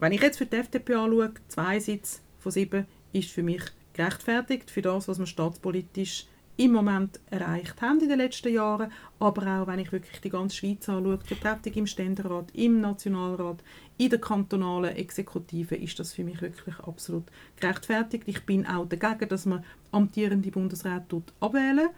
wenn 0.00 0.12
ich 0.12 0.20
jetzt 0.20 0.38
für 0.38 0.46
die 0.46 0.56
FDP 0.56 0.94
anschaue, 0.94 1.32
zwei 1.48 1.80
Sitze 1.80 2.20
von 2.38 2.52
sieben 2.52 2.86
ist 3.12 3.30
für 3.30 3.42
mich 3.42 3.62
gerechtfertigt 3.92 4.70
für 4.70 4.82
das, 4.82 5.08
was 5.08 5.18
wir 5.18 5.26
staatspolitisch 5.26 6.26
im 6.58 6.72
Moment 6.72 7.20
erreicht 7.30 7.80
haben 7.80 8.00
in 8.00 8.08
den 8.08 8.18
letzten 8.18 8.52
Jahren, 8.52 8.92
aber 9.18 9.62
auch 9.62 9.66
wenn 9.68 9.78
ich 9.78 9.92
wirklich 9.92 10.20
die 10.20 10.28
ganze 10.28 10.56
Schweiz 10.56 10.88
anschaue, 10.88 11.18
die 11.18 11.34
Vertretung 11.34 11.72
im 11.72 11.86
Ständerat, 11.86 12.50
im 12.52 12.80
Nationalrat, 12.80 13.62
in 13.96 14.10
der 14.10 14.20
kantonalen 14.20 14.96
Exekutive, 14.96 15.76
ist 15.76 15.98
das 15.98 16.12
für 16.12 16.24
mich 16.24 16.42
wirklich 16.42 16.78
absolut 16.80 17.24
gerechtfertigt. 17.56 18.24
Ich 18.26 18.44
bin 18.44 18.66
auch 18.66 18.86
dagegen, 18.86 19.28
dass 19.28 19.46
man 19.46 19.64
amtierende 19.92 20.50
Bundesräte 20.50 21.22
abwählen 21.40 21.88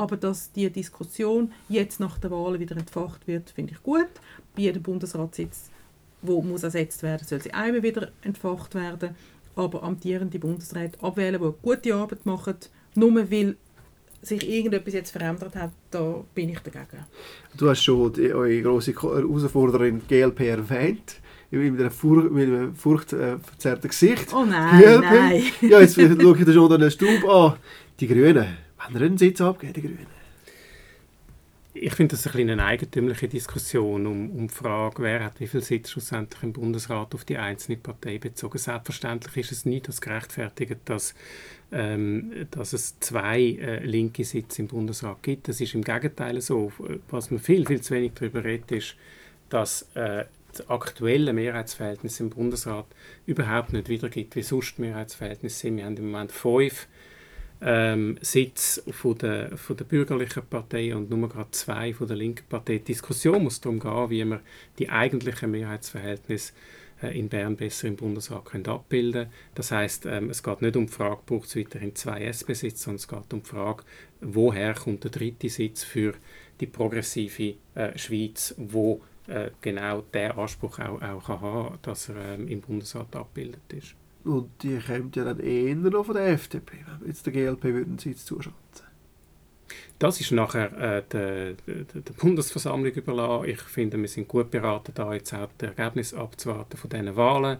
aber 0.00 0.16
dass 0.16 0.50
die 0.52 0.70
Diskussion 0.70 1.52
jetzt 1.68 2.00
nach 2.00 2.16
der 2.16 2.30
Wahl 2.30 2.58
wieder 2.58 2.74
entfacht 2.74 3.26
wird, 3.26 3.50
finde 3.50 3.74
ich 3.74 3.82
gut. 3.82 4.08
Bei 4.56 4.62
jedem 4.62 4.82
Bundesratssitz, 4.82 5.68
wo 6.22 6.40
muss 6.40 6.62
ersetzt 6.62 7.02
werden, 7.02 7.26
soll 7.26 7.42
sie 7.42 7.52
einmal 7.52 7.82
wieder 7.82 8.10
entfacht 8.22 8.74
werden. 8.74 9.14
Aber 9.56 9.82
amtierende 9.82 10.38
Bundesräte 10.38 10.98
abwählen, 11.02 11.38
die 11.42 11.52
gute 11.60 11.94
Arbeit 11.94 12.24
machen, 12.24 12.56
nur 12.94 13.30
weil 13.30 13.56
sich 14.22 14.48
irgendetwas 14.48 14.94
jetzt 14.94 15.10
verändert 15.10 15.54
hat, 15.56 15.70
da 15.90 16.22
bin 16.34 16.50
ich 16.50 16.58
dagegen. 16.60 17.04
Du 17.56 17.68
hast 17.68 17.82
schon 17.82 18.12
die, 18.12 18.32
eure 18.32 18.62
grosse 18.62 18.92
Herausforderin 18.92 20.02
GLP 20.06 20.40
erwähnt. 20.40 21.16
Mit 21.52 21.80
einem, 21.80 21.90
Furcht, 21.90 22.30
mit 22.30 22.46
einem 22.46 22.74
furchtverzerrten 22.76 23.88
Gesicht. 23.90 24.32
Oh 24.32 24.44
nein, 24.44 24.80
GLP. 24.80 25.02
nein. 25.02 25.42
ja, 25.62 25.80
jetzt 25.80 25.96
schaue 25.96 26.38
ich 26.38 26.54
schon 26.54 26.80
den 26.80 26.90
Stub 26.92 27.28
an. 27.28 27.54
Die 27.98 28.06
Grünen. 28.06 28.56
Wenn 28.86 28.96
er 28.96 29.02
einen 29.02 29.18
Sitz 29.18 29.40
abgeben, 29.40 29.72
die 29.72 29.82
Grünen. 29.82 30.19
Ich 31.72 31.94
finde 31.94 32.16
das 32.16 32.26
ein 32.26 32.50
eine 32.50 32.64
eigentümliche 32.64 33.28
Diskussion 33.28 34.06
um, 34.06 34.30
um 34.30 34.48
die 34.48 34.54
Frage, 34.54 35.02
wer 35.02 35.24
hat 35.24 35.38
wie 35.38 35.46
viel 35.46 35.62
Sitz 35.62 35.90
schlussendlich 35.90 36.42
im 36.42 36.52
Bundesrat 36.52 37.14
auf 37.14 37.24
die 37.24 37.38
einzelne 37.38 37.76
Partei 37.76 38.18
bezogen. 38.18 38.58
Selbstverständlich 38.58 39.36
ist 39.36 39.52
es 39.52 39.64
nicht 39.66 39.86
das 39.86 40.00
gerechtfertigt, 40.00 40.80
dass 40.86 41.14
ähm, 41.72 42.48
dass 42.50 42.72
es 42.72 42.98
zwei 42.98 43.40
äh, 43.40 43.84
linke 43.84 44.24
Sitze 44.24 44.62
im 44.62 44.68
Bundesrat 44.68 45.22
gibt. 45.22 45.48
Das 45.48 45.60
ist 45.60 45.74
im 45.74 45.82
Gegenteil 45.82 46.40
so. 46.40 46.72
Was 47.08 47.30
man 47.30 47.38
viel, 47.38 47.64
viel 47.66 47.80
zu 47.80 47.94
wenig 47.94 48.12
darüber 48.14 48.42
redet, 48.42 48.72
ist, 48.72 48.96
dass 49.48 49.82
äh, 49.94 50.24
das 50.50 50.68
aktuelle 50.68 51.32
Mehrheitsverhältnis 51.32 52.18
im 52.18 52.30
Bundesrat 52.30 52.86
überhaupt 53.26 53.72
nicht 53.72 53.88
wiedergibt, 53.88 54.34
wie 54.34 54.42
sonst 54.42 54.80
Mehrheitsverhältnisse 54.80 55.60
sind. 55.60 55.76
Wir 55.76 55.84
haben 55.84 55.96
im 55.96 56.10
Moment 56.10 56.32
fünf 56.32 56.88
ähm, 57.62 58.18
Sitze 58.20 58.82
von 58.92 59.18
der, 59.18 59.56
von 59.56 59.76
der 59.76 59.84
bürgerlichen 59.84 60.44
Partei 60.48 60.94
und 60.94 61.10
nur 61.10 61.28
gerade 61.28 61.50
zwei 61.50 61.92
von 61.92 62.08
der 62.08 62.16
linken 62.16 62.46
Partei. 62.48 62.78
Die 62.78 62.84
Diskussion 62.84 63.42
muss 63.42 63.60
darum 63.60 63.80
gehen, 63.80 64.10
wie 64.10 64.24
man 64.24 64.40
die 64.78 64.88
eigentlichen 64.88 65.50
Mehrheitsverhältnisse 65.50 66.52
äh, 67.02 67.18
in 67.18 67.28
Bern 67.28 67.56
besser 67.56 67.88
im 67.88 67.96
Bundesrat 67.96 68.46
können 68.46 68.66
abbilden. 68.66 69.28
Das 69.54 69.70
heißt, 69.70 70.06
ähm, 70.06 70.30
es 70.30 70.42
geht 70.42 70.62
nicht 70.62 70.76
um 70.76 70.86
die 70.86 70.92
Frage, 70.92 71.20
braucht 71.26 71.48
es 71.48 71.56
weiterhin 71.56 71.94
zwei 71.94 72.24
SP-Sitze, 72.24 72.84
sondern 72.84 72.96
es 72.96 73.08
geht 73.08 73.32
um 73.32 73.42
die 73.42 73.48
Frage, 73.48 73.84
woher 74.20 74.74
kommt 74.74 75.04
der 75.04 75.10
dritte 75.10 75.48
Sitz 75.48 75.84
für 75.84 76.14
die 76.60 76.66
progressive 76.66 77.54
äh, 77.74 77.96
Schweiz, 77.96 78.54
wo 78.56 79.02
äh, 79.26 79.50
genau 79.60 80.02
der 80.12 80.36
Anspruch 80.36 80.78
auch, 80.78 81.00
auch 81.00 81.24
kann 81.24 81.40
haben 81.40 81.78
dass 81.82 82.08
er 82.08 82.34
ähm, 82.34 82.48
im 82.48 82.60
Bundesrat 82.60 83.14
abgebildet 83.14 83.72
ist. 83.72 83.94
Und 84.24 84.50
die 84.62 84.78
kommt 84.78 85.16
ja 85.16 85.24
dann 85.24 85.40
eher 85.40 85.74
noch 85.74 86.04
von 86.04 86.14
der 86.14 86.28
FDP, 86.28 86.72
wenn 86.86 87.08
jetzt 87.08 87.24
der 87.24 87.32
GLP 87.32 87.64
einen 87.64 87.98
Sitz 87.98 88.24
zuschalten 88.24 88.60
Das 89.98 90.20
ist 90.20 90.32
nachher 90.32 90.72
äh, 90.78 91.02
der, 91.10 91.54
der, 91.54 91.84
der, 92.02 92.12
Bundesversammlung 92.12 92.92
überlassen. 92.92 93.48
Ich 93.48 93.60
finde, 93.60 93.98
wir 93.98 94.08
sind 94.08 94.28
gut 94.28 94.50
beraten, 94.50 94.92
da 94.94 95.14
jetzt 95.14 95.32
auch 95.32 95.48
das 95.56 95.70
Ergebnis 95.70 96.12
abzuwarten 96.12 96.76
von 96.76 96.90
diesen 96.90 97.16
Wahlen. 97.16 97.58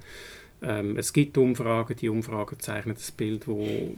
Ähm, 0.62 0.98
es 0.98 1.12
gibt 1.12 1.38
Umfragen, 1.38 1.96
die 1.96 2.10
Umfragen 2.10 2.58
zeichnen 2.60 2.94
das 2.94 3.10
Bild, 3.10 3.48
wo, 3.48 3.94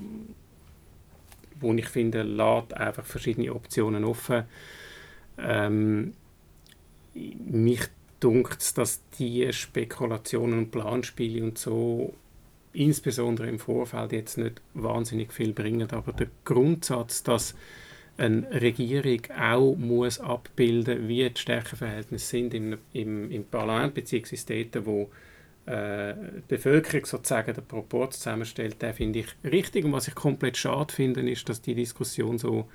wo 1.61 1.75
ich 1.75 1.89
finde, 1.89 2.23
lässt 2.23 2.75
einfach 2.75 3.05
verschiedene 3.05 3.53
Optionen 3.53 4.05
offen. 4.05 4.45
Ähm, 5.39 6.15
mich 7.15 7.89
dunkt 8.21 8.79
dass 8.79 9.01
die 9.19 9.53
Spekulationen 9.53 10.59
und 10.59 10.71
Planspiele 10.71 11.43
und 11.43 11.59
so 11.59 12.15
insbesondere 12.73 13.49
im 13.49 13.59
Vorfeld 13.59 14.13
jetzt 14.13 14.39
nicht 14.39 14.61
wahnsinnig 14.75 15.33
viel 15.33 15.53
bringen, 15.53 15.91
aber 15.91 16.13
der 16.13 16.29
Grundsatz, 16.45 17.23
dass 17.23 17.55
eine 18.17 18.47
Regierung 18.61 19.21
auch 19.39 19.75
muss 19.77 20.21
abbilden 20.21 21.09
wie 21.09 21.29
die 21.29 21.41
Stärkeverhältnisse 21.41 22.27
sind 22.27 22.55
im, 22.55 22.79
im, 22.93 23.31
im 23.31 23.45
Parlament, 23.45 23.95
beziehungsweise 23.95 24.65
dort, 24.71 24.87
wo 24.87 25.11
äh, 25.67 26.15
die 26.15 26.43
Bevölkerung 26.49 27.07
sozusagen 27.07 27.55
den 27.55 27.65
Proport 27.65 28.15
zusammenstellt, 28.15 28.83
den 28.83 28.95
finde 28.95 29.21
ich 29.21 29.27
richtig. 29.45 29.85
Und 29.85 29.93
was 29.93 30.09
ich 30.09 30.15
komplett 30.15 30.57
schade 30.57 30.93
finde, 30.93 31.29
ist, 31.31 31.49
dass 31.49 31.63
die 31.63 31.75
Diskussion 31.75 32.39
so 32.39 32.69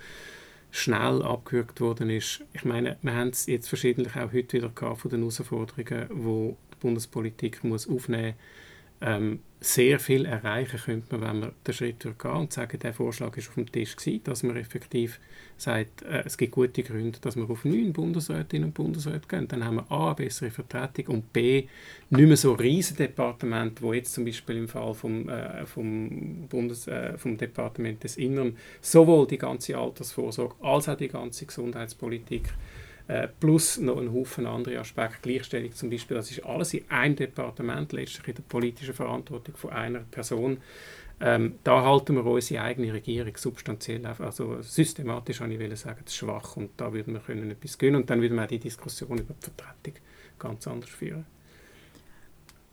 schnell 0.72 1.22
abgewürgt 1.22 1.82
worden 1.82 2.10
ist. 2.10 2.44
Ich 2.54 2.66
meine, 2.66 2.98
wir 3.02 3.14
haben 3.14 3.30
es 3.30 3.46
jetzt 3.46 3.70
verschiedentlich 3.70 4.16
auch 4.16 4.34
heute 4.34 4.58
wieder 4.58 4.70
gehabt 4.70 5.02
von 5.02 5.12
den 5.12 5.22
Herausforderungen, 5.22 6.10
die 6.10 6.56
die 6.74 6.80
Bundespolitik 6.80 7.64
muss 7.64 7.88
aufnehmen 7.88 8.34
muss 8.34 8.67
ähm, 9.02 9.40
sehr 9.60 10.00
viel 10.00 10.26
erreichen 10.26 10.80
könnte 10.80 11.18
man, 11.18 11.30
wenn 11.30 11.40
man 11.40 11.52
den 11.66 11.74
Schritt 11.74 12.00
gehen 12.02 12.32
und 12.32 12.54
sagen, 12.54 12.78
der 12.78 12.94
Vorschlag 12.94 13.36
ist 13.38 13.50
auf 13.50 13.56
dem 13.56 13.72
Tisch 13.72 13.96
gewesen, 13.96 14.22
dass 14.24 14.44
man 14.44 14.56
effektiv 14.56 15.20
sagt, 15.58 16.04
äh, 16.04 16.24
es 16.26 16.38
gibt 16.38 16.52
gute 16.52 16.84
Gründe, 16.84 17.18
dass 17.20 17.36
wir 17.36 17.50
auf 17.50 17.66
neun 17.66 17.92
Bundesrätinnen 17.92 18.70
und 18.70 18.74
Bundesräte 18.76 19.28
gehen. 19.28 19.48
Dann 19.48 19.66
haben 19.66 19.78
wir 19.78 19.92
A, 19.92 20.08
eine 20.08 20.16
bessere 20.16 20.52
Vertretung 20.52 21.16
und 21.16 21.34
B, 21.34 21.68
nicht 22.12 22.28
mehr 22.28 22.38
so 22.38 22.54
riesige 22.54 23.08
Departement, 23.08 23.82
wo 23.82 23.94
jetzt 23.94 24.14
zum 24.14 24.26
Beispiel 24.26 24.58
im 24.58 24.68
Fall 24.68 24.94
vom, 24.94 25.28
äh, 25.28 25.66
vom, 25.66 26.48
Bundes, 26.48 26.88
äh, 26.88 27.18
vom 27.18 27.36
Departement 27.36 28.04
des 28.04 28.18
Innern 28.18 28.56
sowohl 28.82 29.26
die 29.26 29.40
ganze 29.40 29.76
Altersvorsorge 29.76 30.56
als 30.62 30.88
auch 30.88 30.98
die 30.98 31.08
ganze 31.08 31.48
Gesundheitspolitik 31.48 32.54
äh, 33.08 33.28
plus 33.40 33.78
noch 33.78 33.98
einen 33.98 34.14
Haufen 34.14 34.46
andere 34.46 34.80
Aspekte, 34.80 35.20
Gleichstellung 35.22 35.72
zum 35.72 35.90
Beispiel, 35.90 36.18
das 36.18 36.32
ist 36.32 36.46
alles 36.46 36.74
in 36.74 36.90
einem 36.90 37.16
Departement, 37.16 37.92
letztlich 37.94 38.28
in 38.28 38.36
der 38.36 38.44
politischen 38.44 38.94
Verantwortung 38.94 39.56
von 39.56 39.72
einer 39.72 40.00
Person. 40.00 40.58
Ähm, 41.20 41.58
da 41.64 41.84
halten 41.84 42.16
wir 42.16 42.26
unsere 42.26 42.62
eigene 42.62 42.94
Regierung 42.94 43.36
substanziell, 43.36 44.06
also 44.06 44.62
systematisch, 44.62 45.42
ich 45.42 45.80
sagen, 45.80 46.04
schwach 46.08 46.58
und 46.58 46.72
da 46.78 46.94
würden 46.94 47.14
wir 47.14 47.22
können 47.22 47.50
etwas 47.50 47.78
gönnen 47.78 48.02
und 48.02 48.10
dann 48.10 48.22
würden 48.22 48.36
wir 48.36 48.44
auch 48.44 48.48
die 48.48 48.60
Diskussion 48.60 49.18
über 49.18 49.34
die 49.34 49.46
Vertretung 49.46 50.00
ganz 50.38 50.68
anders 50.68 50.90
führen. 50.90 51.26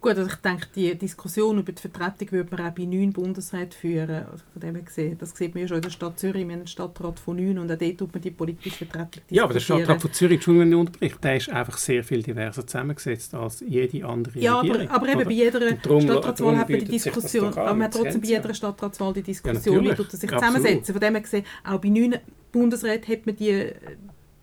Gut, 0.04 0.18
also 0.18 0.30
ich 0.30 0.36
denke, 0.36 0.66
die 0.76 0.94
Diskussion 0.98 1.58
über 1.58 1.72
die 1.72 1.80
Vertretung 1.80 2.30
würde 2.32 2.54
man 2.54 2.66
auch 2.68 2.74
bei 2.74 2.84
neun 2.84 3.10
Bundesräten 3.10 3.72
führen. 3.72 4.26
Also 4.30 4.44
von 4.52 4.60
dem 4.60 4.74
her 4.74 4.84
gesehen, 4.84 5.16
das 5.16 5.34
sieht 5.34 5.54
man 5.54 5.62
ja 5.62 5.68
schon 5.68 5.78
in 5.78 5.82
der 5.82 5.88
Stadt 5.88 6.18
Zürich, 6.18 6.46
wir 6.46 6.52
haben 6.52 6.60
einen 6.60 6.66
Stadtrat 6.66 7.18
von 7.18 7.36
neun 7.36 7.58
und 7.58 7.72
auch 7.72 7.78
dort 7.78 7.96
tut 7.96 8.12
man 8.12 8.20
die 8.20 8.30
politische 8.30 8.84
Vertretung. 8.84 9.22
Ja, 9.30 9.44
aber 9.44 9.54
der 9.54 9.60
Stadtrat 9.60 10.02
von 10.02 10.12
Zürich, 10.12 10.34
Entschuldigung, 10.34 10.66
wenn 10.66 10.72
ich 10.72 10.78
unterbreche, 10.78 11.16
der 11.22 11.36
ist 11.36 11.48
einfach 11.48 11.78
sehr 11.78 12.04
viel 12.04 12.22
diverser 12.22 12.66
zusammengesetzt 12.66 13.34
als 13.34 13.60
jede 13.66 14.06
andere 14.06 14.38
ja, 14.38 14.60
Regierung. 14.60 14.82
Ja, 14.82 14.90
aber, 14.90 14.96
aber 14.96 15.08
eben 15.08 15.24
bei 15.24 15.30
jeder 15.30 15.60
Stadtratswahl 15.78 16.58
hat 16.58 16.68
man 16.68 16.80
die 16.80 16.84
Diskussion, 16.84 17.54
aber 17.54 17.72
man 17.72 17.84
hat 17.84 17.94
trotzdem 17.94 18.20
bei 18.20 18.26
jeder 18.26 18.52
Stadtratswahl 18.52 19.14
die 19.14 19.22
Diskussion, 19.22 19.84
ja, 19.84 19.90
wie 19.90 19.94
tut 19.94 20.12
er 20.12 20.18
sich 20.18 20.30
zusammensetzen. 20.30 20.92
Von 20.92 21.00
dem 21.00 21.14
her 21.14 21.22
gesehen, 21.22 21.46
auch 21.64 21.80
bei 21.80 21.88
neun 21.88 22.16
Bundesräten 22.52 23.10
hat 23.10 23.24
man 23.24 23.36
die 23.36 23.72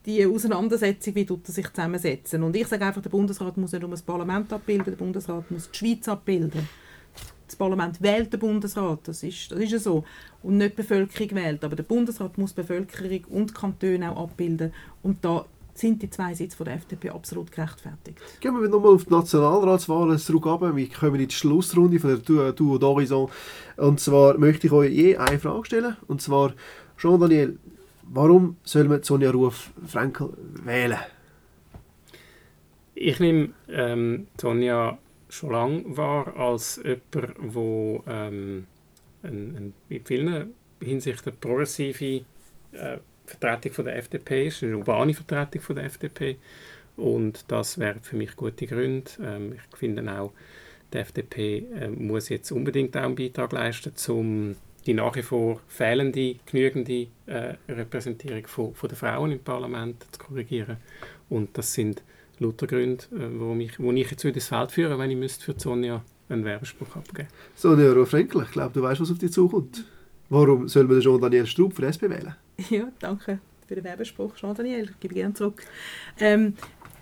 die 0.05 0.25
Auseinandersetzung, 0.25 1.15
wie 1.15 1.25
tut 1.25 1.47
er 1.47 1.53
sich 1.53 1.71
zusammensetzen. 1.71 2.43
Und 2.43 2.55
ich 2.55 2.67
sage 2.67 2.85
einfach, 2.85 3.01
der 3.01 3.09
Bundesrat 3.09 3.57
muss 3.57 3.71
nicht 3.71 3.81
nur 3.81 3.91
das 3.91 4.01
Parlament 4.01 4.51
abbilden, 4.51 4.85
der 4.85 4.91
Bundesrat 4.93 5.49
muss 5.51 5.69
die 5.69 5.77
Schweiz 5.77 6.07
abbilden. 6.07 6.67
Das 7.45 7.55
Parlament 7.55 8.01
wählt 8.01 8.31
den 8.31 8.39
Bundesrat, 8.39 8.99
das 9.03 9.23
ist, 9.23 9.51
das 9.51 9.59
ist 9.59 9.71
ja 9.71 9.79
so. 9.79 10.05
Und 10.41 10.57
nicht 10.57 10.71
die 10.71 10.83
Bevölkerung 10.83 11.35
wählt. 11.35 11.63
Aber 11.63 11.75
der 11.75 11.83
Bundesrat 11.83 12.37
muss 12.37 12.55
die 12.55 12.61
Bevölkerung 12.61 13.25
und 13.29 13.49
die 13.49 13.53
Kantone 13.53 14.11
auch 14.11 14.23
abbilden. 14.23 14.73
Und 15.03 15.23
da 15.23 15.45
sind 15.73 16.01
die 16.01 16.09
zwei 16.09 16.33
Sitze 16.33 16.63
der 16.63 16.75
FDP 16.75 17.09
absolut 17.09 17.51
gerechtfertigt. 17.51 18.17
Gehen 18.39 18.59
wir 18.59 18.69
nochmal 18.69 18.93
auf 18.93 19.05
die 19.05 19.11
Nationalratswahlen 19.11 20.17
zurück. 20.17 20.45
Wir 20.45 20.89
kommen 20.89 21.19
in 21.19 21.27
die 21.27 21.35
Schlussrunde 21.35 21.99
von 21.99 22.21
der 22.25 22.53
Duo 22.53 22.75
d'Horizon. 22.75 23.29
Und 23.77 23.99
zwar 23.99 24.37
möchte 24.37 24.67
ich 24.67 24.73
euch 24.73 24.91
je 24.91 25.17
eine 25.17 25.39
Frage 25.39 25.65
stellen. 25.65 25.97
Und 26.07 26.21
zwar, 26.21 26.53
Jean-Daniel, 26.97 27.57
Warum 28.13 28.57
soll 28.63 28.89
man 28.89 29.03
Sonja 29.03 29.31
Ruf 29.31 29.71
Frankel 29.87 30.33
wählen? 30.65 30.99
Ich 32.93 33.21
nehme 33.21 33.51
ähm, 33.69 34.27
Sonja 34.37 34.97
schon 35.29 35.51
lange 35.51 35.97
wahr 35.97 36.35
als 36.35 36.81
jemand, 36.83 37.05
der 37.13 38.13
ähm, 38.13 38.67
ein, 39.23 39.55
ein, 39.55 39.73
in 39.87 40.03
vielen 40.03 40.53
Hinsichten 40.81 41.37
progressive 41.39 42.25
äh, 42.73 42.97
Vertretung 43.25 43.71
von 43.71 43.85
der 43.85 43.95
FDP 43.95 44.47
ist, 44.47 44.61
eine 44.61 44.77
urbane 44.77 45.13
Vertretung 45.13 45.61
von 45.61 45.77
der 45.77 45.85
FDP. 45.85 46.35
Und 46.97 47.45
das 47.47 47.77
wären 47.77 48.01
für 48.01 48.17
mich 48.17 48.35
gute 48.35 48.67
Gründe. 48.67 49.09
Ähm, 49.23 49.53
ich 49.53 49.77
finde 49.77 50.19
auch, 50.19 50.33
die 50.93 50.97
FDP 50.97 51.65
äh, 51.79 51.87
muss 51.87 52.27
jetzt 52.27 52.51
unbedingt 52.51 52.97
auch 52.97 53.03
einen 53.03 53.15
Beitrag 53.15 53.53
leisten, 53.53 53.93
um 54.11 54.57
die 54.85 54.93
nach 54.93 55.15
wie 55.15 55.21
vor 55.21 55.59
fehlende, 55.67 56.35
genügende 56.45 57.07
äh, 57.25 57.55
Repräsentierung 57.69 58.47
von, 58.47 58.73
von 58.73 58.89
der 58.89 58.97
Frauen 58.97 59.31
im 59.31 59.39
Parlament 59.39 60.05
zu 60.11 60.19
korrigieren. 60.19 60.77
Und 61.29 61.57
das 61.57 61.73
sind 61.73 62.01
lauter 62.39 62.67
Gründe, 62.67 63.03
äh, 63.11 63.39
wo, 63.39 63.53
mich, 63.53 63.79
wo 63.79 63.91
ich 63.91 64.09
jetzt 64.09 64.25
ins 64.25 64.47
Feld 64.47 64.71
führe, 64.71 64.97
wenn 64.97 65.11
ich 65.11 65.17
müsste 65.17 65.45
für 65.45 65.59
Sonja 65.59 66.03
einen 66.29 66.45
Werbespruch 66.45 66.95
abgeben 66.95 67.27
Sonja 67.55 67.91
Rohr-Frenkel, 67.91 68.43
ich 68.43 68.51
glaube, 68.51 68.73
du 68.73 68.81
weißt, 68.81 69.01
was 69.01 69.11
auf 69.11 69.19
dich 69.19 69.31
zukommt. 69.31 69.85
Warum 70.29 70.67
soll 70.67 70.85
man 70.85 71.01
Jean-Daniel 71.01 71.45
Straub 71.45 71.73
für 71.73 71.85
SP 71.85 72.09
wählen? 72.09 72.35
Ja, 72.69 72.87
danke 72.99 73.39
für 73.67 73.75
den 73.75 73.83
Werbespruch, 73.83 74.35
Jean-Daniel. 74.35 74.89
Ich 74.91 74.99
gebe 74.99 75.13
gerne 75.13 75.33
zurück. 75.33 75.61
Ähm, 76.19 76.55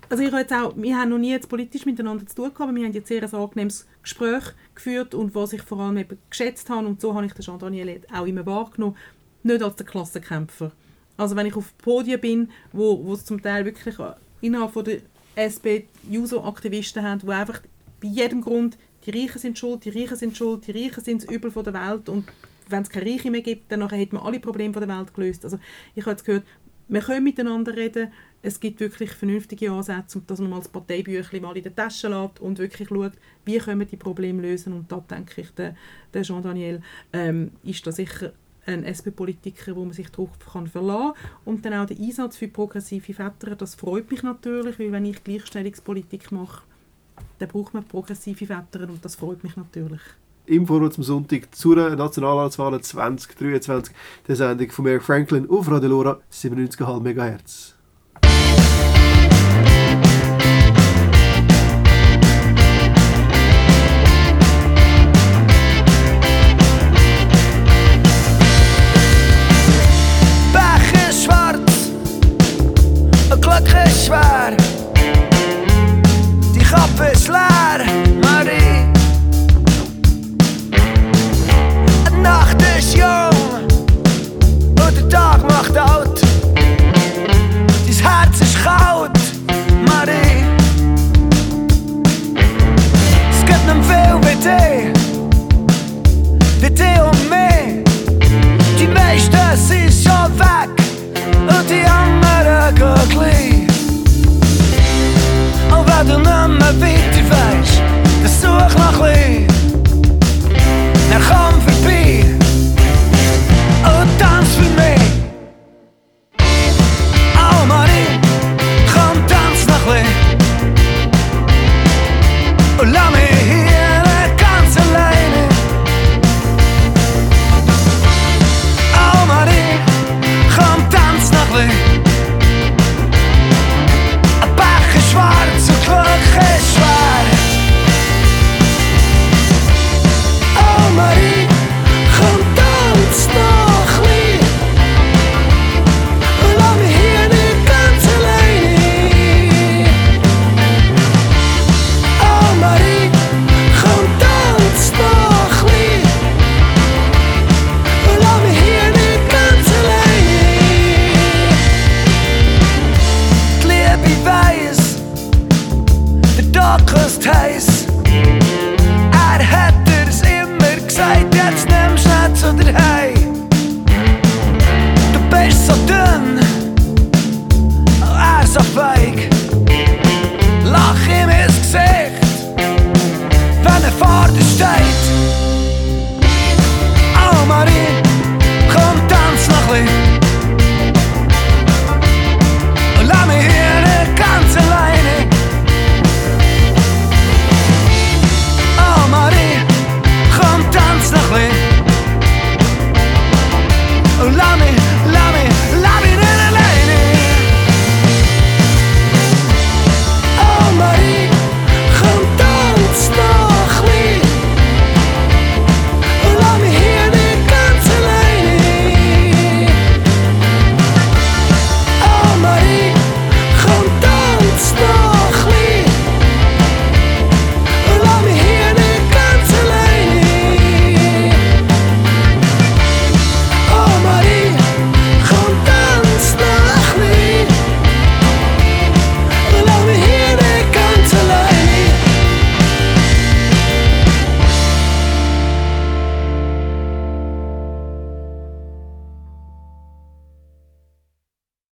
also 0.10 0.24
ich 0.24 0.32
jetzt 0.32 0.54
auch, 0.54 0.74
wir 0.76 0.98
haben 0.98 1.10
noch 1.10 1.18
nie 1.18 1.32
jetzt 1.32 1.50
politisch 1.50 1.86
miteinander 1.86 2.26
zu 2.26 2.36
tun 2.36 2.54
gehabt, 2.54 2.74
wir 2.74 2.84
haben 2.84 2.94
jetzt 2.94 3.08
sehr 3.08 3.24
ein 3.24 3.34
angenehmes 3.34 3.88
Gespräch 4.02 4.44
geführt 4.74 5.14
und 5.14 5.36
was 5.36 5.54
ich 5.54 5.62
vor 5.62 5.80
allem 5.80 5.98
eben 5.98 6.18
geschätzt 6.30 6.70
habe 6.70 6.88
und 6.88 7.00
so 7.00 7.14
habe 7.14 7.26
ich 7.26 7.34
den 7.34 7.44
Jean-Daniel 7.44 8.02
auch 8.12 8.26
immer 8.26 8.46
wahrgenommen, 8.46 8.98
nicht 9.44 9.62
als 9.62 9.76
der 9.76 9.86
Klassenkämpfer. 9.86 10.72
Also 11.18 11.36
wenn 11.36 11.46
ich 11.46 11.56
auf 11.56 11.78
Podien 11.78 12.20
bin, 12.20 12.50
wo, 12.72 13.06
wo 13.06 13.14
es 13.14 13.26
zum 13.26 13.42
Teil 13.42 13.66
wirklich 13.66 13.96
innerhalb 14.42 14.72
von 14.72 14.86
der 14.86 15.02
SP 15.38 15.86
Juso-Aktivisten 16.10 17.04
haben, 17.04 17.22
wo 17.24 17.32
einfach 17.32 17.62
bei 18.02 18.08
jedem 18.08 18.42
Grund 18.42 18.78
die 19.06 19.12
Reichen 19.12 19.40
sind 19.40 19.60
schuld, 19.60 19.86
die 19.86 19.90
Reichen 19.90 20.18
sind 20.18 20.36
schuld, 20.36 20.66
die 20.66 20.72
Reichen 20.72 21.04
sind 21.04 21.24
das 21.24 21.30
Übel 21.30 21.52
von 21.52 21.64
der 21.64 21.74
Welt 21.74 22.10
und 22.10 22.26
wenn 22.68 22.84
es 22.84 22.90
keine 22.90 23.06
Reiche 23.06 23.32
mehr 23.32 23.42
gibt, 23.42 23.72
dann 23.72 23.84
hat 23.84 24.14
man 24.14 24.24
alle 24.24 24.40
Probleme 24.40 24.74
von 24.74 24.86
der 24.86 24.98
Welt 24.98 25.14
gelöst. 25.14 25.44
Also 25.44 25.60
ich 25.96 26.04
habe 26.04 26.12
jetzt 26.12 26.26
gehört, 26.26 26.44
wir 26.90 27.02
können 27.02 27.24
miteinander 27.24 27.76
reden, 27.76 28.12
es 28.42 28.60
gibt 28.60 28.80
wirklich 28.80 29.12
vernünftige 29.12 29.72
Ansätze, 29.72 30.22
dass 30.26 30.40
man 30.40 30.50
mal 30.50 30.60
das 30.60 30.70
Parteibüchlein 30.70 31.42
mal 31.42 31.58
in 31.58 31.64
der 31.64 31.76
Tasche 31.76 32.08
lässt 32.08 32.40
und 32.40 32.58
wirklich 32.58 32.88
schaut, 32.90 33.14
wie 33.46 33.58
können 33.58 33.80
wir 33.80 33.88
die 33.88 33.98
Probleme 33.98 34.42
lösen. 34.42 34.74
Und 34.74 34.92
da 34.92 35.04
denke 35.10 35.42
ich, 35.42 35.52
der, 35.52 35.76
der 36.14 36.24
Jean-Daniel 36.24 36.82
ähm, 37.14 37.52
ist 37.64 37.86
da 37.86 37.92
sicher 37.92 38.34
ein 38.66 38.84
SP-Politiker, 38.84 39.76
wo 39.76 39.84
man 39.84 39.94
sich 39.94 40.10
darauf 40.10 40.30
kann 40.52 40.68
verlassen 40.68 41.14
kann. 41.14 41.32
Und 41.46 41.66
dann 41.66 41.74
auch 41.74 41.86
der 41.86 41.98
Einsatz 41.98 42.38
für 42.38 42.48
progressive 42.48 43.14
Väter, 43.14 43.56
das 43.56 43.76
freut 43.76 44.10
mich 44.10 44.24
natürlich, 44.24 44.80
weil 44.80 44.92
wenn 44.92 45.06
ich 45.06 45.24
Gleichstellungspolitik 45.24 46.32
mache, 46.32 46.64
dann 47.40 47.50
braucht 47.50 47.74
man 47.74 47.84
progressive 47.84 48.46
Väter 48.46 48.90
und 48.90 49.04
das 49.04 49.16
freut 49.16 49.44
mich 49.44 49.56
natürlich. 49.56 50.02
Im 50.50 50.66
Voraus 50.66 50.96
zum 50.96 51.04
Sonntag 51.04 51.54
zur 51.54 51.76
Nationalratswahl 51.96 52.82
2023, 52.82 53.94
der 54.28 54.36
Sendung 54.36 54.72
von 54.72 54.86
Mary 54.86 55.00
Franklin 55.00 55.48
auf 55.48 55.70
Radio 55.70 55.90
Lora 55.90 56.20
97,5 56.32 57.02
MHz. 57.04 57.79